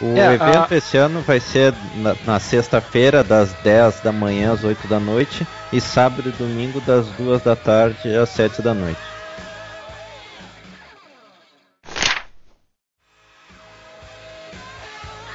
O 0.00 0.16
é, 0.16 0.34
evento 0.34 0.72
a... 0.72 0.76
esse 0.76 0.96
ano 0.96 1.20
vai 1.20 1.38
ser 1.38 1.72
na, 1.96 2.16
na 2.26 2.40
sexta-feira, 2.40 3.22
das 3.22 3.52
10 3.62 4.00
da 4.00 4.12
manhã 4.12 4.52
às 4.52 4.64
8 4.64 4.88
da 4.88 4.98
noite, 4.98 5.46
e 5.72 5.80
sábado 5.80 6.28
e 6.28 6.32
domingo, 6.32 6.80
das 6.80 7.06
2 7.10 7.42
da 7.42 7.54
tarde 7.54 8.14
às 8.14 8.28
7 8.30 8.60
da 8.60 8.74
noite. 8.74 9.00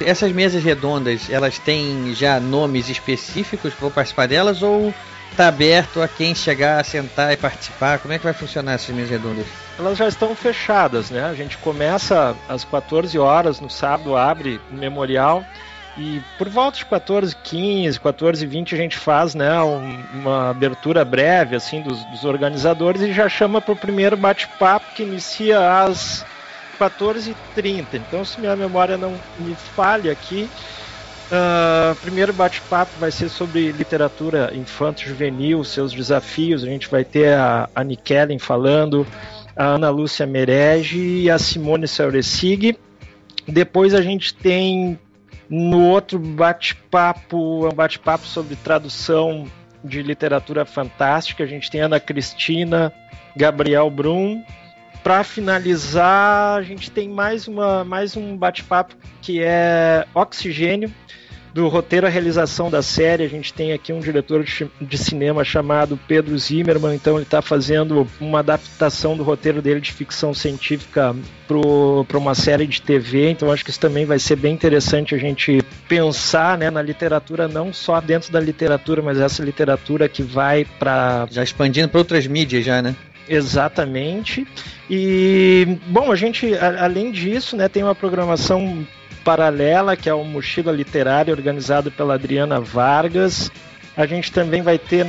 Essas 0.02 0.32
mesas 0.32 0.64
redondas, 0.64 1.28
elas 1.28 1.58
têm 1.58 2.14
já 2.14 2.40
nomes 2.40 2.88
específicos 2.88 3.74
para 3.74 3.90
participar 3.90 4.26
delas 4.26 4.62
ou 4.62 4.94
está 5.40 5.48
aberto 5.48 6.02
a 6.02 6.08
quem 6.08 6.34
chegar, 6.34 6.84
sentar 6.84 7.32
e 7.32 7.36
participar? 7.36 7.98
Como 7.98 8.12
é 8.12 8.18
que 8.18 8.24
vai 8.24 8.34
funcionar 8.34 8.74
essas 8.74 8.94
mesas 8.94 9.10
redondas? 9.10 9.46
Elas 9.78 9.96
já 9.96 10.06
estão 10.06 10.34
fechadas, 10.34 11.10
né? 11.10 11.24
A 11.24 11.32
gente 11.32 11.56
começa 11.56 12.36
às 12.46 12.62
14 12.62 13.18
horas 13.18 13.58
no 13.58 13.70
sábado, 13.70 14.14
abre 14.14 14.60
o 14.70 14.74
memorial 14.74 15.42
e 15.96 16.20
por 16.36 16.46
volta 16.50 16.76
de 16.76 16.84
14, 16.84 17.34
15, 17.36 17.98
14, 17.98 18.44
20 18.44 18.74
a 18.74 18.78
gente 18.78 18.98
faz 18.98 19.34
né, 19.34 19.58
um, 19.62 20.04
uma 20.12 20.50
abertura 20.50 21.04
breve 21.06 21.56
assim 21.56 21.80
dos, 21.80 22.04
dos 22.10 22.24
organizadores 22.24 23.00
e 23.00 23.10
já 23.10 23.26
chama 23.26 23.62
para 23.62 23.72
o 23.72 23.76
primeiro 23.76 24.18
bate-papo 24.18 24.94
que 24.94 25.02
inicia 25.02 25.82
às 25.82 26.22
14h30. 26.78 27.86
Então, 27.94 28.26
se 28.26 28.38
minha 28.38 28.54
memória 28.54 28.98
não 28.98 29.18
me 29.38 29.54
falha 29.54 30.12
aqui, 30.12 30.50
uh, 31.30 31.94
primeiro 31.96 32.32
bate-papo 32.32 32.92
vai 32.98 33.10
ser 33.10 33.28
sobre 33.28 33.72
literatura 33.72 34.52
infanto-juvenil, 34.54 35.62
seus 35.64 35.92
desafios. 35.92 36.62
A 36.62 36.66
gente 36.66 36.88
vai 36.88 37.04
ter 37.04 37.34
a, 37.34 37.68
a 37.74 37.84
Nikellen 37.84 38.38
falando, 38.38 39.06
a 39.56 39.64
Ana 39.64 39.90
Lúcia 39.90 40.26
Merege 40.26 40.98
e 40.98 41.30
a 41.30 41.38
Simone 41.38 41.88
Sauresig. 41.88 42.76
Depois 43.46 43.94
a 43.94 44.02
gente 44.02 44.34
tem 44.34 44.98
no 45.48 45.86
outro 45.86 46.18
bate-papo, 46.18 47.66
é 47.66 47.72
um 47.72 47.74
bate-papo 47.74 48.26
sobre 48.26 48.54
tradução 48.56 49.46
de 49.82 50.02
literatura 50.02 50.64
fantástica. 50.64 51.42
A 51.42 51.46
gente 51.46 51.70
tem 51.70 51.80
Ana 51.80 51.98
Cristina, 51.98 52.92
Gabriel 53.36 53.90
Brum, 53.90 54.44
para 55.02 55.24
finalizar, 55.24 56.58
a 56.58 56.62
gente 56.62 56.90
tem 56.90 57.08
mais, 57.08 57.48
uma, 57.48 57.84
mais 57.84 58.16
um 58.16 58.36
bate-papo 58.36 58.94
que 59.22 59.42
é 59.42 60.06
Oxigênio, 60.14 60.92
do 61.52 61.68
roteiro 61.68 62.06
à 62.06 62.10
realização 62.10 62.70
da 62.70 62.82
série, 62.82 63.24
a 63.24 63.28
gente 63.28 63.52
tem 63.52 63.72
aqui 63.72 63.92
um 63.92 64.00
diretor 64.00 64.44
de 64.80 64.98
cinema 64.98 65.44
chamado 65.44 65.98
Pedro 66.06 66.38
Zimmermann, 66.38 66.94
então 66.94 67.14
ele 67.16 67.24
está 67.24 67.42
fazendo 67.42 68.06
uma 68.20 68.38
adaptação 68.40 69.16
do 69.16 69.22
roteiro 69.22 69.60
dele 69.60 69.80
de 69.80 69.92
ficção 69.92 70.32
científica 70.32 71.14
para 71.46 72.18
uma 72.18 72.34
série 72.34 72.66
de 72.66 72.80
TV, 72.80 73.30
então 73.30 73.50
acho 73.50 73.64
que 73.64 73.70
isso 73.70 73.80
também 73.80 74.04
vai 74.04 74.18
ser 74.18 74.36
bem 74.36 74.54
interessante 74.54 75.14
a 75.14 75.18
gente 75.18 75.60
pensar 75.88 76.56
né, 76.56 76.70
na 76.70 76.80
literatura, 76.80 77.48
não 77.48 77.72
só 77.72 78.00
dentro 78.00 78.30
da 78.30 78.38
literatura, 78.38 79.02
mas 79.02 79.18
essa 79.18 79.42
literatura 79.42 80.08
que 80.08 80.22
vai 80.22 80.64
para. 80.78 81.26
Já 81.30 81.42
expandindo 81.42 81.88
para 81.88 81.98
outras 81.98 82.26
mídias, 82.26 82.64
já, 82.64 82.80
né? 82.80 82.94
Exatamente. 83.28 84.46
E, 84.88 85.78
bom, 85.86 86.10
a 86.10 86.16
gente, 86.16 86.52
a, 86.54 86.84
além 86.84 87.10
disso, 87.10 87.56
né, 87.56 87.68
tem 87.68 87.82
uma 87.82 87.94
programação 87.94 88.86
paralela, 89.24 89.96
que 89.96 90.08
é 90.08 90.14
o 90.14 90.24
Mochila 90.24 90.72
Literária, 90.72 91.32
organizado 91.32 91.90
pela 91.90 92.14
Adriana 92.14 92.60
Vargas. 92.60 93.50
A 93.96 94.06
gente 94.06 94.32
também 94.32 94.62
vai 94.62 94.78
ter 94.78 95.06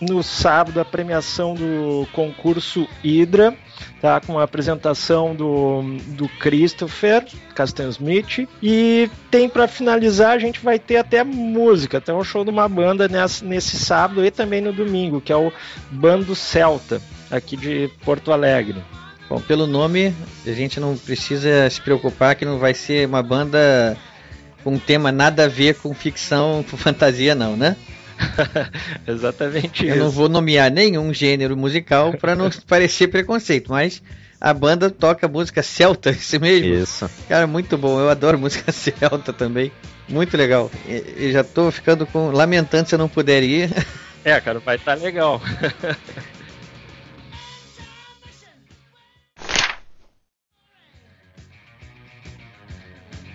no 0.00 0.22
sábado 0.22 0.80
a 0.80 0.84
premiação 0.84 1.54
do 1.54 2.06
concurso 2.12 2.86
Hydra, 3.02 3.54
tá? 4.00 4.20
com 4.20 4.38
a 4.38 4.42
apresentação 4.42 5.34
do, 5.34 5.82
do 6.08 6.28
Christopher 6.28 7.24
Castan 7.54 7.88
Smith. 7.88 8.48
E 8.62 9.10
tem 9.30 9.48
para 9.48 9.68
finalizar, 9.68 10.32
a 10.32 10.38
gente 10.38 10.60
vai 10.60 10.78
ter 10.78 10.96
até 10.96 11.22
música, 11.24 12.00
tem 12.00 12.14
um 12.14 12.24
show 12.24 12.44
de 12.44 12.50
uma 12.50 12.68
banda 12.68 13.08
nesse 13.42 13.76
sábado 13.78 14.24
e 14.24 14.30
também 14.30 14.60
no 14.60 14.72
domingo, 14.72 15.20
que 15.20 15.32
é 15.32 15.36
o 15.36 15.52
Bando 15.90 16.34
Celta, 16.34 17.00
aqui 17.30 17.56
de 17.56 17.90
Porto 18.04 18.32
Alegre. 18.32 18.82
Bom, 19.34 19.40
pelo 19.40 19.66
nome, 19.66 20.14
a 20.46 20.52
gente 20.52 20.78
não 20.78 20.96
precisa 20.96 21.68
se 21.68 21.80
preocupar 21.80 22.36
que 22.36 22.44
não 22.44 22.56
vai 22.56 22.72
ser 22.72 23.08
uma 23.08 23.20
banda 23.20 23.96
com 24.62 24.74
um 24.74 24.78
tema 24.78 25.10
nada 25.10 25.46
a 25.46 25.48
ver 25.48 25.74
com 25.74 25.92
ficção, 25.92 26.64
com 26.70 26.76
fantasia, 26.76 27.34
não, 27.34 27.56
né? 27.56 27.76
Exatamente 29.04 29.84
Eu 29.84 29.96
isso. 29.96 30.04
não 30.04 30.10
vou 30.10 30.28
nomear 30.28 30.70
nenhum 30.70 31.12
gênero 31.12 31.56
musical 31.56 32.12
para 32.12 32.36
não 32.36 32.48
parecer 32.68 33.08
preconceito, 33.08 33.72
mas 33.72 34.00
a 34.40 34.54
banda 34.54 34.88
toca 34.88 35.26
música 35.26 35.64
celta, 35.64 36.10
isso 36.10 36.38
mesmo? 36.38 36.72
Isso. 36.72 37.10
Cara, 37.28 37.44
muito 37.44 37.76
bom. 37.76 37.98
Eu 37.98 38.10
adoro 38.10 38.38
música 38.38 38.70
celta 38.70 39.32
também. 39.32 39.72
Muito 40.08 40.36
legal. 40.36 40.70
E, 40.86 41.26
e 41.26 41.32
já 41.32 41.42
tô 41.42 41.72
ficando 41.72 42.06
com 42.06 42.30
lamentando 42.30 42.88
se 42.88 42.94
eu 42.94 42.98
não 43.00 43.08
puder 43.08 43.42
ir. 43.42 43.68
É, 44.24 44.40
cara, 44.40 44.60
vai 44.60 44.76
estar 44.76 44.96
tá 44.96 45.02
legal. 45.02 45.42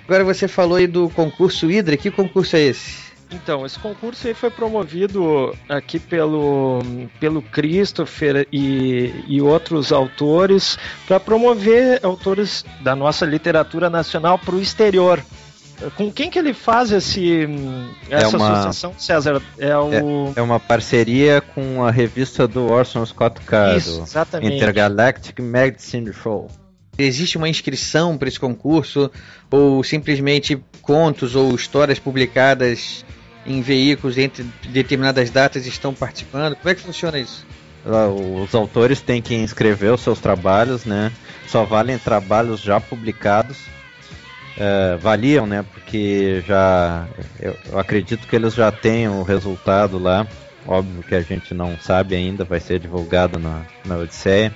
Agora 0.09 0.23
você 0.23 0.47
falou 0.47 0.77
aí 0.77 0.87
do 0.87 1.07
concurso 1.11 1.67
Hydra. 1.67 1.95
Que 1.95 2.09
concurso 2.09 2.55
é 2.55 2.61
esse? 2.61 3.09
Então, 3.31 3.63
esse 3.63 3.77
concurso 3.77 4.27
aí 4.27 4.33
foi 4.33 4.49
promovido 4.49 5.55
aqui 5.69 5.99
pelo, 5.99 6.79
pelo 7.19 7.43
Christopher 7.43 8.47
e, 8.51 9.13
e 9.27 9.39
outros 9.39 9.91
autores 9.91 10.79
para 11.07 11.19
promover 11.19 11.99
autores 12.03 12.65
da 12.81 12.95
nossa 12.95 13.23
literatura 13.23 13.87
nacional 13.87 14.39
para 14.39 14.55
o 14.55 14.59
exterior. 14.59 15.23
Com 15.95 16.11
quem 16.11 16.27
que 16.31 16.39
ele 16.39 16.55
faz 16.55 16.91
esse, 16.91 17.47
essa 18.09 18.35
É 18.35 18.37
uma- 18.39 18.51
associação, 18.51 18.95
César? 18.97 19.39
É 19.59 19.77
o. 19.77 20.33
É 20.35 20.41
uma 20.41 20.59
parceria 20.59 21.39
com 21.39 21.85
a 21.85 21.91
revista 21.91 22.47
do 22.47 22.65
Orson 22.65 23.05
Scott 23.05 23.41
Card, 23.41 23.77
Isso, 23.77 24.01
exatamente. 24.01 24.55
Intergalactic 24.55 25.39
Medicine 25.39 26.11
Show. 26.11 26.49
Existe 26.99 27.37
uma 27.37 27.47
inscrição 27.47 28.17
para 28.17 28.27
esse 28.27 28.39
concurso 28.39 29.09
ou 29.49 29.81
simplesmente 29.83 30.61
contos 30.81 31.33
ou 31.33 31.55
histórias 31.55 31.97
publicadas 31.97 33.05
em 33.45 33.61
veículos 33.61 34.17
entre 34.17 34.43
determinadas 34.67 35.29
datas 35.29 35.65
estão 35.65 35.93
participando? 35.93 36.57
Como 36.57 36.69
é 36.69 36.75
que 36.75 36.81
funciona 36.81 37.17
isso? 37.17 37.45
Lá, 37.85 38.09
Os 38.09 38.53
autores 38.53 38.99
têm 38.99 39.21
que 39.21 39.33
inscrever 39.33 39.93
os 39.93 40.01
seus 40.01 40.19
trabalhos, 40.19 40.83
né? 40.83 41.11
Só 41.47 41.63
valem 41.63 41.97
trabalhos 41.97 42.59
já 42.59 42.81
publicados. 42.81 43.57
É, 44.57 44.97
valiam, 44.97 45.47
né? 45.47 45.63
Porque 45.73 46.43
já. 46.45 47.07
Eu, 47.39 47.55
eu 47.71 47.79
acredito 47.79 48.27
que 48.27 48.35
eles 48.35 48.53
já 48.53 48.71
têm 48.71 49.07
o 49.07 49.23
resultado 49.23 49.97
lá. 49.97 50.27
Óbvio 50.67 51.01
que 51.03 51.15
a 51.15 51.21
gente 51.21 51.53
não 51.53 51.77
sabe 51.79 52.13
ainda, 52.13 52.43
vai 52.43 52.59
ser 52.59 52.79
divulgado 52.79 53.39
na, 53.39 53.61
na 53.85 53.97
Odisseia. 53.97 54.53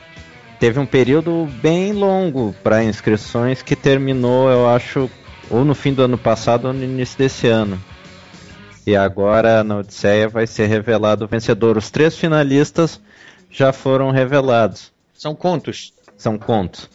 Teve 0.63 0.79
um 0.79 0.85
período 0.85 1.45
bem 1.61 1.91
longo 1.91 2.55
para 2.63 2.85
inscrições 2.85 3.61
que 3.61 3.75
terminou, 3.75 4.49
eu 4.49 4.65
acho, 4.65 5.11
ou 5.49 5.65
no 5.65 5.75
fim 5.75 5.93
do 5.93 6.01
ano 6.01 6.17
passado 6.17 6.69
ou 6.69 6.73
no 6.73 6.81
início 6.81 7.17
desse 7.17 7.47
ano. 7.47 7.77
E 8.87 8.95
agora 8.95 9.61
na 9.61 9.79
Odisseia 9.79 10.29
vai 10.29 10.47
ser 10.47 10.67
revelado 10.67 11.25
o 11.25 11.27
vencedor. 11.27 11.75
Os 11.75 11.91
três 11.91 12.17
finalistas 12.17 13.01
já 13.51 13.73
foram 13.73 14.09
revelados. 14.09 14.93
São 15.13 15.35
contos. 15.35 15.93
São 16.15 16.37
contos. 16.37 16.89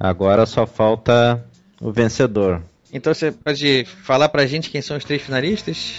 Agora 0.00 0.44
só 0.44 0.66
falta 0.66 1.46
o 1.80 1.92
vencedor. 1.92 2.60
Então 2.92 3.14
você 3.14 3.30
pode 3.30 3.84
falar 4.02 4.30
pra 4.30 4.46
gente 4.46 4.68
quem 4.68 4.82
são 4.82 4.96
os 4.96 5.04
três 5.04 5.22
finalistas? 5.22 5.94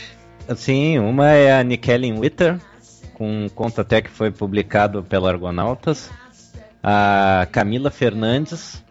Sim, 0.57 0.99
uma 0.99 1.31
é 1.31 1.57
a 1.57 1.63
Nikelin 1.63 2.19
Witter, 2.19 2.59
com 3.13 3.45
um 3.45 3.47
conto 3.47 3.79
até 3.79 4.01
que 4.01 4.09
foi 4.09 4.29
publicado 4.29 5.01
pela 5.03 5.29
Argonautas. 5.29 6.09
A 6.89 7.45
Camila 7.51 7.91
Fernandes, 7.91 8.81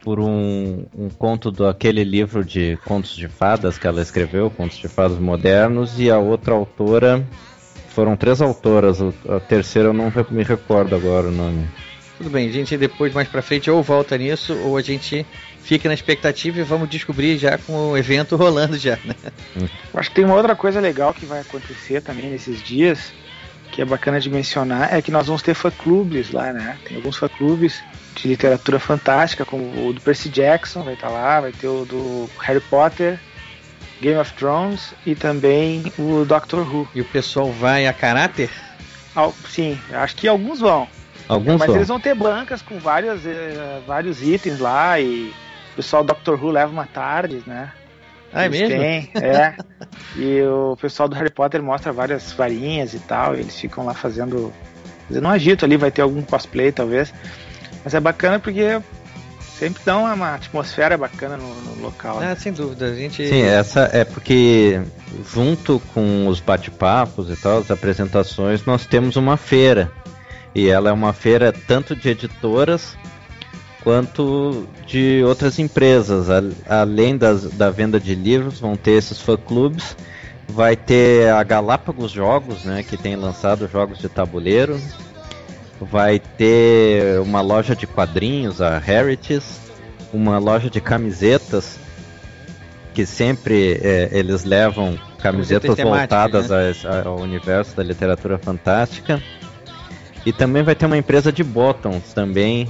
por 0.00 0.18
um, 0.18 0.84
um 0.98 1.08
conto 1.08 1.52
do 1.52 1.64
aquele 1.64 2.02
livro 2.02 2.44
de 2.44 2.76
contos 2.84 3.14
de 3.14 3.28
fadas 3.28 3.78
que 3.78 3.86
ela 3.86 4.02
escreveu, 4.02 4.50
Contos 4.50 4.78
de 4.78 4.88
Fadas 4.88 5.16
Modernos, 5.16 6.00
e 6.00 6.10
a 6.10 6.18
outra 6.18 6.54
autora, 6.54 7.24
foram 7.90 8.16
três 8.16 8.42
autoras, 8.42 9.00
o- 9.00 9.14
a 9.28 9.38
terceira 9.38 9.90
eu 9.90 9.92
não 9.92 10.12
me 10.28 10.42
recordo 10.42 10.96
agora 10.96 11.28
o 11.28 11.30
nome. 11.30 11.68
Tudo 12.18 12.30
bem, 12.30 12.48
a 12.48 12.52
gente 12.52 12.76
depois 12.76 13.14
mais 13.14 13.28
pra 13.28 13.40
frente 13.42 13.70
ou 13.70 13.80
volta 13.80 14.18
nisso 14.18 14.52
ou 14.64 14.76
a 14.76 14.82
gente 14.82 15.24
fica 15.60 15.86
na 15.88 15.94
expectativa 15.94 16.58
e 16.58 16.64
vamos 16.64 16.88
descobrir 16.88 17.38
já 17.38 17.56
com 17.58 17.90
o 17.90 17.96
evento 17.96 18.34
rolando 18.34 18.76
já, 18.76 18.98
né? 19.04 19.14
Eu 19.54 20.00
acho 20.00 20.08
que 20.08 20.16
tem 20.16 20.24
uma 20.24 20.34
outra 20.34 20.56
coisa 20.56 20.80
legal 20.80 21.14
que 21.14 21.24
vai 21.24 21.42
acontecer 21.42 22.00
também 22.02 22.28
nesses 22.28 22.60
dias, 22.60 23.12
que 23.76 23.82
é 23.82 23.84
bacana 23.84 24.18
de 24.18 24.30
mencionar, 24.30 24.94
é 24.94 25.02
que 25.02 25.10
nós 25.10 25.26
vamos 25.26 25.42
ter 25.42 25.52
fã-clubes 25.52 26.30
lá, 26.30 26.50
né? 26.50 26.78
Tem 26.82 26.96
alguns 26.96 27.18
fã-clubes 27.18 27.84
de 28.14 28.26
literatura 28.26 28.80
fantástica, 28.80 29.44
como 29.44 29.86
o 29.86 29.92
do 29.92 30.00
Percy 30.00 30.30
Jackson, 30.30 30.82
vai 30.82 30.94
estar 30.94 31.10
lá, 31.10 31.42
vai 31.42 31.52
ter 31.52 31.68
o 31.68 31.84
do 31.84 32.26
Harry 32.40 32.60
Potter, 32.60 33.20
Game 34.00 34.18
of 34.18 34.32
Thrones 34.32 34.94
e 35.04 35.14
também 35.14 35.92
o 35.98 36.24
Doctor 36.24 36.60
Who. 36.60 36.88
E 36.94 37.02
o 37.02 37.04
pessoal 37.04 37.52
vai 37.52 37.86
a 37.86 37.92
caráter? 37.92 38.48
Sim, 39.46 39.78
acho 39.92 40.16
que 40.16 40.26
alguns 40.26 40.60
vão. 40.60 40.88
Alguns 41.28 41.58
Mas 41.58 41.66
vão. 41.66 41.76
eles 41.76 41.88
vão 41.88 42.00
ter 42.00 42.14
bancas 42.14 42.62
com 42.62 42.78
vários, 42.78 43.26
eh, 43.26 43.82
vários 43.86 44.22
itens 44.22 44.58
lá 44.58 44.98
e 44.98 45.34
o 45.74 45.76
pessoal 45.76 46.02
do 46.02 46.06
Doctor 46.06 46.42
Who 46.42 46.50
leva 46.50 46.72
uma 46.72 46.86
tarde, 46.86 47.42
né? 47.46 47.70
Ah, 48.32 48.44
é 48.44 48.48
mesmo? 48.48 48.68
têm, 48.68 49.10
é. 49.14 49.54
E 50.16 50.42
o 50.42 50.76
pessoal 50.76 51.08
do 51.08 51.14
Harry 51.14 51.30
Potter 51.30 51.62
mostra 51.62 51.92
várias 51.92 52.32
varinhas 52.32 52.94
e 52.94 52.98
tal, 52.98 53.34
e 53.34 53.40
eles 53.40 53.58
ficam 53.58 53.84
lá 53.84 53.94
fazendo. 53.94 54.52
Fazendo 55.08 55.26
um 55.26 55.30
agito 55.30 55.64
ali, 55.64 55.76
vai 55.76 55.90
ter 55.90 56.02
algum 56.02 56.22
cosplay 56.22 56.72
talvez. 56.72 57.12
Mas 57.84 57.94
é 57.94 58.00
bacana 58.00 58.38
porque 58.38 58.80
sempre 59.40 59.80
dá 59.84 59.96
uma, 59.96 60.12
uma 60.14 60.34
atmosfera 60.34 60.98
bacana 60.98 61.36
no, 61.36 61.54
no 61.54 61.82
local. 61.82 62.20
né? 62.20 62.32
Ah, 62.32 62.36
sem 62.36 62.52
dúvida. 62.52 62.86
A 62.86 62.94
gente. 62.94 63.26
Sim, 63.28 63.42
essa 63.42 63.88
é 63.92 64.04
porque 64.04 64.80
junto 65.32 65.80
com 65.94 66.26
os 66.26 66.40
bate-papos 66.40 67.30
e 67.30 67.36
tal, 67.36 67.58
as 67.58 67.70
apresentações, 67.70 68.64
nós 68.64 68.86
temos 68.86 69.16
uma 69.16 69.36
feira. 69.36 69.90
E 70.54 70.68
ela 70.68 70.88
é 70.88 70.92
uma 70.92 71.12
feira 71.12 71.52
tanto 71.52 71.94
de 71.94 72.08
editoras 72.08 72.96
quanto 73.86 74.66
de 74.84 75.22
outras 75.24 75.60
empresas. 75.60 76.28
A- 76.28 76.42
Além 76.80 77.16
das, 77.16 77.44
da 77.52 77.70
venda 77.70 78.00
de 78.00 78.16
livros, 78.16 78.58
vão 78.58 78.74
ter 78.76 78.90
esses 78.98 79.20
fã-clubes. 79.20 79.96
Vai 80.48 80.74
ter 80.74 81.28
a 81.30 81.40
Galápagos 81.44 82.10
Jogos, 82.10 82.64
né, 82.64 82.82
que 82.82 82.96
tem 82.96 83.14
lançado 83.14 83.68
jogos 83.68 83.98
de 84.00 84.08
tabuleiro. 84.08 84.80
Vai 85.80 86.18
ter 86.18 87.20
uma 87.20 87.40
loja 87.40 87.76
de 87.76 87.86
quadrinhos, 87.86 88.60
a 88.60 88.76
Heritage. 88.84 89.46
Uma 90.12 90.38
loja 90.38 90.68
de 90.68 90.80
camisetas 90.80 91.78
que 92.92 93.06
sempre 93.06 93.78
é, 93.82 94.08
eles 94.10 94.42
levam 94.42 94.98
camisetas 95.20 95.76
voltadas 96.08 96.50
a- 96.86 97.08
ao 97.08 97.20
universo 97.20 97.76
da 97.76 97.84
literatura 97.84 98.36
fantástica. 98.36 99.22
E 100.24 100.32
também 100.32 100.64
vai 100.64 100.74
ter 100.74 100.86
uma 100.86 100.98
empresa 100.98 101.30
de 101.30 101.44
bottoms 101.44 102.12
também 102.12 102.66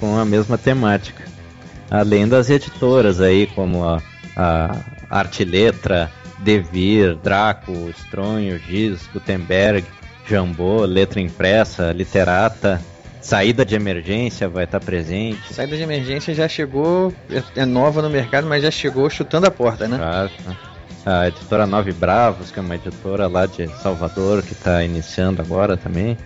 com 0.00 0.18
a 0.18 0.24
mesma 0.24 0.58
temática. 0.58 1.22
Além 1.90 2.26
das 2.26 2.48
editoras 2.48 3.20
aí, 3.20 3.46
como 3.48 3.84
a, 3.84 4.02
a 4.34 4.76
Arte 5.10 5.44
Letra, 5.44 6.10
Devir, 6.38 7.16
Draco, 7.16 7.72
Stronho, 7.90 8.58
Giz, 8.58 9.06
Gutenberg, 9.12 9.86
Jambô, 10.26 10.84
Letra 10.84 11.20
Impressa, 11.20 11.92
Literata. 11.92 12.80
Saída 13.20 13.66
de 13.66 13.74
emergência 13.74 14.48
vai 14.48 14.64
estar 14.64 14.80
presente. 14.80 15.52
Saída 15.52 15.76
de 15.76 15.82
emergência 15.82 16.32
já 16.32 16.48
chegou, 16.48 17.12
é 17.54 17.66
nova 17.66 18.00
no 18.00 18.08
mercado, 18.08 18.46
mas 18.46 18.62
já 18.62 18.70
chegou 18.70 19.10
chutando 19.10 19.46
a 19.46 19.50
porta, 19.50 19.86
né? 19.86 19.98
Já, 19.98 20.30
a 21.04 21.28
editora 21.28 21.66
Nove 21.66 21.92
Bravos, 21.92 22.50
que 22.50 22.58
é 22.58 22.62
uma 22.62 22.74
editora 22.74 23.26
lá 23.26 23.46
de 23.46 23.68
Salvador, 23.82 24.42
que 24.42 24.52
está 24.52 24.82
iniciando 24.82 25.42
agora 25.42 25.76
também. 25.76 26.16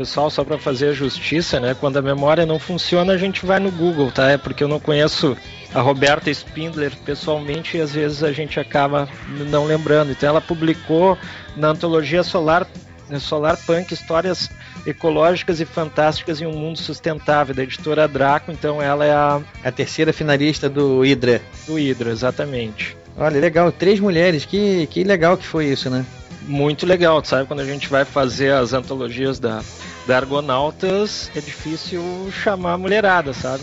Pessoal, 0.00 0.30
só 0.30 0.42
para 0.42 0.56
fazer 0.56 0.88
a 0.88 0.92
justiça, 0.94 1.60
né? 1.60 1.76
Quando 1.78 1.98
a 1.98 2.02
memória 2.02 2.46
não 2.46 2.58
funciona, 2.58 3.12
a 3.12 3.18
gente 3.18 3.44
vai 3.44 3.60
no 3.60 3.70
Google, 3.70 4.10
tá? 4.10 4.30
É 4.30 4.38
porque 4.38 4.64
eu 4.64 4.68
não 4.68 4.80
conheço 4.80 5.36
a 5.74 5.82
Roberta 5.82 6.30
Spindler 6.30 6.90
pessoalmente 7.04 7.76
e 7.76 7.82
às 7.82 7.92
vezes 7.92 8.22
a 8.22 8.32
gente 8.32 8.58
acaba 8.58 9.06
não 9.50 9.66
lembrando. 9.66 10.10
Então 10.10 10.30
ela 10.30 10.40
publicou 10.40 11.18
na 11.54 11.68
antologia 11.68 12.22
Solar 12.22 12.66
Solar 13.18 13.58
Punk 13.58 13.92
Histórias 13.92 14.48
Ecológicas 14.86 15.60
e 15.60 15.66
Fantásticas 15.66 16.40
em 16.40 16.46
um 16.46 16.56
Mundo 16.56 16.78
Sustentável, 16.78 17.54
da 17.54 17.62
editora 17.62 18.08
Draco. 18.08 18.50
Então 18.50 18.80
ela 18.80 19.04
é 19.04 19.12
a, 19.12 19.38
a 19.62 19.70
terceira 19.70 20.14
finalista 20.14 20.66
do 20.66 21.02
Hydra. 21.02 21.42
Do 21.66 21.74
Hydra, 21.74 22.10
exatamente. 22.10 22.96
Olha, 23.18 23.38
legal, 23.38 23.70
três 23.70 24.00
mulheres, 24.00 24.46
que, 24.46 24.86
que 24.86 25.04
legal 25.04 25.36
que 25.36 25.46
foi 25.46 25.66
isso, 25.66 25.90
né? 25.90 26.06
Muito 26.48 26.86
legal, 26.86 27.22
sabe? 27.22 27.46
Quando 27.46 27.60
a 27.60 27.66
gente 27.66 27.86
vai 27.86 28.06
fazer 28.06 28.54
as 28.54 28.72
antologias 28.72 29.38
da, 29.38 29.62
da 30.10 30.16
Argonautas, 30.16 31.30
é 31.36 31.40
difícil 31.40 32.02
chamar 32.32 32.72
a 32.72 32.78
mulherada, 32.78 33.32
sabe? 33.32 33.62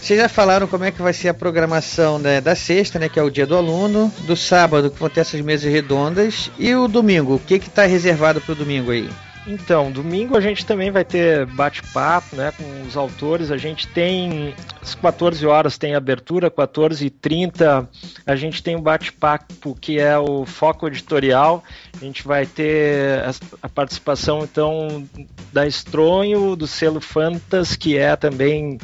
Vocês 0.00 0.18
já 0.18 0.28
falaram 0.28 0.66
como 0.66 0.82
é 0.82 0.90
que 0.90 1.00
vai 1.00 1.12
ser 1.12 1.28
a 1.28 1.34
programação 1.34 2.18
né, 2.18 2.40
da 2.40 2.56
sexta, 2.56 2.98
né, 2.98 3.08
que 3.08 3.20
é 3.20 3.22
o 3.22 3.30
dia 3.30 3.46
do 3.46 3.56
aluno, 3.56 4.12
do 4.26 4.36
sábado, 4.36 4.90
que 4.90 4.98
vão 4.98 5.08
ter 5.08 5.20
essas 5.20 5.40
mesas 5.40 5.72
redondas, 5.72 6.50
e 6.58 6.74
o 6.74 6.88
domingo, 6.88 7.36
o 7.36 7.38
que 7.38 7.54
está 7.54 7.84
reservado 7.84 8.40
para 8.40 8.50
o 8.50 8.56
domingo 8.56 8.90
aí? 8.90 9.08
Então, 9.46 9.90
domingo 9.90 10.36
a 10.36 10.40
gente 10.40 10.64
também 10.64 10.90
vai 10.90 11.04
ter 11.04 11.46
bate-papo 11.46 12.36
né, 12.36 12.52
com 12.52 12.86
os 12.86 12.96
autores. 12.96 13.50
A 13.50 13.56
gente 13.56 13.88
tem 13.88 14.54
às 14.80 14.94
14 14.94 15.44
horas 15.46 15.76
tem 15.76 15.94
abertura, 15.94 16.50
14 16.50 17.04
e 17.04 17.10
30 17.10 17.88
a 18.24 18.36
gente 18.36 18.62
tem 18.62 18.76
um 18.76 18.80
bate-papo 18.80 19.76
que 19.80 19.98
é 19.98 20.16
o 20.16 20.46
foco 20.46 20.86
editorial. 20.86 21.64
A 22.00 22.04
gente 22.04 22.22
vai 22.24 22.46
ter 22.46 23.24
a, 23.60 23.68
participação 23.68 24.44
então 24.44 25.04
da 25.52 25.66
Estronho, 25.66 26.54
do 26.54 26.66
selo 26.66 27.00
Fantas, 27.00 27.74
que 27.74 27.96
é 27.96 28.14
também 28.14 28.78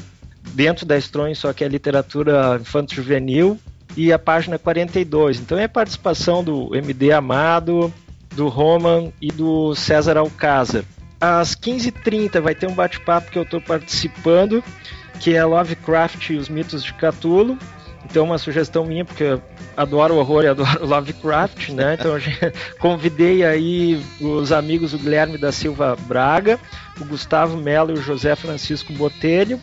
dentro 0.55 0.85
da 0.85 0.97
Estronho, 0.97 1.37
só 1.37 1.53
que 1.53 1.63
é 1.63 1.69
literatura 1.69 2.59
infanto-juvenil, 2.61 3.59
e 3.97 4.13
a 4.13 4.19
página 4.19 4.59
42. 4.59 5.41
Então 5.41 5.59
é 5.59 5.65
a 5.65 5.69
participação 5.69 6.43
do 6.43 6.75
MD 6.75 7.13
Amado, 7.13 7.93
do 8.35 8.49
Roman 8.49 9.13
e 9.21 9.29
do 9.29 9.75
César 9.75 10.17
Alcázar. 10.17 10.85
Às 11.21 11.55
15h30 11.55 12.41
vai 12.41 12.55
ter 12.55 12.69
um 12.69 12.75
bate-papo 12.75 13.31
que 13.31 13.39
eu 13.39 13.43
estou 13.43 13.61
participando, 13.61 14.63
que 15.21 15.35
é 15.35 15.45
Lovecraft 15.45 16.31
e 16.31 16.37
os 16.37 16.49
mitos 16.49 16.85
de 16.85 16.93
Cthulhu. 16.95 17.59
Então, 18.05 18.25
uma 18.25 18.39
sugestão 18.39 18.85
minha, 18.85 19.05
porque 19.05 19.25
eu 19.25 19.43
adoro 19.77 20.17
horror 20.17 20.45
e 20.45 20.49
adoro 20.49 20.79
Lovecraft, 20.87 21.71
né? 21.71 21.97
Então, 21.99 22.13
convidei 22.79 23.45
aí 23.45 24.01
os 24.21 24.53
amigos 24.53 24.95
o 24.95 24.99
Guilherme 24.99 25.37
da 25.37 25.51
Silva 25.51 25.97
Braga, 26.07 26.59
o 27.01 27.05
Gustavo 27.05 27.57
Melo 27.57 27.91
e 27.91 27.95
o 27.95 28.03
José 28.03 28.37
Francisco 28.37 28.93
Botelho. 28.93 29.61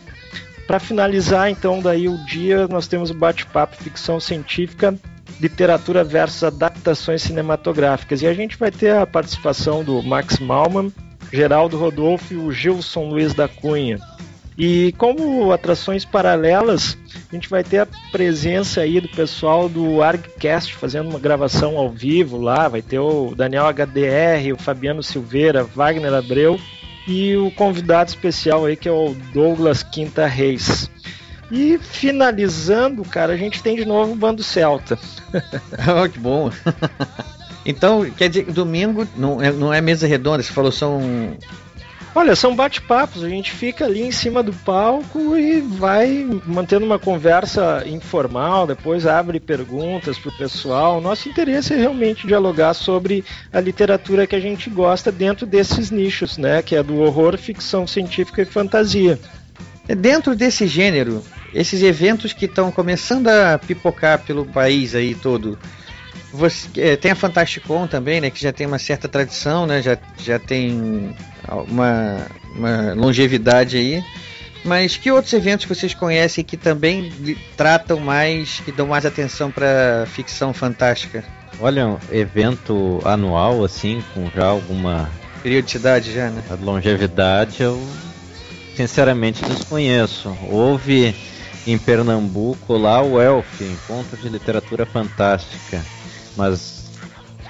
Para 0.66 0.78
finalizar, 0.78 1.48
então, 1.48 1.80
daí 1.80 2.08
o 2.08 2.22
dia, 2.26 2.68
nós 2.68 2.86
temos 2.86 3.10
o 3.10 3.14
bate-papo 3.14 3.76
ficção 3.76 4.20
científica 4.20 4.94
literatura 5.40 6.02
versus 6.02 6.44
adaptações 6.44 7.22
cinematográficas. 7.22 8.22
E 8.22 8.26
a 8.26 8.34
gente 8.34 8.56
vai 8.56 8.70
ter 8.70 8.94
a 8.94 9.06
participação 9.06 9.84
do 9.84 10.02
Max 10.02 10.38
Malman, 10.38 10.92
Geraldo 11.32 11.76
Rodolfo 11.76 12.34
e 12.34 12.36
o 12.36 12.52
Gilson 12.52 13.08
Luiz 13.08 13.34
da 13.34 13.48
Cunha. 13.48 13.98
E 14.58 14.94
como 14.96 15.52
atrações 15.52 16.04
paralelas, 16.04 16.96
a 17.30 17.34
gente 17.34 17.48
vai 17.48 17.62
ter 17.62 17.80
a 17.80 17.88
presença 18.10 18.80
aí 18.80 19.00
do 19.00 19.08
pessoal 19.08 19.68
do 19.68 20.02
ArgCast 20.02 20.74
fazendo 20.74 21.10
uma 21.10 21.18
gravação 21.18 21.76
ao 21.76 21.90
vivo 21.90 22.38
lá. 22.38 22.66
Vai 22.66 22.80
ter 22.80 22.98
o 22.98 23.34
Daniel 23.34 23.66
HDR, 23.66 24.54
o 24.54 24.56
Fabiano 24.56 25.02
Silveira, 25.02 25.62
Wagner 25.62 26.14
Abreu 26.14 26.58
e 27.06 27.36
o 27.36 27.50
convidado 27.50 28.08
especial 28.08 28.64
aí 28.64 28.76
que 28.76 28.88
é 28.88 28.92
o 28.92 29.14
Douglas 29.32 29.82
Quinta 29.82 30.26
Reis. 30.26 30.90
E 31.50 31.78
finalizando, 31.78 33.04
cara, 33.04 33.32
a 33.32 33.36
gente 33.36 33.62
tem 33.62 33.76
de 33.76 33.84
novo 33.84 34.12
o 34.12 34.16
Bando 34.16 34.42
Celta. 34.42 34.98
oh, 36.02 36.08
que 36.08 36.18
bom. 36.18 36.50
então, 37.64 38.08
quer 38.10 38.28
dizer, 38.28 38.46
domingo 38.46 39.06
não 39.16 39.40
é, 39.40 39.52
não 39.52 39.72
é 39.72 39.80
mesa 39.80 40.06
redonda, 40.06 40.42
você 40.42 40.52
falou 40.52 40.72
são. 40.72 41.00
Olha, 42.14 42.34
são 42.34 42.56
bate-papos, 42.56 43.22
a 43.22 43.28
gente 43.28 43.52
fica 43.52 43.84
ali 43.84 44.00
em 44.00 44.10
cima 44.10 44.42
do 44.42 44.50
palco 44.50 45.36
e 45.36 45.60
vai 45.60 46.26
mantendo 46.46 46.86
uma 46.86 46.98
conversa 46.98 47.84
informal, 47.86 48.66
depois 48.66 49.06
abre 49.06 49.38
perguntas 49.38 50.18
pro 50.18 50.32
pessoal. 50.32 50.98
Nosso 50.98 51.28
interesse 51.28 51.74
é 51.74 51.76
realmente 51.76 52.26
dialogar 52.26 52.72
sobre 52.72 53.22
a 53.52 53.60
literatura 53.60 54.26
que 54.26 54.34
a 54.34 54.40
gente 54.40 54.70
gosta 54.70 55.12
dentro 55.12 55.44
desses 55.44 55.90
nichos, 55.90 56.38
né? 56.38 56.62
Que 56.62 56.74
é 56.74 56.82
do 56.82 56.96
horror, 57.00 57.36
ficção 57.36 57.86
científica 57.86 58.40
e 58.40 58.46
fantasia. 58.46 59.20
É 59.88 59.94
dentro 59.94 60.34
desse 60.34 60.66
gênero, 60.66 61.22
esses 61.54 61.82
eventos 61.82 62.32
que 62.32 62.46
estão 62.46 62.72
começando 62.72 63.28
a 63.28 63.58
pipocar 63.58 64.18
pelo 64.20 64.44
país 64.44 64.94
aí 64.94 65.14
todo. 65.14 65.58
Você, 66.32 66.68
é, 66.76 66.96
tem 66.96 67.12
a 67.12 67.14
Fantasticon 67.14 67.86
também, 67.86 68.20
né, 68.20 68.30
que 68.30 68.40
já 68.40 68.52
tem 68.52 68.66
uma 68.66 68.78
certa 68.78 69.08
tradição, 69.08 69.66
né, 69.66 69.80
já, 69.80 69.96
já 70.18 70.38
tem 70.38 71.14
uma, 71.68 72.26
uma 72.54 72.94
longevidade 72.94 73.76
aí. 73.76 74.04
Mas 74.64 74.96
que 74.96 75.10
outros 75.12 75.32
eventos 75.32 75.64
vocês 75.66 75.94
conhecem 75.94 76.42
que 76.42 76.56
também 76.56 77.12
tratam 77.56 78.00
mais, 78.00 78.60
que 78.64 78.72
dão 78.72 78.88
mais 78.88 79.06
atenção 79.06 79.50
para 79.50 80.04
ficção 80.08 80.52
fantástica? 80.52 81.24
Olha, 81.60 81.86
um 81.86 81.98
evento 82.10 83.00
anual, 83.04 83.64
assim, 83.64 84.02
com 84.12 84.28
já 84.34 84.46
alguma. 84.46 85.08
Periodicidade 85.42 86.12
já, 86.12 86.30
né? 86.30 86.42
A 86.50 86.54
longevidade 86.54 87.62
eu 87.62 87.80
sinceramente 88.76 89.44
desconheço. 89.44 90.36
Houve 90.50 91.14
em 91.66 91.78
Pernambuco 91.78 92.76
lá 92.76 93.02
o 93.02 93.20
Elf, 93.20 93.60
Encontro 93.60 94.16
de 94.16 94.28
Literatura 94.28 94.84
Fantástica, 94.86 95.82
mas 96.36 96.84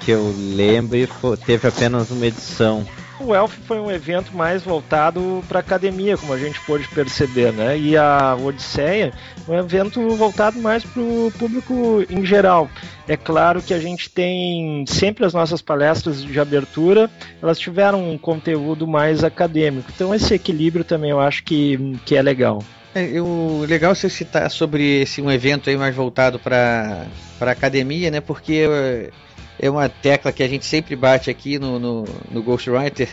que 0.03 0.11
eu 0.11 0.33
lembre 0.55 1.07
teve 1.45 1.67
apenas 1.67 2.09
uma 2.09 2.25
edição. 2.25 2.85
O 3.19 3.33
Elf 3.33 3.51
foi 3.65 3.79
um 3.79 3.89
evento 3.89 4.35
mais 4.35 4.61
voltado 4.61 5.43
para 5.47 5.59
academia, 5.59 6.17
como 6.17 6.33
a 6.33 6.37
gente 6.37 6.59
pôde 6.61 6.87
perceber, 6.89 7.51
né? 7.51 7.77
E 7.77 7.97
a 7.97 8.35
Odisseia, 8.35 9.11
um 9.47 9.55
evento 9.55 10.07
voltado 10.15 10.59
mais 10.59 10.83
para 10.83 11.01
o 11.01 11.31
público 11.37 12.05
em 12.09 12.23
geral. 12.23 12.69
É 13.07 13.17
claro 13.17 13.61
que 13.61 13.73
a 13.73 13.79
gente 13.79 14.09
tem 14.09 14.85
sempre 14.87 15.25
as 15.25 15.33
nossas 15.33 15.61
palestras 15.61 16.23
de 16.23 16.39
abertura, 16.39 17.09
elas 17.41 17.57
tiveram 17.57 18.11
um 18.11 18.17
conteúdo 18.17 18.85
mais 18.85 19.23
acadêmico. 19.23 19.91
Então 19.93 20.13
esse 20.13 20.33
equilíbrio 20.33 20.85
também 20.85 21.09
eu 21.09 21.19
acho 21.19 21.43
que, 21.43 21.97
que 22.05 22.15
é 22.15 22.21
legal. 22.21 22.63
É, 22.93 23.19
o 23.19 23.65
legal 23.67 23.93
você 23.93 24.09
citar 24.09 24.49
sobre 24.51 25.01
esse 25.01 25.21
um 25.21 25.31
evento 25.31 25.69
aí 25.69 25.77
mais 25.77 25.95
voltado 25.95 26.39
para 26.39 27.05
para 27.37 27.51
academia, 27.51 28.09
né? 28.09 28.19
Porque 28.19 29.11
é, 29.59 29.69
uma 29.69 29.89
tecla 29.89 30.31
que 30.31 30.43
a 30.43 30.47
gente 30.47 30.65
sempre 30.65 30.95
bate 30.95 31.29
aqui 31.29 31.57
no, 31.59 31.79
no, 31.79 32.05
no 32.31 32.43
Ghostwriter 32.43 33.09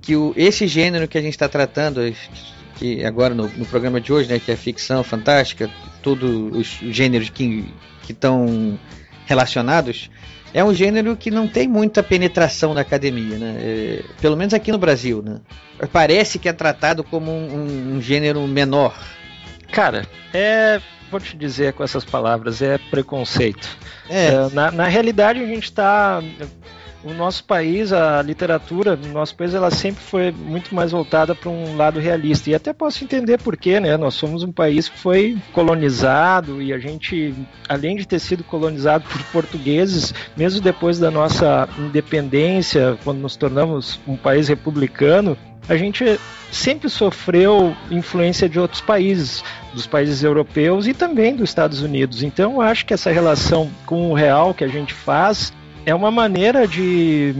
que 0.00 0.16
o, 0.16 0.32
esse 0.36 0.66
gênero 0.66 1.08
que 1.08 1.18
a 1.18 1.20
gente 1.20 1.34
está 1.34 1.48
tratando 1.48 2.00
que 2.76 3.04
agora 3.04 3.34
no, 3.34 3.48
no, 3.48 3.66
programa 3.66 4.00
de 4.00 4.12
hoje, 4.12 4.28
né, 4.28 4.38
que 4.38 4.50
é 4.50 4.56
ficção 4.56 5.02
fantástica, 5.02 5.68
todos 6.02 6.56
os 6.56 6.66
gêneros 6.94 7.28
que 7.28 7.64
estão 8.08 8.78
relacionados, 9.26 10.08
é 10.54 10.64
um 10.64 10.72
gênero 10.72 11.16
que 11.16 11.30
não 11.30 11.46
tem 11.46 11.68
muita 11.68 12.02
penetração 12.02 12.72
na 12.72 12.80
academia, 12.80 13.36
né? 13.36 13.56
É, 13.60 14.04
pelo 14.20 14.36
menos 14.36 14.54
aqui 14.54 14.72
no 14.72 14.78
Brasil, 14.78 15.22
né? 15.22 15.40
Parece 15.92 16.38
que 16.38 16.48
é 16.48 16.52
tratado 16.52 17.04
como 17.04 17.30
um, 17.30 17.96
um 17.96 18.00
gênero 18.00 18.46
menor. 18.46 18.98
Cara, 19.70 20.06
é 20.32 20.80
vou 21.10 21.20
te 21.20 21.36
dizer 21.36 21.72
com 21.72 21.82
essas 21.82 22.04
palavras, 22.04 22.62
é 22.62 22.78
preconceito. 22.78 23.68
É. 24.08 24.26
É, 24.26 24.48
na, 24.52 24.70
na 24.70 24.86
realidade, 24.86 25.42
a 25.42 25.46
gente 25.46 25.64
está 25.64 26.22
o 27.04 27.12
nosso 27.12 27.44
país, 27.44 27.92
a 27.92 28.20
literatura 28.22 28.96
do 28.96 29.08
nosso 29.08 29.34
país, 29.36 29.54
ela 29.54 29.70
sempre 29.70 30.02
foi 30.02 30.32
muito 30.32 30.74
mais 30.74 30.90
voltada 30.90 31.34
para 31.34 31.48
um 31.48 31.76
lado 31.76 32.00
realista. 32.00 32.50
E 32.50 32.54
até 32.54 32.72
posso 32.72 33.04
entender 33.04 33.38
por 33.38 33.56
quê, 33.56 33.78
né? 33.78 33.96
Nós 33.96 34.14
somos 34.14 34.42
um 34.42 34.50
país 34.50 34.88
que 34.88 34.98
foi 34.98 35.38
colonizado 35.52 36.60
e 36.60 36.72
a 36.72 36.78
gente, 36.78 37.34
além 37.68 37.96
de 37.96 38.06
ter 38.06 38.18
sido 38.18 38.42
colonizado 38.42 39.04
por 39.08 39.22
portugueses, 39.24 40.12
mesmo 40.36 40.60
depois 40.60 40.98
da 40.98 41.10
nossa 41.10 41.68
independência, 41.78 42.98
quando 43.04 43.18
nos 43.18 43.36
tornamos 43.36 44.00
um 44.06 44.16
país 44.16 44.48
republicano, 44.48 45.36
a 45.68 45.76
gente 45.76 46.18
sempre 46.50 46.88
sofreu 46.88 47.76
influência 47.90 48.48
de 48.48 48.58
outros 48.58 48.80
países, 48.80 49.44
dos 49.74 49.86
países 49.86 50.22
europeus 50.22 50.86
e 50.86 50.94
também 50.94 51.36
dos 51.36 51.50
Estados 51.50 51.82
Unidos. 51.82 52.22
Então, 52.22 52.54
eu 52.54 52.60
acho 52.60 52.86
que 52.86 52.94
essa 52.94 53.10
relação 53.10 53.70
com 53.84 54.10
o 54.10 54.14
real 54.14 54.54
que 54.54 54.64
a 54.64 54.68
gente 54.68 54.94
faz 54.94 55.52
é 55.84 55.94
uma 55.94 56.10
maneira 56.10 56.66
de, 56.66 57.34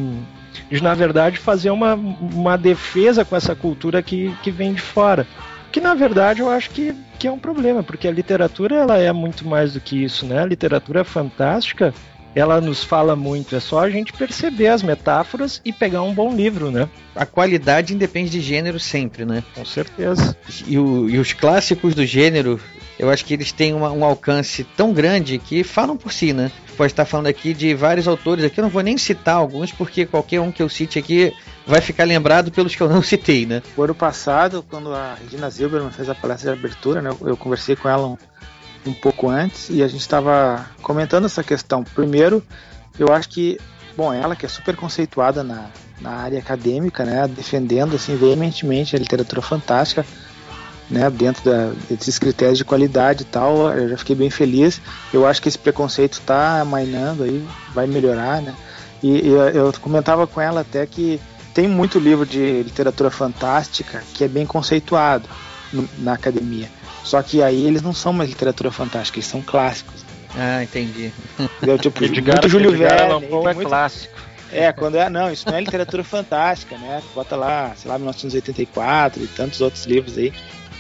de 0.71 0.83
na 0.83 0.95
verdade, 0.95 1.39
fazer 1.39 1.71
uma, 1.71 1.95
uma 1.95 2.57
defesa 2.57 3.25
com 3.25 3.35
essa 3.35 3.55
cultura 3.55 4.03
que, 4.03 4.35
que 4.43 4.51
vem 4.51 4.75
de 4.75 4.83
fora. 4.83 5.27
Que 5.71 5.81
na 5.81 5.95
verdade 5.95 6.41
eu 6.41 6.51
acho 6.51 6.71
que, 6.71 6.95
que 7.19 7.27
é 7.27 7.33
um 7.33 7.39
problema, 7.39 7.83
porque 7.83 8.09
a 8.09 8.13
literatura 8.13 8.77
ela 8.77 8.97
é 8.97 9.13
muito 9.13 9.47
mais 9.47 9.75
do 9.75 9.81
que 9.81 10.03
isso, 10.03 10.25
né? 10.25 10.43
A 10.43 10.47
literatura 10.47 11.05
fantástica 11.05 11.93
ela 12.35 12.61
nos 12.61 12.85
fala 12.85 13.17
muito. 13.17 13.57
É 13.57 13.61
só 13.61 13.81
a 13.81 13.91
gente 13.91 14.13
perceber 14.13 14.69
as 14.69 14.83
metáforas 14.83 15.61
e 15.65 15.73
pegar 15.73 16.03
um 16.03 16.15
bom 16.15 16.35
livro, 16.35 16.71
né? 16.71 16.89
A 17.15 17.27
qualidade 17.27 17.95
independe 17.95 18.31
de 18.31 18.41
gênero 18.41 18.79
sempre, 18.79 19.25
né? 19.25 19.43
Com 19.55 19.65
certeza. 19.65 20.37
E, 20.67 20.79
o, 20.79 21.09
e 21.09 21.19
os 21.19 21.33
clássicos 21.33 21.95
do 21.95 22.07
gênero, 22.07 22.61
eu 22.99 23.11
acho 23.11 23.25
que 23.25 23.35
eles 23.35 23.53
têm 23.53 23.75
uma, 23.75 23.91
um 23.91 24.05
alcance 24.05 24.65
tão 24.77 24.93
grande 24.93 25.39
que 25.39 25.65
falam 25.65 25.97
por 25.97 26.13
si, 26.13 26.33
né? 26.33 26.51
Pode 26.77 26.93
estar 26.93 27.05
falando 27.05 27.27
aqui 27.27 27.53
de 27.53 27.75
vários 27.75 28.07
autores 28.07 28.45
aqui, 28.45 28.61
eu 28.61 28.63
não 28.63 28.71
vou 28.71 28.83
nem 28.83 28.97
citar 28.97 29.35
alguns, 29.35 29.73
porque 29.73 30.07
qualquer 30.07 30.41
um 30.41 30.53
que 30.53 30.63
eu 30.63 30.69
cite 30.69 30.97
aqui 30.97 31.33
vai 31.67 31.81
ficar 31.81 32.05
lembrado 32.05 32.53
pelos 32.53 32.75
que 32.77 32.81
eu 32.81 32.89
não 32.89 33.03
citei, 33.03 33.47
né? 33.47 33.63
O 33.77 33.83
ano 33.83 33.95
passado, 33.95 34.65
quando 34.71 34.95
a 34.95 35.15
Regina 35.15 35.51
Zilberman 35.51 35.91
fez 35.91 36.09
a 36.09 36.15
palestra 36.15 36.53
de 36.53 36.59
abertura, 36.59 37.03
né, 37.03 37.11
eu 37.21 37.37
conversei 37.37 37.75
com 37.75 37.89
ela 37.89 38.07
um, 38.07 38.17
um 38.87 38.93
pouco 38.93 39.29
antes 39.29 39.69
e 39.71 39.83
a 39.83 39.89
gente 39.89 40.01
estava 40.01 40.67
comentando 40.83 41.27
essa 41.27 41.43
questão. 41.43 41.85
Primeiro, 41.85 42.43
eu 42.99 43.13
acho 43.13 43.29
que, 43.29 43.59
bom, 43.97 44.13
ela 44.13 44.37
que 44.37 44.47
é 44.47 44.49
super 44.49 44.77
conceituada 44.77 45.43
na, 45.43 45.67
na 46.01 46.11
área 46.11 46.39
acadêmica, 46.39 47.05
né, 47.05 47.27
defendendo 47.29 47.97
assim 47.97 48.17
veementemente 48.17 48.97
a 48.97 48.99
literatura 48.99 49.43
fantástica, 49.43 50.05
né, 50.91 51.11
dentro 51.11 51.45
da, 51.45 51.73
desses 51.89 52.19
critérios 52.19 52.59
de 52.59 52.65
qualidade 52.65 53.23
e 53.23 53.27
tal, 53.27 53.71
eu 53.77 53.91
já 53.91 53.99
fiquei 53.99 54.17
bem 54.17 54.31
feliz. 54.31 54.81
Eu 55.13 55.27
acho 55.27 55.43
que 55.43 55.49
esse 55.49 55.59
preconceito 55.59 56.15
está 56.15 56.61
amainando 56.61 57.25
aí, 57.25 57.47
vai 57.75 57.87
melhorar, 57.87 58.41
né? 58.41 58.55
E, 59.03 59.29
e 59.29 59.29
eu 59.29 59.73
comentava 59.81 60.27
com 60.27 60.41
ela 60.41 60.63
até 60.63 60.85
que 60.87 61.21
tem 61.55 61.69
muito 61.69 61.99
livro 61.99 62.25
de 62.25 62.63
literatura 62.63 63.11
fantástica 63.11 64.03
que 64.15 64.25
é 64.25 64.29
bem 64.29 64.47
conceituado 64.47 65.29
na 65.99 66.15
academia. 66.15 66.69
Só 67.09 67.23
que 67.23 67.43
aí 67.43 67.67
eles 67.67 67.81
não 67.81 67.95
são 67.95 68.13
mais 68.13 68.29
literatura 68.29 68.71
fantástica, 68.71 69.19
eles 69.19 69.27
são 69.27 69.41
clássicos. 69.41 70.05
Ah, 70.37 70.63
entendi. 70.63 71.11
Entendeu? 71.41 71.79
Tipo, 71.79 72.05
Edgar, 72.05 72.35
muito 72.35 72.49
Júlio 72.51 72.77
Verne. 72.77 73.25
é 73.25 73.55
muito... 73.55 73.67
clássico. 73.67 74.15
É, 74.53 74.71
quando 74.75 74.97
é. 74.97 75.09
Não, 75.09 75.33
isso 75.33 75.49
não 75.49 75.57
é 75.57 75.61
literatura 75.61 76.05
fantástica, 76.05 76.77
né? 76.77 77.03
Bota 77.15 77.35
lá, 77.35 77.73
sei 77.77 77.91
lá, 77.91 77.97
1984 77.97 79.23
e 79.23 79.27
tantos 79.27 79.63
outros 79.63 79.87
livros 79.87 80.19
aí. 80.19 80.35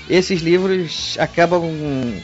Esses 0.08 0.42
livros 0.42 1.16
acabam 1.18 1.64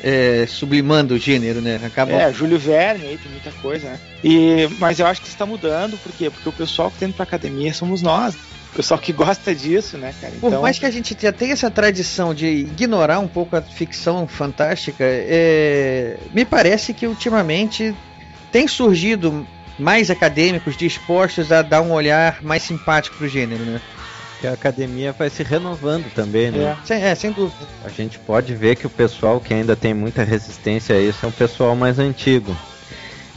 é, 0.02 0.44
sublimando 0.46 1.14
o 1.14 1.18
gênero, 1.18 1.62
né? 1.62 1.80
Acabam... 1.82 2.14
É, 2.14 2.30
Júlio 2.30 2.58
Verne 2.58 3.06
aí 3.06 3.16
tem 3.16 3.32
muita 3.32 3.52
coisa, 3.62 3.88
né? 3.88 4.00
E, 4.22 4.68
mas 4.78 5.00
eu 5.00 5.06
acho 5.06 5.22
que 5.22 5.28
isso 5.28 5.34
está 5.34 5.46
mudando, 5.46 5.96
por 6.02 6.12
quê? 6.12 6.28
Porque 6.28 6.48
o 6.48 6.52
pessoal 6.52 6.90
que 6.90 6.98
tem 6.98 7.08
indo 7.08 7.14
pra 7.14 7.24
academia 7.24 7.72
somos 7.72 8.02
nós 8.02 8.36
pessoal 8.74 8.98
que 8.98 9.12
gosta 9.12 9.54
disso, 9.54 9.96
né, 9.96 10.12
cara? 10.20 10.34
Então... 10.36 10.50
Por 10.50 10.60
mais 10.60 10.78
que 10.78 10.86
a 10.86 10.90
gente 10.90 11.16
já 11.20 11.32
tenha 11.32 11.52
essa 11.52 11.70
tradição 11.70 12.34
de 12.34 12.46
ignorar 12.46 13.18
um 13.18 13.28
pouco 13.28 13.56
a 13.56 13.62
ficção 13.62 14.26
fantástica, 14.26 15.04
é... 15.04 16.18
me 16.32 16.44
parece 16.44 16.92
que 16.92 17.06
ultimamente 17.06 17.94
tem 18.50 18.68
surgido 18.68 19.46
mais 19.78 20.10
acadêmicos 20.10 20.76
dispostos 20.76 21.50
a 21.50 21.62
dar 21.62 21.82
um 21.82 21.92
olhar 21.92 22.42
mais 22.42 22.62
simpático 22.62 23.16
pro 23.16 23.28
gênero, 23.28 23.64
né? 23.64 23.80
Que 24.40 24.46
a 24.46 24.52
academia 24.52 25.12
vai 25.12 25.30
se 25.30 25.42
renovando 25.42 26.12
também, 26.14 26.50
né? 26.50 26.76
É. 26.80 26.86
Sem, 26.86 27.02
é, 27.02 27.14
sem 27.14 27.32
dúvida. 27.32 27.66
A 27.84 27.88
gente 27.88 28.18
pode 28.18 28.54
ver 28.54 28.76
que 28.76 28.86
o 28.86 28.90
pessoal 28.90 29.40
que 29.40 29.54
ainda 29.54 29.74
tem 29.74 29.94
muita 29.94 30.22
resistência 30.22 30.94
a 30.94 31.00
isso 31.00 31.24
é 31.24 31.28
um 31.28 31.32
pessoal 31.32 31.74
mais 31.74 31.98
antigo. 31.98 32.56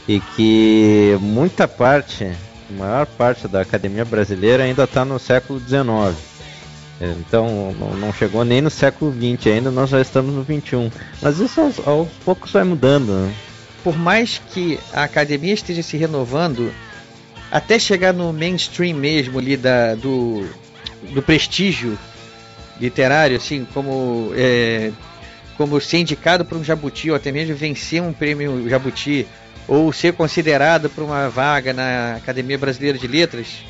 E 0.06 0.20
que 0.20 1.18
muita 1.20 1.68
parte 1.68 2.30
a 2.70 2.72
maior 2.72 3.06
parte 3.06 3.48
da 3.48 3.60
academia 3.60 4.04
brasileira 4.04 4.64
ainda 4.64 4.84
está 4.84 5.04
no 5.04 5.18
século 5.18 5.60
XIX. 5.60 6.16
Então 7.00 7.72
não 8.00 8.12
chegou 8.12 8.44
nem 8.44 8.60
no 8.60 8.70
século 8.70 9.12
XX 9.12 9.46
ainda, 9.46 9.70
nós 9.70 9.90
já 9.90 10.00
estamos 10.00 10.34
no 10.34 10.42
XXI. 10.42 10.90
Mas 11.22 11.38
isso 11.38 11.60
aos, 11.60 11.86
aos 11.86 12.08
poucos 12.24 12.50
vai 12.50 12.64
mudando. 12.64 13.12
Né? 13.12 13.34
Por 13.84 13.96
mais 13.96 14.40
que 14.50 14.78
a 14.92 15.04
academia 15.04 15.54
esteja 15.54 15.82
se 15.82 15.96
renovando, 15.96 16.72
até 17.50 17.78
chegar 17.78 18.12
no 18.12 18.32
mainstream 18.32 18.96
mesmo 18.96 19.38
ali 19.38 19.56
da, 19.56 19.94
do, 19.94 20.44
do 21.12 21.22
prestígio 21.22 21.96
literário, 22.80 23.36
assim, 23.36 23.66
como, 23.72 24.32
é, 24.34 24.90
como 25.56 25.80
ser 25.80 25.98
indicado 25.98 26.44
por 26.44 26.58
um 26.58 26.64
jabuti, 26.64 27.10
ou 27.10 27.16
até 27.16 27.30
mesmo 27.30 27.54
vencer 27.54 28.02
um 28.02 28.12
prêmio 28.12 28.68
jabuti, 28.68 29.26
ou 29.68 29.92
ser 29.92 30.14
considerado 30.14 30.88
para 30.88 31.04
uma 31.04 31.28
vaga 31.28 31.74
na 31.74 32.16
Academia 32.16 32.56
Brasileira 32.56 32.98
de 32.98 33.06
Letras, 33.06 33.62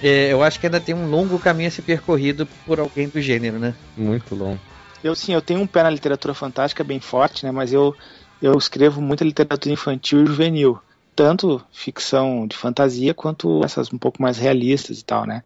é, 0.00 0.32
eu 0.32 0.42
acho 0.42 0.60
que 0.60 0.66
ainda 0.66 0.80
tem 0.80 0.94
um 0.94 1.10
longo 1.10 1.38
caminho 1.38 1.68
a 1.68 1.70
ser 1.70 1.82
percorrido 1.82 2.46
por 2.64 2.78
alguém 2.78 3.08
do 3.08 3.20
gênero, 3.20 3.58
né? 3.58 3.74
Muito 3.96 4.34
longo. 4.34 4.60
Eu 5.02 5.14
sim, 5.14 5.34
eu 5.34 5.42
tenho 5.42 5.60
um 5.60 5.66
pé 5.66 5.82
na 5.82 5.90
literatura 5.90 6.32
fantástica 6.32 6.84
bem 6.84 7.00
forte, 7.00 7.44
né? 7.44 7.50
Mas 7.50 7.72
eu, 7.72 7.94
eu 8.40 8.56
escrevo 8.56 9.00
muita 9.00 9.24
literatura 9.24 9.72
infantil 9.72 10.22
e 10.22 10.26
juvenil. 10.26 10.78
Tanto 11.14 11.62
ficção 11.72 12.46
de 12.46 12.56
fantasia 12.56 13.14
quanto 13.14 13.64
essas 13.64 13.92
um 13.92 13.98
pouco 13.98 14.20
mais 14.20 14.38
realistas 14.38 15.00
e 15.00 15.04
tal, 15.04 15.26
né? 15.26 15.42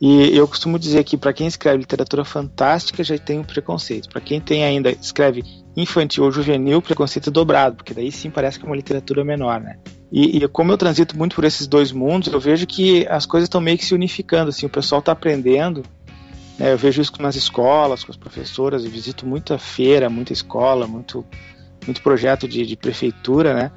E 0.00 0.36
eu 0.36 0.46
costumo 0.46 0.78
dizer 0.78 1.02
que 1.02 1.16
para 1.16 1.32
quem 1.32 1.46
escreve 1.46 1.78
literatura 1.78 2.24
fantástica 2.24 3.02
já 3.02 3.18
tem 3.18 3.40
um 3.40 3.44
preconceito. 3.44 4.08
Para 4.08 4.20
quem 4.20 4.40
tem 4.40 4.64
ainda 4.64 4.90
escreve 4.90 5.42
infantil 5.82 6.24
ou 6.24 6.32
juvenil, 6.32 6.82
preconceito 6.82 7.30
dobrado, 7.30 7.76
porque 7.76 7.94
daí 7.94 8.10
sim 8.10 8.30
parece 8.30 8.58
que 8.58 8.64
é 8.64 8.68
uma 8.68 8.76
literatura 8.76 9.24
menor, 9.24 9.60
né? 9.60 9.78
E, 10.10 10.38
e, 10.38 10.48
como 10.48 10.72
eu 10.72 10.78
transito 10.78 11.16
muito 11.16 11.36
por 11.36 11.44
esses 11.44 11.66
dois 11.66 11.92
mundos, 11.92 12.32
eu 12.32 12.40
vejo 12.40 12.66
que 12.66 13.06
as 13.08 13.26
coisas 13.26 13.46
estão 13.46 13.60
meio 13.60 13.76
que 13.76 13.84
se 13.84 13.94
unificando, 13.94 14.48
assim, 14.48 14.64
o 14.64 14.70
pessoal 14.70 15.00
está 15.00 15.12
aprendendo. 15.12 15.82
Né? 16.58 16.72
Eu 16.72 16.78
vejo 16.78 17.02
isso 17.02 17.12
nas 17.20 17.36
escolas, 17.36 18.02
com 18.02 18.10
as 18.10 18.16
professoras, 18.16 18.84
eu 18.84 18.90
visito 18.90 19.26
muita 19.26 19.58
feira, 19.58 20.08
muita 20.08 20.32
escola, 20.32 20.86
muito, 20.86 21.24
muito 21.84 22.02
projeto 22.02 22.48
de, 22.48 22.64
de 22.64 22.76
prefeitura, 22.76 23.54
né? 23.54 23.70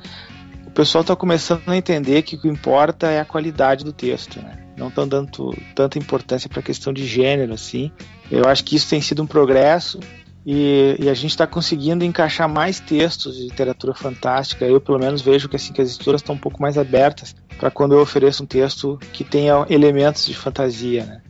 O 0.65 0.71
pessoal 0.71 1.01
está 1.01 1.15
começando 1.17 1.67
a 1.67 1.75
entender 1.75 2.21
que 2.21 2.35
o 2.35 2.41
que 2.41 2.47
importa 2.47 3.07
é 3.11 3.19
a 3.19 3.25
qualidade 3.25 3.83
do 3.83 3.91
texto, 3.91 4.41
né? 4.41 4.61
não 4.81 4.87
estão 4.87 5.07
dando 5.07 5.53
tanta 5.75 5.99
importância 5.99 6.49
para 6.49 6.59
a 6.59 6.63
questão 6.63 6.91
de 6.91 7.05
gênero 7.05 7.53
assim. 7.53 7.91
Eu 8.29 8.45
acho 8.45 8.63
que 8.63 8.75
isso 8.75 8.89
tem 8.89 8.99
sido 8.99 9.21
um 9.21 9.27
progresso 9.27 9.99
e, 10.45 10.95
e 10.99 11.09
a 11.09 11.13
gente 11.13 11.31
está 11.31 11.45
conseguindo 11.45 12.03
encaixar 12.03 12.49
mais 12.49 12.79
textos 12.79 13.37
de 13.37 13.43
literatura 13.43 13.93
fantástica. 13.93 14.65
Eu 14.65 14.81
pelo 14.81 14.99
menos 14.99 15.21
vejo 15.21 15.47
que 15.47 15.55
assim 15.55 15.71
que 15.71 15.81
as 15.81 15.93
editoras 15.93 16.21
estão 16.21 16.35
um 16.35 16.39
pouco 16.39 16.61
mais 16.61 16.77
abertas 16.77 17.35
para 17.59 17.69
quando 17.69 17.93
eu 17.93 18.01
ofereço 18.01 18.43
um 18.43 18.45
texto 18.45 18.97
que 19.13 19.23
tenha 19.23 19.65
elementos 19.69 20.25
de 20.25 20.33
fantasia, 20.33 21.05
né? 21.05 21.21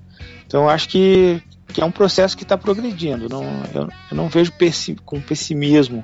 Então 0.48 0.70
acho 0.70 0.88
que, 0.90 1.42
que 1.68 1.82
é 1.82 1.86
um 1.86 1.92
processo 1.92 2.38
que 2.38 2.44
está 2.44 2.58
progredindo. 2.58 3.28
Não, 3.30 3.44
eu, 3.74 3.90
eu, 4.12 4.18
não 4.18 4.30
vejo 4.30 4.52
pessim, 4.54 4.96
com 4.96 5.20
pessimismo 5.20 6.04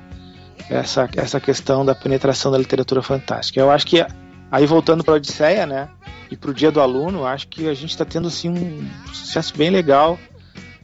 essa, 0.68 1.08
essa 1.16 1.40
questão 1.40 1.84
da 1.84 1.94
penetração 1.94 2.52
da 2.52 2.58
literatura 2.58 3.02
fantástica. 3.02 3.58
Eu 3.58 3.70
acho 3.70 3.86
que 3.86 4.04
aí 4.50 4.66
voltando 4.66 5.02
para 5.02 5.14
a 5.14 5.16
Odisseia, 5.16 5.66
né? 5.66 5.88
E 6.30 6.36
para 6.36 6.50
o 6.50 6.54
Dia 6.54 6.70
do 6.70 6.80
Aluno, 6.80 7.24
acho 7.24 7.48
que 7.48 7.68
a 7.68 7.74
gente 7.74 7.90
está 7.90 8.04
tendo 8.04 8.28
assim, 8.28 8.50
um 8.50 8.86
sucesso 9.14 9.56
bem 9.56 9.70
legal 9.70 10.18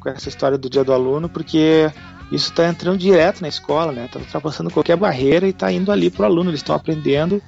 com 0.01 0.09
essa 0.09 0.29
história 0.29 0.57
do 0.57 0.71
Dia 0.71 0.85
do 0.85 0.93
Aluno, 0.93 1.29
porque 1.29 1.91
isso 2.35 2.51
está 2.51 2.69
entrando 2.69 2.99
direto 2.99 3.41
na 3.41 3.49
escola, 3.49 3.93
né? 3.93 4.07
Está 4.07 4.19
ultrapassando 4.19 4.71
qualquer 4.71 4.97
barreira 4.97 5.47
e 5.47 5.51
está 5.51 5.71
indo 5.71 5.93
ali 5.93 6.11
para 6.11 6.23
o 6.23 6.27
aluno. 6.27 6.51
Eles 6.51 6.61
estão 6.61 6.75
aprendendo 6.75 7.41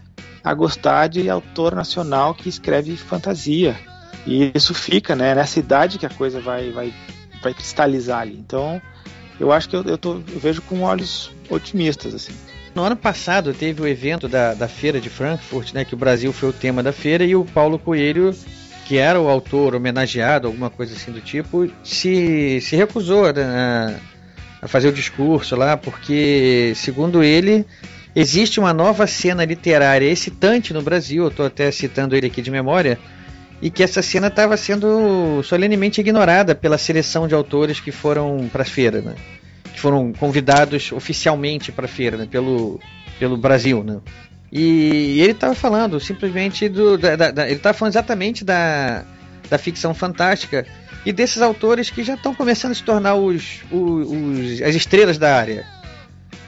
a 0.44 0.54
gostar 0.54 1.08
de 1.08 1.28
autor 1.28 1.74
nacional 1.74 2.34
que 2.34 2.48
escreve 2.48 2.96
fantasia. 2.96 3.76
E 4.24 4.52
isso 4.54 4.72
fica, 4.74 5.16
né? 5.16 5.34
Nessa 5.34 5.58
idade 5.58 5.98
que 5.98 6.06
a 6.06 6.10
coisa 6.10 6.40
vai, 6.40 6.70
vai, 6.70 6.94
vai 7.42 7.52
cristalizar 7.52 8.20
ali. 8.20 8.36
Então, 8.38 8.80
eu 9.40 9.50
acho 9.50 9.68
que 9.68 9.74
eu, 9.74 9.82
eu, 9.82 9.98
tô, 9.98 10.14
eu 10.14 10.38
vejo 10.40 10.62
com 10.62 10.82
olhos 10.82 11.32
otimistas, 11.50 12.14
assim. 12.14 12.32
No 12.74 12.82
ano 12.82 12.96
passado 12.96 13.54
teve 13.54 13.82
o 13.82 13.88
evento 13.88 14.28
da, 14.28 14.54
da 14.54 14.68
feira 14.68 15.00
de 15.00 15.10
Frankfurt, 15.10 15.72
né? 15.72 15.84
Que 15.84 15.94
o 15.94 15.98
Brasil 15.98 16.32
foi 16.32 16.50
o 16.50 16.52
tema 16.52 16.82
da 16.82 16.92
feira 16.92 17.24
e 17.24 17.34
o 17.34 17.44
Paulo 17.44 17.78
Coelho, 17.78 18.32
que 18.86 18.98
era 18.98 19.20
o 19.20 19.28
autor 19.28 19.74
homenageado, 19.74 20.46
alguma 20.46 20.70
coisa 20.70 20.94
assim 20.94 21.10
do 21.10 21.20
tipo, 21.20 21.68
se, 21.82 22.60
se 22.60 22.76
recusou 22.76 23.32
né, 23.32 23.42
a, 23.42 24.15
a 24.66 24.68
fazer 24.68 24.88
o 24.88 24.92
discurso 24.92 25.56
lá, 25.56 25.76
porque, 25.76 26.72
segundo 26.76 27.22
ele, 27.22 27.64
existe 28.14 28.60
uma 28.60 28.72
nova 28.74 29.06
cena 29.06 29.44
literária 29.44 30.06
excitante 30.06 30.74
no 30.74 30.82
Brasil, 30.82 31.24
eu 31.24 31.28
estou 31.30 31.46
até 31.46 31.70
citando 31.70 32.14
ele 32.14 32.26
aqui 32.26 32.42
de 32.42 32.50
memória, 32.50 32.98
e 33.62 33.70
que 33.70 33.82
essa 33.82 34.02
cena 34.02 34.26
estava 34.26 34.56
sendo 34.56 35.42
solenemente 35.42 36.00
ignorada 36.00 36.54
pela 36.54 36.76
seleção 36.76 37.26
de 37.26 37.34
autores 37.34 37.80
que 37.80 37.90
foram 37.90 38.48
para 38.52 38.62
a 38.62 38.66
feira. 38.66 39.00
Né? 39.00 39.14
que 39.76 39.80
foram 39.80 40.10
convidados 40.14 40.90
oficialmente 40.90 41.70
para 41.70 41.84
a 41.84 41.88
feira, 41.88 42.16
né, 42.16 42.26
pelo, 42.28 42.80
pelo 43.18 43.36
Brasil, 43.36 43.84
né? 43.84 43.98
E, 44.50 45.20
ele 45.20 45.32
estava 45.32 45.54
falando 45.54 46.00
simplesmente 46.00 46.66
do, 46.68 46.96
da, 46.96 47.30
da, 47.30 47.44
ele 47.44 47.56
estava 47.56 47.76
falando 47.76 47.92
exatamente 47.92 48.42
da, 48.42 49.04
da 49.50 49.58
ficção 49.58 49.92
fantástica 49.92 50.66
e 51.06 51.12
desses 51.12 51.40
autores 51.40 51.88
que 51.88 52.02
já 52.02 52.14
estão 52.14 52.34
começando 52.34 52.72
a 52.72 52.74
se 52.74 52.82
tornar 52.82 53.14
os, 53.14 53.62
os, 53.70 54.08
os, 54.10 54.62
as 54.62 54.74
estrelas 54.74 55.16
da 55.16 55.36
área, 55.36 55.64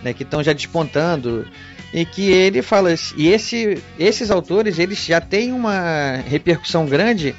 né, 0.02 0.12
que 0.12 0.24
estão 0.24 0.42
já 0.42 0.52
despontando. 0.52 1.46
e 1.94 2.04
que 2.04 2.28
ele 2.28 2.60
fala 2.60 2.92
e 3.16 3.28
esse, 3.28 3.80
esses 3.96 4.32
autores 4.32 4.80
eles 4.80 5.04
já 5.06 5.20
têm 5.20 5.52
uma 5.52 6.16
repercussão 6.26 6.86
grande 6.86 7.36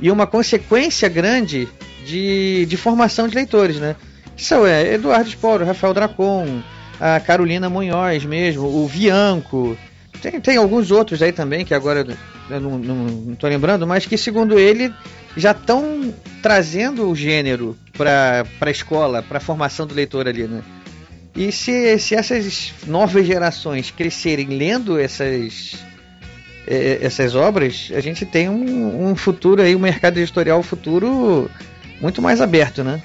e 0.00 0.10
uma 0.10 0.26
consequência 0.26 1.08
grande 1.08 1.66
de, 2.06 2.66
de 2.66 2.76
formação 2.76 3.26
de 3.26 3.34
leitores, 3.34 3.78
né? 3.78 3.96
São 4.36 4.64
é, 4.64 4.94
Eduardo 4.94 5.28
Sporo, 5.28 5.64
Rafael 5.64 5.92
Dracon, 5.92 6.62
a 7.00 7.18
Carolina 7.18 7.68
Munhoz 7.68 8.24
mesmo, 8.24 8.64
o 8.64 8.86
Vianco, 8.86 9.76
tem, 10.20 10.40
tem 10.40 10.56
alguns 10.56 10.90
outros 10.90 11.22
aí 11.22 11.32
também 11.32 11.64
que 11.64 11.74
agora 11.74 12.06
eu 12.50 12.60
não, 12.60 12.78
não, 12.78 12.94
não 12.94 13.34
tô 13.34 13.46
lembrando, 13.46 13.86
mas 13.86 14.06
que 14.06 14.16
segundo 14.16 14.58
ele 14.58 14.92
já 15.36 15.52
estão 15.52 16.12
trazendo 16.42 17.08
o 17.08 17.14
gênero 17.14 17.76
para 17.96 18.44
a 18.60 18.70
escola, 18.70 19.22
para 19.22 19.38
a 19.38 19.40
formação 19.40 19.86
do 19.86 19.94
leitor 19.94 20.26
ali, 20.26 20.46
né? 20.46 20.62
E 21.36 21.52
se, 21.52 21.98
se 21.98 22.14
essas 22.14 22.72
novas 22.86 23.26
gerações 23.26 23.90
crescerem 23.90 24.48
lendo 24.48 24.98
essas, 24.98 25.76
é, 26.66 26.98
essas 27.00 27.34
obras, 27.34 27.90
a 27.94 28.00
gente 28.00 28.26
tem 28.26 28.48
um, 28.48 29.10
um 29.10 29.14
futuro 29.14 29.62
aí, 29.62 29.76
um 29.76 29.80
mercado 29.80 30.18
editorial 30.18 30.62
futuro 30.62 31.48
muito 32.00 32.20
mais 32.20 32.40
aberto, 32.40 32.82
né? 32.82 33.00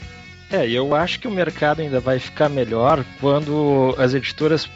É, 0.51 0.67
eu 0.67 0.95
acho 0.95 1.19
que 1.19 1.27
o 1.27 1.31
mercado 1.31 1.81
ainda 1.81 1.99
vai 1.99 2.19
ficar 2.19 2.49
melhor 2.49 3.03
quando 3.19 3.95
as 3.97 4.13
editoras 4.13 4.69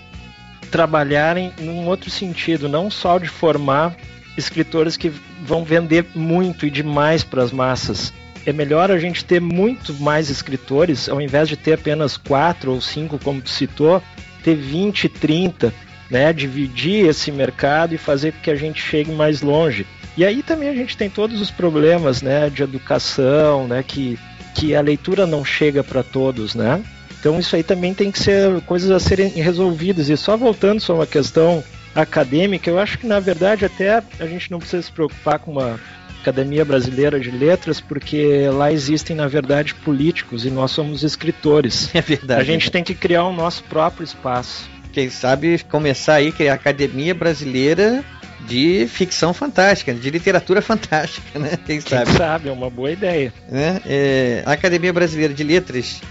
trabalharem 0.72 1.54
num 1.60 1.88
outro 1.88 2.10
sentido, 2.10 2.68
não 2.68 2.90
só 2.90 3.18
de 3.18 3.28
formar 3.28 3.96
escritores 4.38 4.96
que 4.96 5.12
vão 5.44 5.66
vender 5.66 6.06
muito 6.16 6.66
e 6.66 6.70
demais 6.70 7.24
para 7.24 7.44
as 7.44 7.52
massas, 7.52 8.14
é 8.46 8.54
melhor 8.54 8.90
a 8.90 8.98
gente 8.98 9.26
ter 9.26 9.42
muito 9.42 9.94
mais 9.96 10.30
escritores, 10.30 11.10
ao 11.10 11.20
invés 11.20 11.50
de 11.50 11.58
ter 11.58 11.74
apenas 11.74 12.16
quatro 12.16 12.72
ou 12.72 12.80
cinco, 12.80 13.20
como 13.20 13.42
tu 13.42 13.50
citou, 13.50 14.02
ter 14.42 14.56
20, 14.56 15.10
30, 15.10 15.74
né? 16.10 16.32
Dividir 16.32 17.08
esse 17.08 17.30
mercado 17.32 17.94
e 17.94 17.98
fazer 17.98 18.32
com 18.32 18.40
que 18.40 18.52
a 18.52 18.56
gente 18.56 18.82
chegue 18.82 19.12
mais 19.12 19.42
longe. 19.42 19.86
E 20.16 20.24
aí 20.24 20.42
também 20.42 20.70
a 20.70 20.74
gente 20.74 20.96
tem 20.96 21.10
todos 21.10 21.42
os 21.42 21.52
problemas, 21.52 22.22
né? 22.22 22.50
De 22.50 22.64
educação, 22.64 23.68
né? 23.68 23.84
Que, 23.86 24.18
que 24.56 24.74
a 24.74 24.82
leitura 24.82 25.28
não 25.28 25.44
chega 25.44 25.84
para 25.84 26.02
todos, 26.02 26.56
né? 26.56 26.82
Então 27.20 27.38
isso 27.40 27.56
aí 27.56 27.64
também 27.64 27.94
tem 27.94 28.12
que 28.12 28.20
ser 28.20 28.62
coisas 28.62 28.92
a 28.92 29.00
serem 29.00 29.30
resolvidas. 29.30 30.08
E 30.08 30.16
só 30.16 30.38
voltando 30.38 30.80
sobre 30.80 31.02
uma 31.02 31.08
questão 31.08 31.62
acadêmica, 32.02 32.70
eu 32.70 32.80
acho 32.80 32.98
que 32.98 33.08
na 33.08 33.20
verdade 33.20 33.66
até 33.66 34.04
a 34.20 34.26
gente 34.26 34.52
não 34.52 34.60
precisa 34.60 34.84
se 34.84 34.92
preocupar 34.92 35.40
com 35.40 35.52
uma 35.52 35.80
Academia 36.22 36.66
Brasileira 36.66 37.20
de 37.20 37.32
Letras, 37.32 37.80
porque 37.80 38.50
lá 38.52 38.72
existem, 38.72 39.16
na 39.16 39.28
verdade, 39.28 39.74
políticos 39.74 40.46
e 40.46 40.50
nós 40.50 40.72
somos 40.72 41.04
escritores. 41.04 41.90
É 41.98 42.02
verdade. 42.02 42.42
A 42.42 42.44
gente 42.44 42.70
tem 42.70 42.84
que 42.84 42.94
criar 42.94 43.24
o 43.24 43.34
nosso 43.34 43.64
próprio 43.64 44.04
espaço. 44.04 44.70
Quem 44.92 45.10
sabe 45.10 45.60
começar 45.70 46.16
aí 46.16 46.32
criar 46.32 46.54
a 46.54 46.56
Academia 46.56 47.16
Brasileira 47.16 48.04
de 48.46 48.88
ficção 48.88 49.34
fantástica, 49.34 49.94
de 49.94 50.10
literatura 50.10 50.62
fantástica, 50.62 51.40
né? 51.40 51.58
Quem 51.66 51.80
sabe? 51.80 52.06
Quem 52.06 52.16
sabe, 52.18 52.50
é 52.50 52.52
uma 52.52 52.70
boa 52.70 52.92
ideia. 52.92 53.34
Né? 53.50 53.82
É, 53.86 54.44
a 54.46 54.52
Academia 54.52 54.94
Brasileira 54.94 55.34
de 55.34 55.44
Letras, 55.44 56.02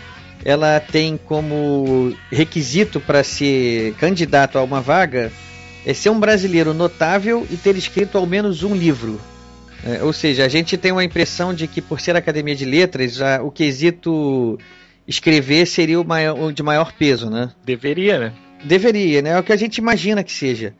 ela 0.44 0.80
tem 0.80 1.16
como 1.16 2.16
requisito 2.32 3.00
para 3.00 3.22
ser 3.22 3.94
candidato 3.94 4.58
a 4.58 4.62
uma 4.62 4.80
vaga 4.80 5.30
é 5.86 5.94
ser 5.94 6.10
um 6.10 6.18
brasileiro 6.18 6.74
notável 6.74 7.46
e 7.48 7.56
ter 7.56 7.76
escrito 7.76 8.18
ao 8.18 8.26
menos 8.26 8.64
um 8.64 8.74
livro. 8.74 9.20
É, 9.84 10.02
ou 10.02 10.12
seja, 10.12 10.44
a 10.44 10.48
gente 10.48 10.76
tem 10.76 10.90
uma 10.90 11.04
impressão 11.04 11.54
de 11.54 11.68
que 11.68 11.80
por 11.80 12.00
ser 12.00 12.16
academia 12.16 12.56
de 12.56 12.64
letras, 12.64 13.22
a, 13.22 13.40
o 13.40 13.52
quesito 13.52 14.58
escrever 15.06 15.64
seria 15.64 16.00
o, 16.00 16.04
maior, 16.04 16.36
o 16.36 16.52
de 16.52 16.60
maior 16.60 16.92
peso, 16.92 17.30
né? 17.30 17.52
Deveria, 17.64 18.18
né? 18.18 18.32
Deveria, 18.64 19.22
né? 19.22 19.30
É 19.30 19.38
o 19.38 19.44
que 19.44 19.52
a 19.52 19.56
gente 19.56 19.78
imagina 19.78 20.24
que 20.24 20.32
seja. 20.32 20.74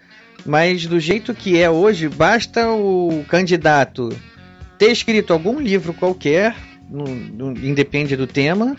Mas 0.45 0.87
do 0.87 0.99
jeito 0.99 1.33
que 1.33 1.57
é 1.57 1.71
hoje, 1.71 2.09
basta 2.09 2.69
o 2.69 3.25
candidato 3.29 4.09
ter 4.77 4.91
escrito 4.91 5.33
algum 5.33 5.61
livro 5.61 5.95
qualquer, 5.95 6.57
no, 6.91 7.05
no, 7.05 7.53
independe 7.65 8.17
do 8.17 8.27
tema, 8.27 8.77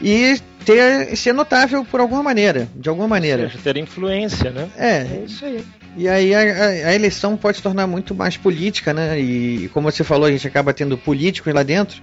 e 0.00 0.38
ter 0.64 1.16
ser 1.16 1.32
notável 1.32 1.84
por 1.84 2.00
alguma 2.00 2.22
maneira, 2.22 2.68
de 2.74 2.88
alguma 2.88 3.08
maneira. 3.08 3.44
Ou 3.44 3.50
seja, 3.50 3.62
ter 3.62 3.76
influência, 3.76 4.50
né? 4.50 4.68
É, 4.76 4.96
é 4.98 5.24
isso 5.24 5.44
aí. 5.44 5.64
E 5.96 6.08
aí 6.08 6.34
a, 6.34 6.40
a, 6.40 6.66
a, 6.90 6.94
eleição 6.94 7.36
pode 7.36 7.58
se 7.58 7.62
tornar 7.62 7.86
muito 7.86 8.14
mais 8.14 8.36
política, 8.36 8.92
né? 8.92 9.18
E 9.18 9.70
como 9.72 9.90
você 9.90 10.04
falou, 10.04 10.26
a 10.26 10.30
gente 10.30 10.46
acaba 10.46 10.74
tendo 10.74 10.98
políticos 10.98 11.52
lá 11.54 11.62
dentro 11.62 12.02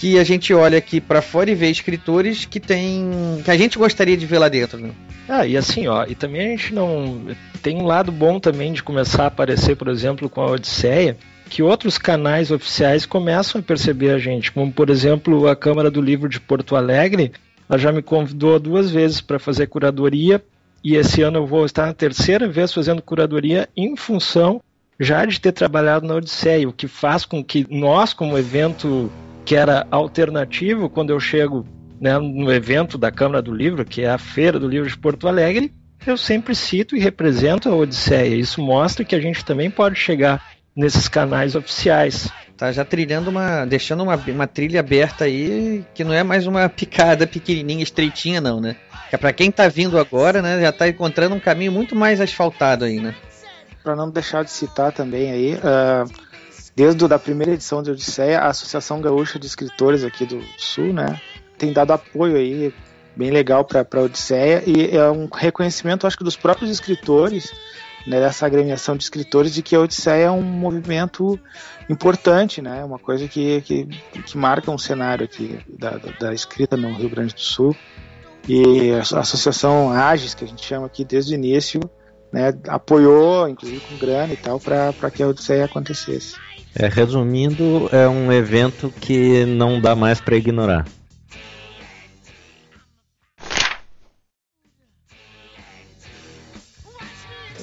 que 0.00 0.18
a 0.18 0.24
gente 0.24 0.54
olha 0.54 0.78
aqui 0.78 0.98
para 0.98 1.20
fora 1.20 1.50
e 1.50 1.54
vê 1.54 1.68
escritores 1.68 2.46
que 2.46 2.58
tem 2.58 3.10
que 3.44 3.50
a 3.50 3.56
gente 3.56 3.76
gostaria 3.76 4.16
de 4.16 4.24
ver 4.24 4.38
lá 4.38 4.48
dentro, 4.48 4.78
né? 4.78 4.92
Ah, 5.28 5.46
e 5.46 5.58
assim, 5.58 5.88
ó, 5.88 6.06
e 6.08 6.14
também 6.14 6.40
a 6.40 6.56
gente 6.56 6.72
não 6.72 7.26
tem 7.62 7.76
um 7.76 7.84
lado 7.84 8.10
bom 8.10 8.40
também 8.40 8.72
de 8.72 8.82
começar 8.82 9.24
a 9.24 9.26
aparecer, 9.26 9.76
por 9.76 9.88
exemplo, 9.88 10.30
com 10.30 10.40
a 10.40 10.52
Odisseia, 10.52 11.18
que 11.50 11.64
outros 11.64 11.98
canais 11.98 12.52
oficiais 12.52 13.04
começam 13.04 13.60
a 13.60 13.64
perceber 13.64 14.10
a 14.10 14.18
gente, 14.18 14.52
como 14.52 14.72
por 14.72 14.88
exemplo 14.88 15.48
a 15.48 15.56
Câmara 15.56 15.90
do 15.90 16.00
Livro 16.00 16.28
de 16.28 16.40
Porto 16.40 16.76
Alegre, 16.76 17.32
ela 17.68 17.76
já 17.76 17.90
me 17.90 18.00
convidou 18.00 18.58
duas 18.60 18.90
vezes 18.90 19.20
para 19.20 19.38
fazer 19.38 19.66
curadoria 19.66 20.40
e 20.82 20.94
esse 20.94 21.22
ano 21.22 21.38
eu 21.38 21.46
vou 21.46 21.66
estar 21.66 21.86
na 21.86 21.92
terceira 21.92 22.48
vez 22.48 22.72
fazendo 22.72 23.02
curadoria 23.02 23.68
em 23.76 23.96
função 23.96 24.62
já 24.98 25.24
de 25.24 25.40
ter 25.40 25.50
trabalhado 25.50 26.06
na 26.06 26.14
Odisseia, 26.14 26.68
o 26.68 26.72
que 26.72 26.86
faz 26.86 27.24
com 27.24 27.42
que 27.42 27.66
nós, 27.68 28.12
como 28.12 28.38
evento 28.38 29.10
que 29.44 29.56
era 29.56 29.86
alternativo, 29.90 30.88
quando 30.88 31.10
eu 31.10 31.18
chego 31.18 31.66
né, 32.00 32.16
no 32.18 32.52
evento 32.52 32.96
da 32.96 33.10
Câmara 33.10 33.42
do 33.42 33.52
Livro, 33.52 33.84
que 33.84 34.02
é 34.02 34.10
a 34.10 34.18
Feira 34.18 34.58
do 34.58 34.68
Livro 34.68 34.88
de 34.88 34.96
Porto 34.96 35.26
Alegre, 35.26 35.72
eu 36.06 36.16
sempre 36.16 36.54
cito 36.54 36.94
e 36.94 37.00
represento 37.00 37.68
a 37.68 37.74
Odisseia. 37.74 38.36
Isso 38.36 38.62
mostra 38.62 39.04
que 39.04 39.14
a 39.14 39.20
gente 39.20 39.44
também 39.44 39.70
pode 39.70 39.98
chegar 39.98 40.59
nesses 40.74 41.08
canais 41.08 41.54
oficiais. 41.54 42.28
Tá 42.56 42.70
já 42.72 42.84
trilhando 42.84 43.30
uma. 43.30 43.64
deixando 43.64 44.02
uma, 44.02 44.16
uma 44.16 44.46
trilha 44.46 44.80
aberta 44.80 45.24
aí, 45.24 45.84
que 45.94 46.04
não 46.04 46.12
é 46.12 46.22
mais 46.22 46.46
uma 46.46 46.68
picada 46.68 47.26
pequenininha, 47.26 47.82
estreitinha, 47.82 48.40
não, 48.40 48.60
né? 48.60 48.76
Que 49.08 49.14
é 49.16 49.18
pra 49.18 49.32
quem 49.32 49.50
tá 49.50 49.66
vindo 49.66 49.98
agora, 49.98 50.40
né, 50.40 50.60
já 50.60 50.70
tá 50.70 50.88
encontrando 50.88 51.34
um 51.34 51.40
caminho 51.40 51.72
muito 51.72 51.96
mais 51.96 52.20
asfaltado 52.20 52.84
aí, 52.84 53.00
né? 53.00 53.14
Pra 53.82 53.96
não 53.96 54.10
deixar 54.10 54.44
de 54.44 54.50
citar 54.50 54.92
também 54.92 55.32
aí, 55.32 55.54
uh, 55.54 56.08
desde 56.76 57.04
a 57.12 57.18
primeira 57.18 57.54
edição 57.54 57.82
de 57.82 57.90
Odisseia, 57.90 58.40
a 58.40 58.48
Associação 58.48 59.00
Gaúcha 59.00 59.38
de 59.38 59.46
Escritores 59.46 60.04
aqui 60.04 60.26
do 60.26 60.40
Sul, 60.58 60.92
né, 60.92 61.20
tem 61.58 61.72
dado 61.72 61.92
apoio 61.92 62.36
aí 62.36 62.72
bem 63.16 63.30
legal 63.30 63.64
para 63.64 63.84
a 63.90 64.00
Odisseia 64.02 64.62
e 64.66 64.96
é 64.96 65.10
um 65.10 65.28
reconhecimento, 65.32 66.06
acho 66.06 66.16
que, 66.16 66.24
dos 66.24 66.36
próprios 66.36 66.70
escritores, 66.70 67.50
né, 68.06 68.20
dessa 68.20 68.46
agremiação 68.46 68.96
de 68.96 69.04
escritores, 69.04 69.52
de 69.52 69.62
que 69.62 69.76
a 69.76 69.80
Odisseia 69.80 70.24
é 70.24 70.30
um 70.30 70.42
movimento 70.42 71.38
importante, 71.88 72.62
né, 72.62 72.84
uma 72.84 72.98
coisa 72.98 73.26
que, 73.28 73.60
que, 73.62 73.86
que 73.86 74.38
marca 74.38 74.70
um 74.70 74.78
cenário 74.78 75.24
aqui 75.24 75.58
da, 75.68 75.98
da, 76.18 76.32
escrita 76.32 76.76
no 76.76 76.92
Rio 76.92 77.10
Grande 77.10 77.34
do 77.34 77.40
Sul 77.40 77.76
e 78.48 78.92
a 78.92 79.00
associação 79.20 79.90
AGES, 79.90 80.34
que 80.34 80.44
a 80.44 80.48
gente 80.48 80.64
chama 80.64 80.86
aqui 80.86 81.04
desde 81.04 81.34
o 81.34 81.36
início, 81.36 81.80
né, 82.32 82.54
apoiou, 82.68 83.48
inclusive 83.48 83.80
com 83.80 83.96
grana 83.96 84.32
e 84.32 84.36
tal, 84.36 84.58
para 84.60 85.10
que 85.10 85.22
a 85.22 85.28
Odisseia 85.28 85.64
acontecesse. 85.64 86.36
É, 86.74 86.86
resumindo, 86.86 87.88
é 87.90 88.08
um 88.08 88.32
evento 88.32 88.92
que 89.00 89.44
não 89.44 89.80
dá 89.80 89.96
mais 89.96 90.20
para 90.20 90.36
ignorar. 90.36 90.84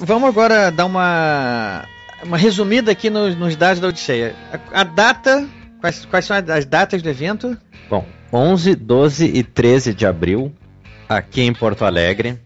Vamos 0.00 0.28
agora 0.28 0.70
dar 0.70 0.86
uma, 0.86 1.84
uma 2.22 2.36
resumida 2.36 2.92
aqui 2.92 3.10
nos, 3.10 3.36
nos 3.36 3.56
dados 3.56 3.80
da 3.80 3.88
Odisseia. 3.88 4.34
A, 4.72 4.80
a 4.80 4.84
data, 4.84 5.46
quais, 5.80 6.04
quais 6.04 6.24
são 6.24 6.36
as 6.36 6.64
datas 6.64 7.02
do 7.02 7.08
evento? 7.08 7.56
Bom, 7.90 8.06
11, 8.32 8.74
12 8.74 9.26
e 9.26 9.42
13 9.42 9.94
de 9.94 10.06
abril 10.06 10.52
aqui 11.08 11.42
em 11.42 11.52
Porto 11.52 11.84
Alegre, 11.84 12.38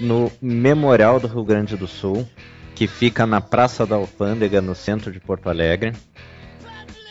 no 0.00 0.30
Memorial 0.40 1.18
do 1.18 1.26
Rio 1.26 1.44
Grande 1.44 1.76
do 1.76 1.86
Sul, 1.86 2.26
que 2.74 2.86
fica 2.86 3.26
na 3.26 3.40
Praça 3.40 3.84
da 3.86 3.96
Alfândega, 3.96 4.60
no 4.60 4.74
centro 4.74 5.12
de 5.12 5.20
Porto 5.20 5.48
Alegre. 5.48 5.92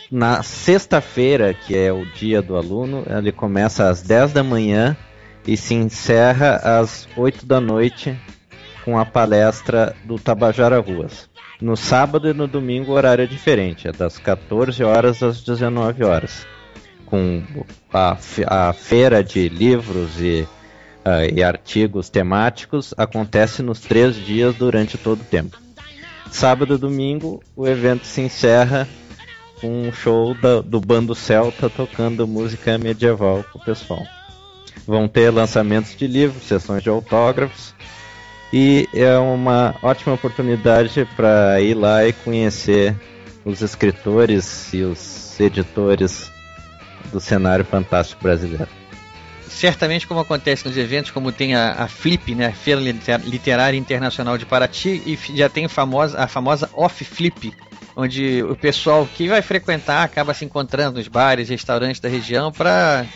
Na 0.10 0.44
sexta-feira, 0.44 1.54
que 1.54 1.76
é 1.76 1.92
o 1.92 2.06
dia 2.06 2.42
do 2.42 2.56
aluno, 2.56 3.04
ele 3.08 3.32
começa 3.32 3.90
às 3.90 4.02
10 4.02 4.34
da 4.34 4.44
manhã 4.44 4.96
e 5.46 5.58
se 5.58 5.74
encerra 5.74 6.58
às 6.58 7.08
8 7.18 7.46
da 7.46 7.60
noite 7.60 8.18
com 8.84 8.98
a 8.98 9.06
palestra 9.06 9.96
do 10.04 10.18
Tabajara 10.18 10.80
Ruas. 10.80 11.30
No 11.62 11.78
sábado 11.78 12.30
e 12.30 12.34
no 12.34 12.48
domingo 12.48 12.92
o 12.92 12.96
horário 12.96 13.24
é 13.24 13.28
diferente, 13.28 13.88
é 13.88 13.92
das 13.92 14.18
14 14.18 14.84
horas 14.84 15.24
às 15.24 15.42
19 15.42 16.04
horas, 16.04 16.46
com 17.06 17.42
a, 17.94 18.18
a 18.48 18.74
feira 18.74 19.24
de 19.24 19.48
livros 19.48 20.20
e 20.20 20.48
uh, 21.04 21.34
e 21.34 21.44
artigos 21.44 22.10
temáticos 22.10 22.94
acontece 22.98 23.62
nos 23.62 23.80
três 23.80 24.16
dias 24.16 24.56
durante 24.56 24.98
todo 24.98 25.22
o 25.22 25.26
tempo. 25.26 25.58
Sábado 26.32 26.76
e 26.76 26.78
domingo, 26.78 27.44
o 27.56 27.68
evento 27.68 28.08
se 28.08 28.22
encerra 28.22 28.88
com 29.62 29.88
um 29.88 29.94
show 29.94 30.34
da, 30.34 30.62
do 30.62 30.82
bando 30.82 31.14
celta 31.14 31.70
tocando 31.70 32.28
música 32.28 32.78
medieval 32.78 33.44
para 33.44 33.62
o 33.62 33.66
pessoal. 33.66 34.04
Vão 34.86 35.08
ter 35.08 35.30
lançamentos 35.30 35.96
de 35.96 36.08
livros, 36.08 36.44
sessões 36.44 36.82
de 36.82 36.90
autógrafos 36.90 37.74
E 38.56 38.88
é 38.94 39.18
uma 39.18 39.74
ótima 39.82 40.14
oportunidade 40.14 41.08
para 41.16 41.60
ir 41.60 41.74
lá 41.74 42.08
e 42.08 42.14
conhecer 42.14 42.96
os 43.44 43.62
escritores 43.62 44.72
e 44.72 44.84
os 44.84 45.40
editores 45.40 46.32
do 47.12 47.20
cenário 47.20 47.66
fantástico 47.66 48.22
brasileiro. 48.22 48.68
Certamente, 49.50 50.06
como 50.06 50.20
acontece 50.20 50.68
nos 50.68 50.78
eventos, 50.78 51.10
como 51.10 51.32
tem 51.32 51.56
a, 51.56 51.84
a 51.84 51.88
Flip, 51.88 52.36
né, 52.36 52.46
a 52.46 52.52
Feira 52.54 52.80
Literária 53.24 53.76
Internacional 53.78 54.38
de 54.38 54.46
Paraty, 54.46 55.02
e 55.04 55.18
já 55.36 55.50
tem 55.50 55.66
a 55.66 55.70
famosa, 55.70 56.20
a 56.20 56.28
famosa 56.28 56.70
Off 56.74 57.04
Flip, 57.04 57.52
onde 57.96 58.44
o 58.44 58.56
pessoal 58.56 59.08
que 59.16 59.28
vai 59.28 59.42
frequentar 59.42 60.04
acaba 60.04 60.32
se 60.32 60.46
encontrando 60.46 61.00
nos 61.00 61.08
bares, 61.08 61.50
restaurantes 61.50 62.00
da 62.00 62.08
região 62.08 62.52
para 62.52 63.08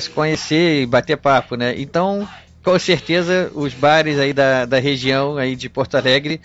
se 0.00 0.08
conhecer 0.08 0.82
e 0.82 0.86
bater 0.86 1.18
papo, 1.18 1.56
né? 1.56 1.74
Então, 1.76 2.26
com 2.62 2.78
certeza, 2.78 3.50
os 3.54 3.72
bares 3.74 4.18
aí 4.18 4.32
da, 4.32 4.64
da 4.64 4.78
região 4.78 5.36
aí 5.36 5.56
de 5.56 5.68
Porto 5.68 5.96
Alegre 5.96 6.40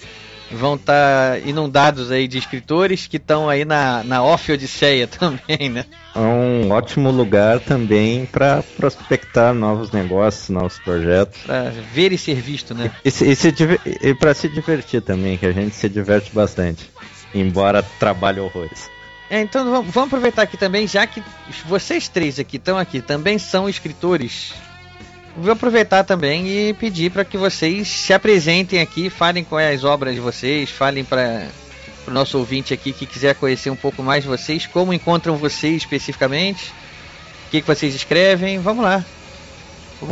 vão 0.54 0.76
estar 0.76 1.32
tá 1.32 1.40
inundados 1.40 2.12
aí 2.12 2.28
de 2.28 2.38
escritores 2.38 3.08
que 3.08 3.18
estão 3.18 3.50
aí 3.50 3.66
na, 3.66 4.04
na 4.04 4.24
Off 4.24 4.52
Odisseia 4.52 5.08
também, 5.08 5.70
né? 5.70 5.86
É 6.16 6.20
um 6.20 6.72
ótimo 6.72 7.10
lugar 7.10 7.60
também 7.60 8.26
para 8.26 8.64
prospectar 8.78 9.54
novos 9.54 9.92
negócios, 9.92 10.50
novos 10.50 10.78
projetos. 10.80 11.42
Para 11.42 11.72
ver 11.92 12.12
e 12.12 12.18
ser 12.18 12.36
visto, 12.36 12.74
né? 12.76 12.92
E, 13.04 13.10
e, 13.10 14.10
e 14.10 14.14
para 14.14 14.34
se 14.34 14.48
divertir 14.48 15.02
também, 15.02 15.38
que 15.38 15.46
a 15.46 15.52
gente 15.52 15.76
se 15.76 15.90
diverte 15.90 16.32
bastante, 16.34 16.90
embora 17.34 17.84
trabalhe 18.00 18.40
horrores. 18.40 18.90
É, 19.30 19.42
então 19.42 19.66
vamos, 19.66 19.92
vamos 19.92 20.08
aproveitar 20.08 20.44
aqui 20.44 20.58
também, 20.58 20.88
já 20.88 21.08
que 21.08 21.24
vocês 21.66 22.08
três 22.08 22.38
aqui 22.38 22.58
estão 22.58 22.78
aqui, 22.78 23.02
também 23.02 23.40
são 23.40 23.68
escritores 23.68 24.54
vou 25.36 25.52
aproveitar 25.52 26.04
também 26.04 26.48
e 26.48 26.74
pedir 26.74 27.12
para 27.12 27.26
que 27.26 27.38
vocês 27.38 27.88
se 27.88 28.14
apresentem 28.14 28.80
aqui, 28.80 29.10
falem 29.10 29.44
quais 29.44 29.80
as 29.80 29.84
obras 29.84 30.14
de 30.14 30.20
vocês, 30.20 30.70
falem 30.70 31.04
para 31.04 31.48
o 32.08 32.12
nosso 32.12 32.38
ouvinte 32.38 32.74
aqui 32.74 32.92
que 32.94 33.06
quiser 33.06 33.36
conhecer 33.36 33.70
um 33.70 33.76
pouco 33.76 34.04
mais 34.04 34.24
de 34.24 34.30
vocês, 34.30 34.68
como 34.68 34.94
encontram 34.94 35.36
vocês 35.38 35.78
especificamente, 35.78 36.72
o 37.48 37.52
que, 37.52 37.62
que 37.62 37.68
vocês 37.68 37.96
escrevem. 37.96 38.60
Vamos 38.60 38.84
lá. 38.84 39.04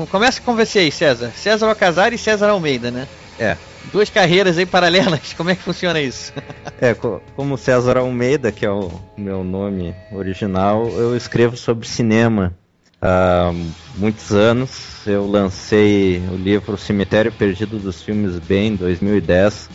Começa 0.09 0.41
com 0.41 0.55
vocês, 0.55 0.93
César. 0.93 1.32
César 1.36 1.67
Alcazar 1.67 2.13
e 2.13 2.17
César 2.17 2.49
Almeida, 2.49 2.89
né? 2.89 3.07
É. 3.38 3.57
Duas 3.91 4.09
carreiras 4.09 4.57
aí 4.57 4.65
paralelas, 4.65 5.34
como 5.36 5.49
é 5.49 5.55
que 5.55 5.63
funciona 5.63 5.99
isso? 5.99 6.32
é, 6.80 6.95
como 7.36 7.57
César 7.57 7.97
Almeida, 7.97 8.51
que 8.51 8.65
é 8.65 8.69
o 8.69 8.91
meu 9.17 9.43
nome 9.43 9.93
original, 10.11 10.88
eu 10.89 11.17
escrevo 11.17 11.57
sobre 11.57 11.88
cinema 11.88 12.55
há 13.02 13.52
muitos 13.97 14.32
anos. 14.32 15.06
Eu 15.08 15.26
lancei 15.26 16.22
o 16.32 16.36
livro 16.36 16.78
Cemitério 16.78 17.32
Perdido 17.32 17.80
dos 17.80 18.04
Filmes 18.04 18.38
B 18.38 18.68
em 18.68 18.76
2010, 18.76 19.70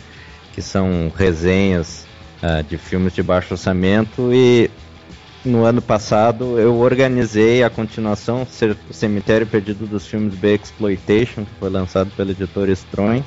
que 0.53 0.61
são 0.61 1.11
resenhas 1.15 2.05
uh, 2.41 2.63
de 2.63 2.77
filmes 2.77 3.13
de 3.13 3.21
baixo 3.21 3.53
orçamento. 3.53 4.33
E 4.33 4.71
no 5.43 5.65
ano 5.65 5.81
passado 5.81 6.57
eu 6.57 6.75
organizei 6.77 7.63
a 7.63 7.69
continuação 7.69 8.47
Cemitério 8.91 9.45
Perdido 9.45 9.85
dos 9.85 10.07
Filmes 10.07 10.33
B 10.35 10.55
Exploitation, 10.55 11.43
que 11.43 11.59
foi 11.59 11.69
lançado 11.69 12.09
pela 12.15 12.31
editora 12.31 12.71
Strong, 12.71 13.23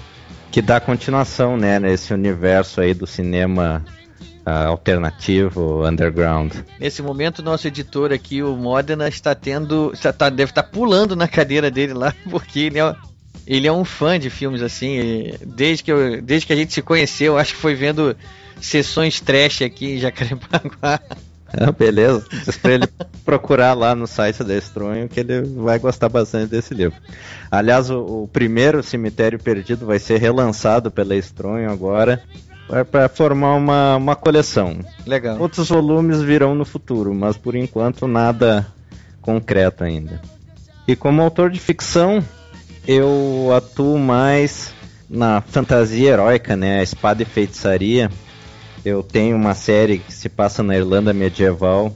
que 0.50 0.62
dá 0.62 0.80
continuação 0.80 1.56
né, 1.56 1.78
nesse 1.78 2.12
universo 2.12 2.80
aí 2.80 2.94
do 2.94 3.06
cinema 3.06 3.84
uh, 4.46 4.68
alternativo, 4.68 5.86
underground. 5.86 6.54
Nesse 6.78 7.02
momento, 7.02 7.42
nosso 7.42 7.66
editor 7.66 8.12
aqui, 8.12 8.42
o 8.42 8.56
Modena, 8.56 9.08
está 9.08 9.34
tendo. 9.34 9.92
Está, 9.92 10.28
deve 10.28 10.50
estar 10.50 10.62
pulando 10.64 11.14
na 11.16 11.28
cadeira 11.28 11.70
dele 11.70 11.94
lá, 11.94 12.14
porque 12.30 12.60
ele 12.60 12.78
é, 12.78 12.94
ele 13.46 13.66
é 13.66 13.72
um 13.72 13.84
fã 13.84 14.18
de 14.18 14.30
filmes 14.30 14.62
assim. 14.62 15.32
Desde 15.44 15.84
que, 15.84 15.92
eu, 15.92 16.20
desde 16.22 16.46
que 16.46 16.52
a 16.52 16.56
gente 16.56 16.72
se 16.72 16.82
conheceu, 16.82 17.38
acho 17.38 17.54
que 17.54 17.60
foi 17.60 17.74
vendo 17.74 18.16
sessões 18.60 19.20
trash 19.20 19.62
aqui 19.62 19.94
em 19.94 19.98
Jacarepaguá. 19.98 21.00
Ah, 21.52 21.72
beleza. 21.72 22.24
Pra 22.62 22.74
ele 22.74 22.86
procurar 23.24 23.74
lá 23.74 23.94
no 23.94 24.06
site 24.06 24.44
da 24.44 24.56
Estronho 24.56 25.08
que 25.08 25.18
ele 25.18 25.42
vai 25.42 25.80
gostar 25.80 26.08
bastante 26.08 26.48
desse 26.48 26.72
livro. 26.72 26.96
Aliás, 27.50 27.90
o, 27.90 28.22
o 28.22 28.28
primeiro 28.28 28.82
Cemitério 28.84 29.38
Perdido 29.38 29.84
vai 29.84 29.98
ser 29.98 30.18
relançado 30.18 30.92
pela 30.92 31.16
Estronho 31.16 31.68
agora 31.68 32.22
para 32.90 33.08
formar 33.08 33.54
uma, 33.54 33.96
uma 33.96 34.16
coleção. 34.16 34.78
Legal. 35.06 35.38
Outros 35.40 35.68
volumes 35.68 36.20
virão 36.20 36.54
no 36.54 36.64
futuro, 36.64 37.14
mas 37.14 37.36
por 37.36 37.54
enquanto 37.54 38.06
nada 38.06 38.66
concreto 39.20 39.84
ainda. 39.84 40.20
E 40.86 40.96
como 40.96 41.22
autor 41.22 41.50
de 41.50 41.60
ficção, 41.60 42.22
eu 42.86 43.50
atuo 43.56 43.98
mais 43.98 44.72
na 45.08 45.40
fantasia 45.40 46.10
heróica, 46.10 46.56
né? 46.56 46.80
A 46.80 46.82
espada 46.82 47.22
e 47.22 47.26
feitiçaria. 47.26 48.10
Eu 48.84 49.02
tenho 49.02 49.36
uma 49.36 49.54
série 49.54 49.98
que 49.98 50.12
se 50.12 50.28
passa 50.28 50.62
na 50.62 50.76
Irlanda 50.76 51.12
medieval, 51.12 51.94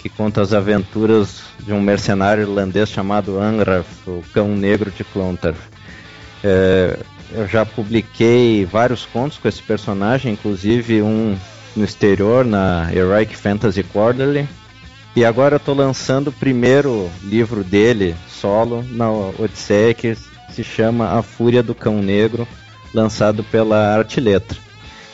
que 0.00 0.08
conta 0.08 0.40
as 0.40 0.52
aventuras 0.52 1.42
de 1.58 1.72
um 1.72 1.80
mercenário 1.80 2.42
irlandês 2.42 2.88
chamado 2.88 3.38
Angraf, 3.38 3.86
o 4.06 4.22
Cão 4.32 4.48
Negro 4.48 4.90
de 4.90 5.04
Clontarf. 5.04 5.58
É, 6.42 6.98
eu 7.32 7.46
já 7.46 7.64
publiquei 7.64 8.64
vários 8.64 9.04
contos 9.06 9.38
com 9.38 9.48
esse 9.48 9.62
personagem, 9.62 10.32
inclusive 10.32 11.02
um 11.02 11.36
no 11.76 11.84
exterior, 11.84 12.44
na 12.44 12.90
Heroic 12.92 13.36
Fantasy 13.36 13.82
Quarterly. 13.82 14.48
E 15.14 15.24
agora 15.24 15.54
eu 15.54 15.58
estou 15.58 15.74
lançando 15.74 16.28
o 16.28 16.32
primeiro 16.32 17.10
livro 17.22 17.64
dele, 17.64 18.14
solo, 18.28 18.84
na 18.90 19.10
Odisseia, 19.10 19.94
que 19.94 20.16
se 20.52 20.62
chama 20.62 21.18
A 21.18 21.22
Fúria 21.22 21.62
do 21.62 21.74
Cão 21.74 22.00
Negro, 22.00 22.46
lançado 22.94 23.42
pela 23.44 23.96
Arte 23.96 24.20
Letra. 24.20 24.58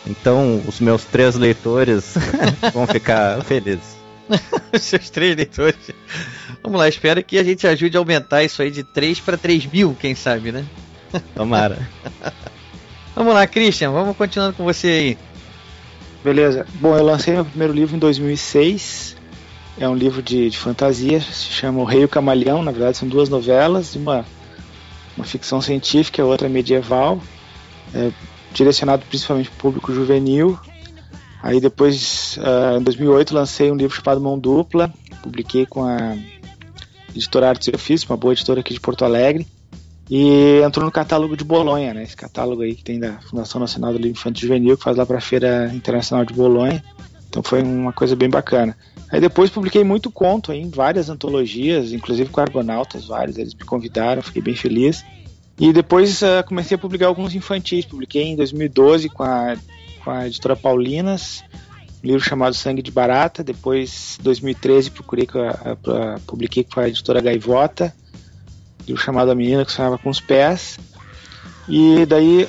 Então, 0.06 0.62
os 0.66 0.80
meus 0.80 1.04
três 1.04 1.34
leitores 1.34 2.14
vão 2.72 2.86
ficar 2.86 3.42
felizes. 3.42 3.96
os 4.72 4.82
seus 4.82 5.10
três 5.10 5.36
leitores. 5.36 5.76
Vamos 6.62 6.78
lá, 6.78 6.88
espero 6.88 7.22
que 7.22 7.38
a 7.38 7.44
gente 7.44 7.66
ajude 7.66 7.96
a 7.96 8.00
aumentar 8.00 8.42
isso 8.42 8.60
aí 8.62 8.70
de 8.70 8.82
3 8.82 9.20
para 9.20 9.36
3 9.36 9.66
mil, 9.66 9.96
quem 9.98 10.14
sabe, 10.14 10.52
né? 10.52 10.64
Tomara. 11.34 11.88
vamos 13.14 13.34
lá, 13.34 13.46
Christian, 13.46 13.90
vamos 13.90 14.16
continuando 14.16 14.54
com 14.54 14.64
você 14.64 14.88
aí. 14.88 15.18
Beleza. 16.24 16.66
Bom, 16.74 16.96
eu 16.96 17.04
lancei 17.04 17.34
meu 17.34 17.44
primeiro 17.44 17.72
livro 17.72 17.96
em 17.96 17.98
2006. 17.98 19.16
É 19.78 19.88
um 19.88 19.94
livro 19.94 20.22
de, 20.22 20.50
de 20.50 20.58
fantasia, 20.58 21.20
se 21.20 21.50
chama 21.52 21.80
O 21.80 21.84
Rei 21.84 22.02
e 22.02 22.04
o 22.04 22.08
Camaleão. 22.08 22.62
Na 22.62 22.72
verdade, 22.72 22.96
são 22.96 23.06
duas 23.06 23.28
novelas, 23.28 23.94
uma, 23.94 24.24
uma 25.16 25.24
ficção 25.24 25.60
científica 25.60 26.20
e 26.20 26.24
outra 26.24 26.48
medieval. 26.48 27.20
É, 27.94 28.10
direcionado 28.52 29.04
principalmente 29.06 29.50
para 29.50 29.56
o 29.56 29.60
público 29.60 29.92
juvenil. 29.92 30.58
Aí 31.42 31.60
depois, 31.60 32.38
uh, 32.38 32.80
em 32.80 32.82
2008, 32.82 33.34
lancei 33.34 33.70
um 33.70 33.76
livro 33.76 33.94
chamado 33.94 34.20
Mão 34.20 34.38
Dupla, 34.38 34.92
publiquei 35.22 35.66
com 35.66 35.84
a 35.84 36.16
editora 37.14 37.50
Artes 37.50 37.68
e 37.68 37.76
Ofício, 37.76 38.08
uma 38.10 38.16
boa 38.16 38.32
editora 38.32 38.60
aqui 38.60 38.74
de 38.74 38.80
Porto 38.80 39.04
Alegre. 39.04 39.46
E 40.08 40.60
entrou 40.64 40.84
no 40.84 40.92
catálogo 40.92 41.36
de 41.36 41.42
Bolonha, 41.42 41.92
né? 41.92 42.02
Esse 42.04 42.16
catálogo 42.16 42.62
aí 42.62 42.74
que 42.74 42.84
tem 42.84 42.98
da 42.98 43.14
Fundação 43.14 43.60
Nacional 43.60 43.92
do 43.92 43.98
Livro 43.98 44.18
Infantil 44.18 44.48
Juvenil, 44.48 44.76
que 44.76 44.84
faz 44.84 44.96
lá 44.96 45.04
para 45.04 45.18
a 45.18 45.20
Feira 45.20 45.70
Internacional 45.74 46.24
de 46.24 46.32
Bolonha. 46.32 46.82
Então 47.28 47.42
foi 47.42 47.62
uma 47.62 47.92
coisa 47.92 48.14
bem 48.14 48.30
bacana. 48.30 48.76
Aí 49.10 49.20
depois 49.20 49.50
publiquei 49.50 49.82
muito 49.82 50.10
conto 50.10 50.52
aí, 50.52 50.60
em 50.60 50.70
várias 50.70 51.10
antologias, 51.10 51.92
inclusive 51.92 52.30
com 52.30 52.40
Argonautas, 52.40 53.06
vários. 53.06 53.36
Eles 53.36 53.52
me 53.52 53.64
convidaram, 53.64 54.22
fiquei 54.22 54.40
bem 54.40 54.54
feliz. 54.54 55.04
E 55.58 55.72
depois 55.72 56.22
uh, 56.22 56.44
comecei 56.46 56.76
a 56.76 56.78
publicar 56.78 57.06
alguns 57.06 57.34
infantis. 57.34 57.84
Publiquei 57.84 58.22
em 58.22 58.36
2012 58.36 59.08
com 59.08 59.24
a, 59.24 59.56
com 60.04 60.10
a 60.10 60.26
editora 60.28 60.54
Paulinas, 60.54 61.42
um 62.04 62.06
livro 62.06 62.22
chamado 62.22 62.54
Sangue 62.54 62.80
de 62.80 62.92
Barata. 62.92 63.42
Depois, 63.42 64.18
em 64.20 64.22
2013, 64.22 64.92
procurei 64.92 65.26
com 65.26 65.40
a, 65.40 65.50
a, 65.50 66.20
publiquei 66.26 66.62
com 66.62 66.78
a 66.78 66.88
editora 66.88 67.20
Gaivota 67.20 67.92
livro 68.86 69.02
chamado 69.02 69.30
A 69.30 69.34
Menina 69.34 69.64
que 69.64 69.72
Sonhava 69.72 69.98
com 69.98 70.08
os 70.08 70.20
Pés. 70.20 70.78
E 71.68 72.06
daí, 72.06 72.48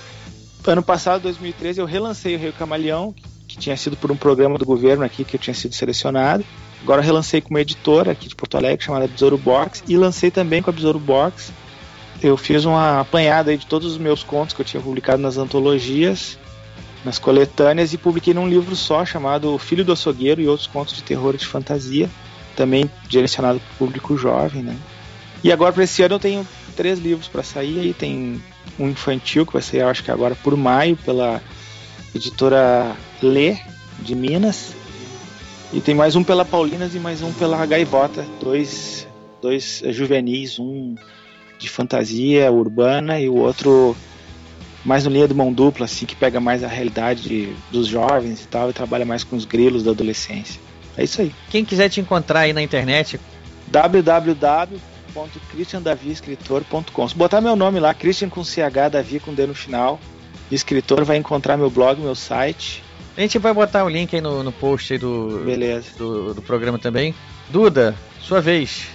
ano 0.65 0.83
passado, 0.83 1.23
2013, 1.23 1.79
eu 1.79 1.85
relancei 1.85 2.35
o 2.35 2.39
Rei 2.39 2.51
Camaleão, 2.51 3.13
que 3.47 3.57
tinha 3.57 3.75
sido 3.75 3.97
por 3.97 4.11
um 4.11 4.15
programa 4.15 4.57
do 4.57 4.65
governo 4.65 5.03
aqui 5.03 5.23
que 5.23 5.35
eu 5.35 5.39
tinha 5.39 5.53
sido 5.53 5.73
selecionado. 5.73 6.45
Agora 6.81 7.01
relancei 7.01 7.41
com 7.41 7.49
uma 7.49 7.61
editora 7.61 8.11
aqui 8.11 8.29
de 8.29 8.35
Porto 8.35 8.55
Alegre 8.55 8.85
chamada 8.85 9.07
Besouro 9.07 9.37
Box 9.37 9.83
e 9.87 9.97
lancei 9.97 10.29
também 10.29 10.61
com 10.61 10.69
a 10.69 10.73
Besouro 10.73 10.99
Box. 10.99 11.51
Eu 12.21 12.37
fiz 12.37 12.65
uma 12.65 13.01
apanhada 13.01 13.55
de 13.57 13.65
todos 13.65 13.91
os 13.91 13.97
meus 13.97 14.23
contos 14.23 14.53
que 14.53 14.61
eu 14.61 14.65
tinha 14.65 14.81
publicado 14.81 15.21
nas 15.21 15.37
antologias, 15.37 16.37
nas 17.03 17.17
coletâneas 17.17 17.93
e 17.93 17.97
publiquei 17.97 18.33
num 18.33 18.47
livro 18.47 18.75
só 18.75 19.05
chamado 19.05 19.53
O 19.53 19.57
Filho 19.57 19.83
do 19.83 19.91
Açougueiro 19.91 20.41
e 20.41 20.47
outros 20.47 20.67
contos 20.67 20.95
de 20.95 21.03
terror 21.03 21.33
e 21.33 21.37
de 21.37 21.47
fantasia, 21.47 22.09
também 22.55 22.89
direcionado 23.07 23.59
para 23.59 23.73
o 23.73 23.77
público 23.77 24.17
jovem, 24.17 24.61
né? 24.61 24.77
E 25.43 25.51
agora 25.51 25.71
para 25.71 25.83
esse 25.83 26.01
ano 26.01 26.15
eu 26.15 26.19
tenho 26.19 26.47
três 26.75 26.99
livros 26.99 27.27
para 27.27 27.43
sair. 27.43 27.79
Aí 27.79 27.93
tem 27.93 28.41
um 28.79 28.89
infantil 28.89 29.45
que 29.45 29.53
vai 29.53 29.61
sair, 29.61 29.81
acho 29.81 30.03
que 30.03 30.11
agora 30.11 30.35
por 30.35 30.55
maio 30.55 30.97
pela 30.97 31.41
editora 32.13 32.95
Lê 33.21 33.57
de 33.99 34.15
Minas. 34.15 34.73
E 35.73 35.81
tem 35.81 35.93
mais 35.93 36.15
um 36.15 36.23
pela 36.23 36.45
Paulinas 36.45 36.95
e 36.95 36.99
mais 36.99 37.21
um 37.21 37.31
pela 37.33 37.65
Gaivota, 37.65 38.25
dois 38.41 39.05
dois 39.41 39.83
juvenis, 39.89 40.57
um 40.59 40.95
de 41.59 41.69
fantasia 41.69 42.51
urbana 42.51 43.19
e 43.19 43.27
o 43.27 43.35
outro 43.35 43.95
mais 44.85 45.03
no 45.03 45.11
linha 45.11 45.27
do 45.27 45.35
mão 45.35 45.51
dupla, 45.51 45.85
assim, 45.85 46.05
que 46.05 46.15
pega 46.15 46.39
mais 46.39 46.63
a 46.63 46.67
realidade 46.67 47.23
de, 47.23 47.53
dos 47.69 47.87
jovens 47.87 48.43
e 48.43 48.47
tal, 48.47 48.69
e 48.69 48.73
trabalha 48.73 49.05
mais 49.05 49.23
com 49.23 49.35
os 49.35 49.43
grilos 49.43 49.83
da 49.83 49.91
adolescência. 49.91 50.61
É 50.95 51.03
isso 51.03 51.21
aí. 51.21 51.33
Quem 51.49 51.65
quiser 51.65 51.89
te 51.89 51.99
encontrar 51.99 52.41
aí 52.41 52.53
na 52.53 52.61
internet, 52.61 53.19
www.christiandaviescritor.com. 55.17 57.07
Se 57.07 57.15
botar 57.15 57.41
meu 57.41 57.55
nome 57.55 57.79
lá, 57.79 57.93
Christian 57.93 58.29
com 58.29 58.43
CH, 58.43 58.91
Davi 58.91 59.19
com 59.19 59.33
D 59.33 59.47
no 59.47 59.55
final, 59.55 59.99
escritor, 60.51 61.03
vai 61.03 61.17
encontrar 61.17 61.57
meu 61.57 61.69
blog, 61.69 61.99
meu 61.99 62.15
site. 62.15 62.83
A 63.15 63.21
gente 63.21 63.39
vai 63.39 63.53
botar 63.53 63.83
o 63.83 63.89
link 63.89 64.15
aí 64.15 64.21
no, 64.21 64.43
no 64.43 64.51
post 64.51 64.93
aí 64.93 64.99
do, 64.99 65.41
Beleza. 65.43 65.89
do, 65.97 66.35
do 66.35 66.41
programa 66.41 66.77
também. 66.77 67.15
Duda, 67.49 67.95
sua 68.21 68.39
vez. 68.39 68.87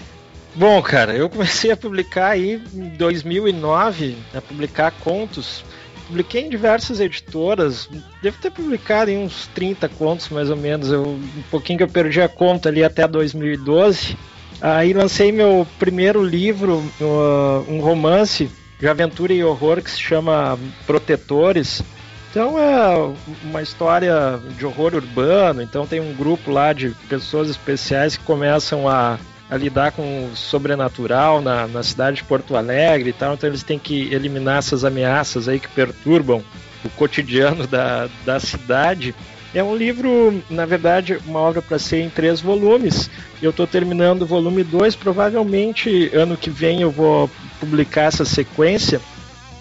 Bom, 0.54 0.80
cara, 0.82 1.14
eu 1.14 1.28
comecei 1.28 1.70
a 1.72 1.76
publicar 1.76 2.28
aí 2.28 2.62
em 2.72 2.90
2009, 2.90 4.16
a 4.34 4.40
publicar 4.40 4.92
contos. 4.92 5.64
Publiquei 6.06 6.42
em 6.42 6.50
diversas 6.50 7.00
editoras, 7.00 7.88
devo 8.20 8.36
ter 8.36 8.50
publicado 8.50 9.10
em 9.10 9.24
uns 9.24 9.46
30 9.54 9.88
contos 9.88 10.28
mais 10.28 10.50
ou 10.50 10.56
menos, 10.56 10.90
eu, 10.90 11.04
um 11.04 11.42
pouquinho 11.50 11.78
que 11.78 11.84
eu 11.84 11.88
perdi 11.88 12.20
a 12.20 12.28
conta 12.28 12.68
ali 12.68 12.84
até 12.84 13.08
2012. 13.08 14.16
Aí 14.62 14.92
lancei 14.92 15.32
meu 15.32 15.66
primeiro 15.76 16.22
livro, 16.22 16.84
uh, 17.00 17.66
um 17.68 17.80
romance 17.80 18.48
de 18.78 18.86
aventura 18.86 19.32
e 19.32 19.42
horror 19.42 19.82
que 19.82 19.90
se 19.90 19.98
chama 20.00 20.56
Protetores. 20.86 21.82
Então 22.30 22.56
é 22.56 23.12
uma 23.42 23.60
história 23.60 24.40
de 24.56 24.64
horror 24.64 24.94
urbano, 24.94 25.62
então 25.62 25.84
tem 25.84 26.00
um 26.00 26.14
grupo 26.14 26.52
lá 26.52 26.72
de 26.72 26.90
pessoas 27.08 27.50
especiais 27.50 28.16
que 28.16 28.24
começam 28.24 28.88
a 28.88 29.18
a 29.52 29.56
lidar 29.58 29.92
com 29.92 30.24
o 30.24 30.34
sobrenatural 30.34 31.42
na, 31.42 31.66
na 31.66 31.82
cidade 31.82 32.16
de 32.16 32.24
Porto 32.24 32.56
Alegre 32.56 33.10
e 33.10 33.12
tal, 33.12 33.34
então 33.34 33.46
eles 33.46 33.62
têm 33.62 33.78
que 33.78 34.10
eliminar 34.10 34.56
essas 34.56 34.82
ameaças 34.82 35.46
aí 35.46 35.60
que 35.60 35.68
perturbam 35.68 36.42
o 36.82 36.88
cotidiano 36.88 37.66
da, 37.66 38.08
da 38.24 38.40
cidade. 38.40 39.14
É 39.54 39.62
um 39.62 39.76
livro, 39.76 40.42
na 40.48 40.64
verdade, 40.64 41.18
uma 41.26 41.40
obra 41.40 41.60
para 41.60 41.78
ser 41.78 42.00
em 42.00 42.08
três 42.08 42.40
volumes. 42.40 43.10
Eu 43.42 43.50
estou 43.50 43.66
terminando 43.66 44.22
o 44.22 44.26
volume 44.26 44.64
2, 44.64 44.96
provavelmente 44.96 46.10
ano 46.14 46.36
que 46.36 46.48
vem 46.48 46.80
eu 46.80 46.90
vou 46.90 47.30
publicar 47.60 48.04
essa 48.04 48.24
sequência. 48.24 49.00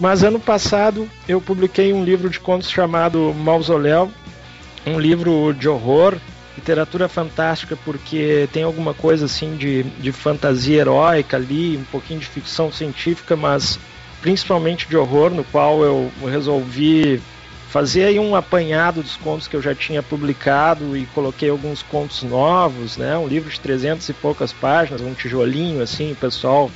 Mas 0.00 0.24
ano 0.24 0.40
passado 0.40 1.08
eu 1.28 1.40
publiquei 1.40 1.92
um 1.92 2.04
livro 2.04 2.30
de 2.30 2.40
contos 2.40 2.70
chamado 2.70 3.34
Mausoléu, 3.34 4.10
um 4.86 4.98
livro 4.98 5.52
de 5.52 5.68
horror 5.68 6.16
literatura 6.56 7.08
fantástica 7.08 7.76
porque 7.84 8.48
tem 8.52 8.62
alguma 8.62 8.94
coisa 8.94 9.26
assim 9.26 9.56
de, 9.56 9.82
de 9.82 10.12
fantasia 10.12 10.80
heróica 10.80 11.36
ali, 11.36 11.76
um 11.76 11.84
pouquinho 11.84 12.20
de 12.20 12.26
ficção 12.26 12.70
científica, 12.70 13.36
mas 13.36 13.78
principalmente 14.20 14.86
de 14.86 14.96
horror, 14.96 15.30
no 15.30 15.44
qual 15.44 15.82
eu 15.82 16.10
resolvi 16.24 17.20
fazer 17.72 18.04
aí 18.04 18.18
um 18.18 18.36
apanhado 18.36 19.02
dos 19.02 19.16
contos 19.16 19.48
que 19.48 19.56
eu 19.56 19.62
já 19.62 19.74
tinha 19.74 20.02
publicado 20.02 20.94
e 20.94 21.06
coloquei 21.06 21.48
alguns 21.48 21.82
contos 21.82 22.22
novos, 22.22 22.98
né? 22.98 23.16
Um 23.16 23.26
livro 23.26 23.48
de 23.48 23.58
300 23.58 24.06
e 24.10 24.12
poucas 24.12 24.52
páginas, 24.52 25.00
um 25.00 25.14
tijolinho 25.14 25.82
assim, 25.82 26.12
o 26.12 26.16
pessoal 26.16 26.70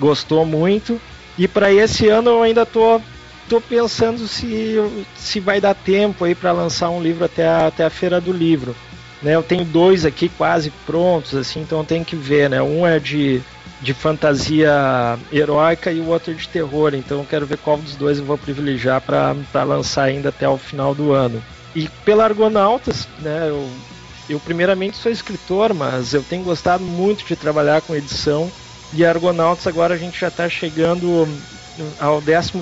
gostou 0.00 0.44
muito. 0.44 1.00
E 1.38 1.46
para 1.46 1.72
esse 1.72 2.08
ano 2.08 2.30
eu 2.30 2.42
ainda 2.42 2.66
tô 2.66 3.00
tô 3.48 3.60
pensando 3.60 4.26
se 4.26 4.74
se 5.14 5.38
vai 5.38 5.60
dar 5.60 5.76
tempo 5.76 6.24
aí 6.24 6.34
para 6.34 6.50
lançar 6.50 6.90
um 6.90 7.00
livro 7.00 7.24
até 7.24 7.46
a, 7.46 7.68
até 7.68 7.84
a 7.84 7.90
feira 7.90 8.20
do 8.20 8.32
livro. 8.32 8.74
Né, 9.22 9.36
eu 9.36 9.42
tenho 9.44 9.64
dois 9.64 10.04
aqui 10.04 10.28
quase 10.28 10.72
prontos, 10.84 11.36
assim, 11.36 11.60
então 11.60 11.84
tem 11.84 12.02
que 12.02 12.16
ver, 12.16 12.50
né? 12.50 12.60
Um 12.60 12.84
é 12.84 12.98
de, 12.98 13.40
de 13.82 13.92
fantasia 13.92 15.18
heróica 15.32 15.90
e 15.90 16.00
o 16.00 16.06
outro 16.06 16.32
de 16.32 16.48
terror, 16.48 16.94
então 16.94 17.18
eu 17.18 17.26
quero 17.28 17.44
ver 17.44 17.58
qual 17.58 17.76
dos 17.76 17.96
dois 17.96 18.18
eu 18.18 18.24
vou 18.24 18.38
privilegiar 18.38 19.00
para 19.00 19.64
lançar 19.64 20.04
ainda 20.04 20.28
até 20.28 20.48
o 20.48 20.56
final 20.56 20.94
do 20.94 21.12
ano. 21.12 21.42
E 21.74 21.88
pela 22.04 22.24
Argonautas, 22.24 23.08
né? 23.18 23.48
Eu, 23.48 23.68
eu 24.30 24.38
primeiramente 24.38 24.96
sou 24.96 25.10
escritor, 25.10 25.74
mas 25.74 26.14
eu 26.14 26.22
tenho 26.22 26.44
gostado 26.44 26.84
muito 26.84 27.24
de 27.24 27.34
trabalhar 27.34 27.82
com 27.82 27.94
edição. 27.94 28.50
E 28.92 29.04
Argonautas 29.04 29.66
agora 29.66 29.94
a 29.94 29.98
gente 29.98 30.20
já 30.20 30.28
está 30.28 30.48
chegando 30.48 31.26
ao 31.98 32.20
12 32.20 32.52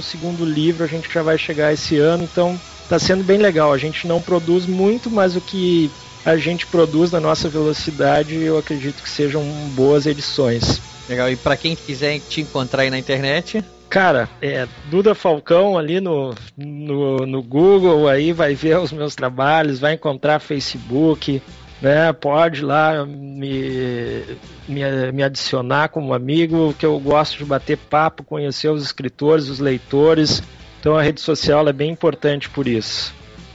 livro, 0.44 0.84
a 0.84 0.86
gente 0.86 1.12
já 1.12 1.22
vai 1.22 1.36
chegar 1.36 1.72
esse 1.72 1.98
ano, 1.98 2.24
então 2.24 2.58
está 2.82 2.98
sendo 2.98 3.22
bem 3.22 3.36
legal. 3.36 3.72
A 3.72 3.78
gente 3.78 4.06
não 4.06 4.22
produz 4.22 4.64
muito, 4.64 5.10
mas 5.10 5.36
o 5.36 5.40
que 5.40 5.90
a 6.24 6.36
gente 6.36 6.66
produz 6.66 7.10
na 7.10 7.20
nossa 7.20 7.48
velocidade, 7.48 8.34
eu 8.36 8.56
acredito 8.56 9.02
que 9.02 9.10
sejam 9.10 9.42
boas 9.74 10.06
edições. 10.06 10.80
Legal, 11.10 11.28
e 11.28 11.34
para 11.34 11.56
quem 11.56 11.74
quiser 11.74 12.20
te 12.20 12.40
encontrar 12.40 12.82
aí 12.82 12.90
na 12.90 12.96
internet? 12.96 13.64
Cara, 13.88 14.28
é 14.40 14.68
Duda 14.88 15.12
Falcão 15.12 15.76
ali 15.76 16.00
no, 16.00 16.32
no, 16.56 17.26
no 17.26 17.42
Google, 17.42 18.06
aí 18.06 18.32
vai 18.32 18.54
ver 18.54 18.78
os 18.78 18.92
meus 18.92 19.16
trabalhos, 19.16 19.80
vai 19.80 19.94
encontrar 19.94 20.38
Facebook, 20.38 21.42
né? 21.82 22.12
Pode 22.12 22.62
lá 22.62 23.04
me, 23.04 24.22
me, 24.68 25.12
me 25.12 25.22
adicionar 25.24 25.88
como 25.88 26.14
amigo, 26.14 26.72
que 26.78 26.86
eu 26.86 26.96
gosto 27.00 27.38
de 27.38 27.44
bater 27.44 27.76
papo, 27.76 28.22
conhecer 28.22 28.68
os 28.68 28.80
escritores, 28.80 29.48
os 29.48 29.58
leitores. 29.58 30.40
Então 30.78 30.96
a 30.96 31.02
rede 31.02 31.20
social 31.20 31.66
é 31.66 31.72
bem 31.72 31.90
importante 31.90 32.48
por 32.48 32.68
isso. 32.68 33.12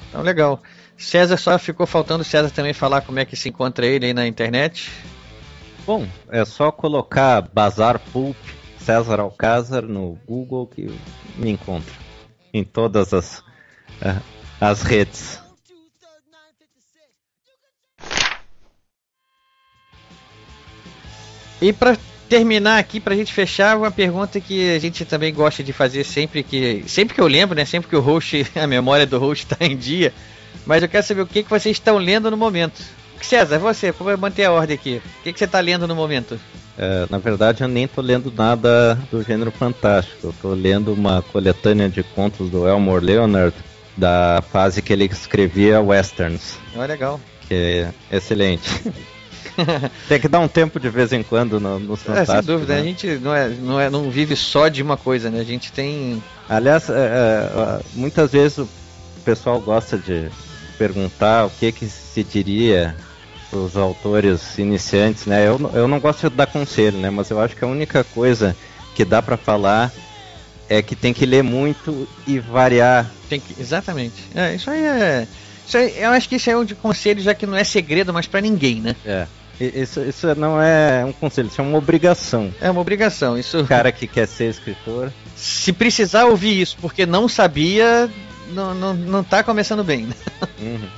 Então, 0.10 0.22
legal. 0.22 0.62
César 0.98 1.38
só 1.38 1.58
ficou 1.58 1.88
faltando 1.88 2.26
César 2.26 2.50
também 2.50 2.74
falar 2.74 3.00
como 3.00 3.18
é 3.18 3.24
que 3.24 3.38
se 3.38 3.48
encontra 3.48 3.86
ele 3.86 4.08
aí 4.08 4.14
na 4.14 4.28
internet. 4.28 4.92
Bom, 5.86 6.08
é 6.30 6.44
só 6.44 6.72
colocar 6.72 7.42
Bazar 7.42 8.00
Pulp 8.12 8.36
César 8.80 9.20
Alcázar 9.20 9.84
no 9.84 10.18
Google 10.28 10.66
que 10.66 10.90
me 11.36 11.52
encontra 11.52 11.94
em 12.52 12.64
todas 12.64 13.14
as, 13.14 13.40
uh, 13.40 14.22
as 14.60 14.82
redes. 14.82 15.40
E 21.62 21.72
para 21.72 21.98
terminar 22.28 22.80
aqui, 22.80 23.00
para 23.00 23.14
a 23.14 23.18
gente 23.18 23.34
fechar, 23.34 23.78
uma 23.78 23.92
pergunta 23.92 24.42
que 24.42 24.76
a 24.76 24.80
gente 24.80 25.06
também 25.06 25.34
gosta 25.34 25.64
de 25.64 25.72
fazer 25.72 26.04
sempre 26.04 26.44
que 26.44 26.84
sempre 26.88 27.14
que 27.14 27.22
eu 27.22 27.28
lembro, 27.28 27.56
né? 27.56 27.64
Sempre 27.64 27.90
que 27.90 27.96
o 27.96 28.02
host, 28.02 28.46
a 28.58 28.68
memória 28.68 29.06
do 29.06 29.20
host 29.20 29.46
está 29.46 29.64
em 29.66 29.78
dia, 29.78 30.14
mas 30.66 30.82
eu 30.82 30.90
quero 30.90 31.06
saber 31.06 31.22
o 31.22 31.28
que, 31.28 31.44
que 31.44 31.50
vocês 31.50 31.76
estão 31.76 31.98
lendo 31.98 32.30
no 32.30 32.38
momento. 32.38 32.84
César, 33.22 33.60
você, 33.60 33.92
para 33.92 34.18
manter 34.18 34.46
a 34.46 34.52
ordem 34.52 34.76
aqui, 34.76 35.02
o 35.20 35.24
que, 35.24 35.34
que 35.34 35.40
você 35.40 35.46
está 35.46 35.60
lendo 35.60 35.88
no 35.88 35.96
momento? 35.96 36.40
É, 36.78 37.06
na 37.10 37.18
verdade, 37.18 37.64
eu 37.64 37.68
nem 37.68 37.86
estou 37.86 38.04
lendo 38.04 38.32
nada 38.36 38.96
do 39.10 39.24
gênero 39.24 39.52
fantástico. 39.52 40.18
Eu 40.24 40.30
estou 40.32 40.54
lendo 40.54 40.94
uma 40.94 41.22
coletânea 41.22 41.88
de 41.88 42.04
contos 42.04 42.50
do 42.50 42.68
Elmore 42.68 43.04
Leonard, 43.04 43.56
da 43.96 44.44
fase 44.52 44.82
que 44.82 44.92
ele 44.92 45.06
escrevia 45.06 45.82
westerns. 45.82 46.58
Oh, 46.76 46.82
legal. 46.82 47.20
Que 47.48 47.88
é 48.12 48.18
excelente. 48.18 48.70
Tem 50.10 50.20
que 50.20 50.28
dar 50.28 50.40
um 50.40 50.50
tempo 50.50 50.80
de 50.80 50.90
vez 50.90 51.14
em 51.14 51.24
quando 51.24 51.62
no, 51.62 51.80
no 51.80 51.94
É, 51.94 52.26
sem 52.26 52.42
dúvida, 52.42 52.76
né? 52.76 52.82
a 52.82 52.84
gente 52.84 53.08
não, 53.20 53.34
é, 53.34 53.48
não, 53.48 53.80
é, 53.80 53.90
não 53.90 54.10
vive 54.10 54.36
só 54.36 54.68
de 54.68 54.82
uma 54.84 54.98
coisa, 54.98 55.30
né? 55.30 55.40
A 55.40 55.46
gente 55.46 55.72
tem. 55.72 56.22
Aliás, 56.50 56.90
é, 56.90 56.94
é, 56.94 57.80
muitas 57.94 58.34
vezes 58.34 58.58
o 58.58 58.68
pessoal 59.24 59.62
gosta 59.62 59.98
de 59.98 60.30
perguntar 60.78 61.46
o 61.46 61.50
que, 61.50 61.72
que 61.72 61.86
se 61.88 62.22
diria 62.22 62.94
os 63.56 63.78
autores 63.78 64.58
iniciantes, 64.58 65.26
né? 65.26 65.48
Eu, 65.48 65.72
eu 65.74 65.88
não 65.88 66.00
gosto 66.00 66.30
de 66.30 66.36
dar 66.36 66.48
conselho, 66.48 66.98
né? 66.98 67.10
Mas 67.10 67.30
eu 67.30 67.40
acho 67.40 67.56
que 67.56 67.64
a 67.64 67.68
única 67.68 68.04
coisa 68.04 68.56
que 68.94 69.06
dá 69.06 69.22
para 69.22 69.38
falar 69.38 69.92
é 70.70 70.82
que 70.82 70.96
tem 70.96 71.14
que 71.14 71.26
ler 71.26 71.44
muito 71.44 72.08
e 72.28 72.40
variar. 72.40 73.10
Tem 73.30 73.40
que, 73.40 73.60
exatamente. 73.60 74.16
É, 74.34 74.56
isso 74.56 74.70
aí 74.70 74.84
é. 74.84 75.28
Isso 75.68 75.78
aí, 75.78 75.94
eu 75.98 76.12
acho 76.12 76.30
que 76.30 76.36
isso 76.36 76.50
é 76.50 76.58
um 76.58 76.66
de 76.66 76.76
conselho, 76.76 77.22
já 77.22 77.34
que 77.34 77.46
não 77.46 77.58
é 77.58 77.64
segredo 77.64 78.14
mais 78.14 78.28
para 78.28 78.42
ninguém, 78.42 78.82
né? 78.82 78.96
É. 79.06 79.26
Isso, 79.60 80.02
isso 80.02 80.36
não 80.36 80.62
é 80.62 81.06
um 81.06 81.14
conselho, 81.14 81.48
isso 81.48 81.62
é 81.62 81.64
uma 81.64 81.78
obrigação. 81.78 82.54
É 82.60 82.70
uma 82.70 82.82
obrigação. 82.82 83.38
Isso. 83.38 83.60
O 83.60 83.66
cara 83.66 83.92
que 83.92 84.06
quer 84.06 84.28
ser 84.28 84.50
escritor. 84.50 85.12
Se 85.36 85.72
precisar 85.72 86.26
ouvir 86.26 86.62
isso 86.62 86.78
porque 86.82 87.06
não 87.06 87.28
sabia, 87.30 88.10
não, 88.50 88.74
não, 88.74 88.94
não 88.94 89.24
tá 89.24 89.44
começando 89.44 89.84
bem. 89.84 90.10
Uhum. 90.60 90.90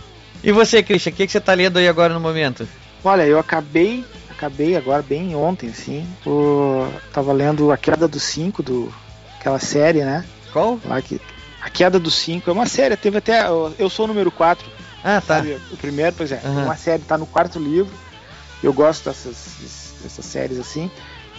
E 0.47 0.51
você, 0.53 0.81
Christian, 0.81 1.11
o 1.11 1.15
que, 1.15 1.25
que 1.25 1.31
você 1.33 1.41
tá 1.41 1.53
lendo 1.53 1.75
aí 1.75 1.89
agora 1.89 2.13
no 2.13 2.21
momento? 2.21 2.65
Olha, 3.03 3.23
eu 3.23 3.37
acabei, 3.37 4.05
acabei 4.29 4.77
agora 4.77 5.01
bem 5.01 5.35
ontem, 5.35 5.67
assim. 5.67 6.07
O, 6.25 6.87
tava 7.11 7.33
lendo 7.33 7.69
A 7.69 7.75
Queda 7.75 8.07
dos 8.07 8.23
Cinco, 8.23 8.63
do, 8.63 8.89
aquela 9.37 9.59
série, 9.59 10.05
né? 10.05 10.23
Qual? 10.53 10.79
Lá 10.85 11.01
que, 11.01 11.19
a 11.61 11.69
Queda 11.69 11.99
dos 11.99 12.15
Cinco 12.15 12.49
é 12.49 12.53
uma 12.53 12.65
série, 12.65 12.95
teve 12.95 13.17
até. 13.17 13.45
Eu 13.77 13.89
sou 13.89 14.05
o 14.05 14.07
número 14.07 14.31
4. 14.31 14.65
Ah, 15.03 15.19
tá. 15.19 15.39
Sabe? 15.39 15.59
O 15.69 15.75
primeiro, 15.75 16.15
pois 16.15 16.31
é. 16.31 16.39
Uhum. 16.41 16.63
Uma 16.63 16.77
série, 16.77 17.03
tá 17.03 17.17
no 17.17 17.27
quarto 17.27 17.59
livro. 17.59 17.91
Eu 18.63 18.71
gosto 18.71 19.03
dessas, 19.03 19.97
dessas 20.01 20.25
séries 20.25 20.57
assim. 20.57 20.89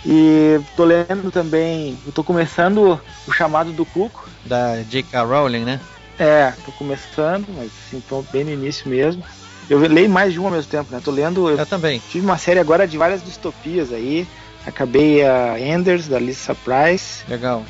E 0.04 0.60
tô 0.76 0.84
lendo 0.84 1.30
também. 1.32 1.98
Eu 2.04 2.12
tô 2.12 2.22
começando 2.22 3.00
o 3.26 3.32
chamado 3.32 3.72
do 3.72 3.86
Cuco. 3.86 4.28
Da 4.44 4.82
J.K. 4.82 5.22
Rowling, 5.22 5.64
né? 5.64 5.80
É, 6.18 6.52
tô 6.64 6.72
começando, 6.72 7.46
mas 7.56 7.70
assim, 7.86 8.02
tô 8.08 8.22
bem 8.32 8.44
no 8.44 8.50
início 8.50 8.88
mesmo. 8.88 9.22
Eu 9.70 9.78
leio 9.78 10.08
mais 10.08 10.32
de 10.32 10.40
um 10.40 10.46
ao 10.46 10.50
mesmo 10.50 10.70
tempo, 10.70 10.90
né? 10.90 11.00
Tô 11.04 11.10
lendo. 11.10 11.48
Eu, 11.48 11.58
eu 11.58 11.66
também. 11.66 12.02
Tive 12.10 12.24
uma 12.24 12.38
série 12.38 12.58
agora 12.58 12.88
de 12.88 12.96
várias 12.96 13.22
distopias 13.22 13.92
aí. 13.92 14.26
Acabei 14.66 15.24
a 15.24 15.58
Enders, 15.60 16.08
da 16.08 16.18
Lisa 16.18 16.54
Price. 16.54 17.22
Legal. 17.28 17.64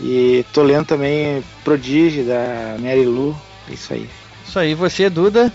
E 0.00 0.44
tô 0.52 0.62
lendo 0.62 0.86
também 0.86 1.44
Prodigio 1.62 2.24
da 2.24 2.76
Mary 2.80 3.04
Lou. 3.04 3.36
É 3.70 3.74
isso 3.74 3.92
aí. 3.92 4.08
Isso 4.46 4.58
aí, 4.58 4.74
você, 4.74 5.08
Duda? 5.08 5.52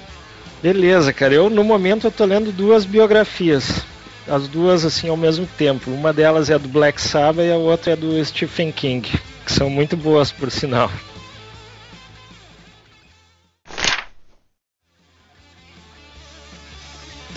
Beleza, 0.61 1.11
cara. 1.11 1.33
Eu 1.33 1.49
no 1.49 1.63
momento 1.63 2.07
eu 2.07 2.11
tô 2.11 2.25
lendo 2.25 2.51
duas 2.51 2.85
biografias. 2.85 3.83
As 4.27 4.47
duas 4.47 4.85
assim 4.85 5.09
ao 5.09 5.17
mesmo 5.17 5.47
tempo. 5.57 5.89
Uma 5.91 6.13
delas 6.13 6.49
é 6.49 6.57
do 6.57 6.67
Black 6.67 7.01
Sabbath 7.01 7.45
e 7.45 7.51
a 7.51 7.57
outra 7.57 7.93
é 7.93 7.95
do 7.95 8.23
Stephen 8.23 8.71
King, 8.71 9.09
que 9.45 9.51
são 9.51 9.69
muito 9.69 9.97
boas 9.97 10.31
por 10.31 10.51
sinal. 10.51 10.91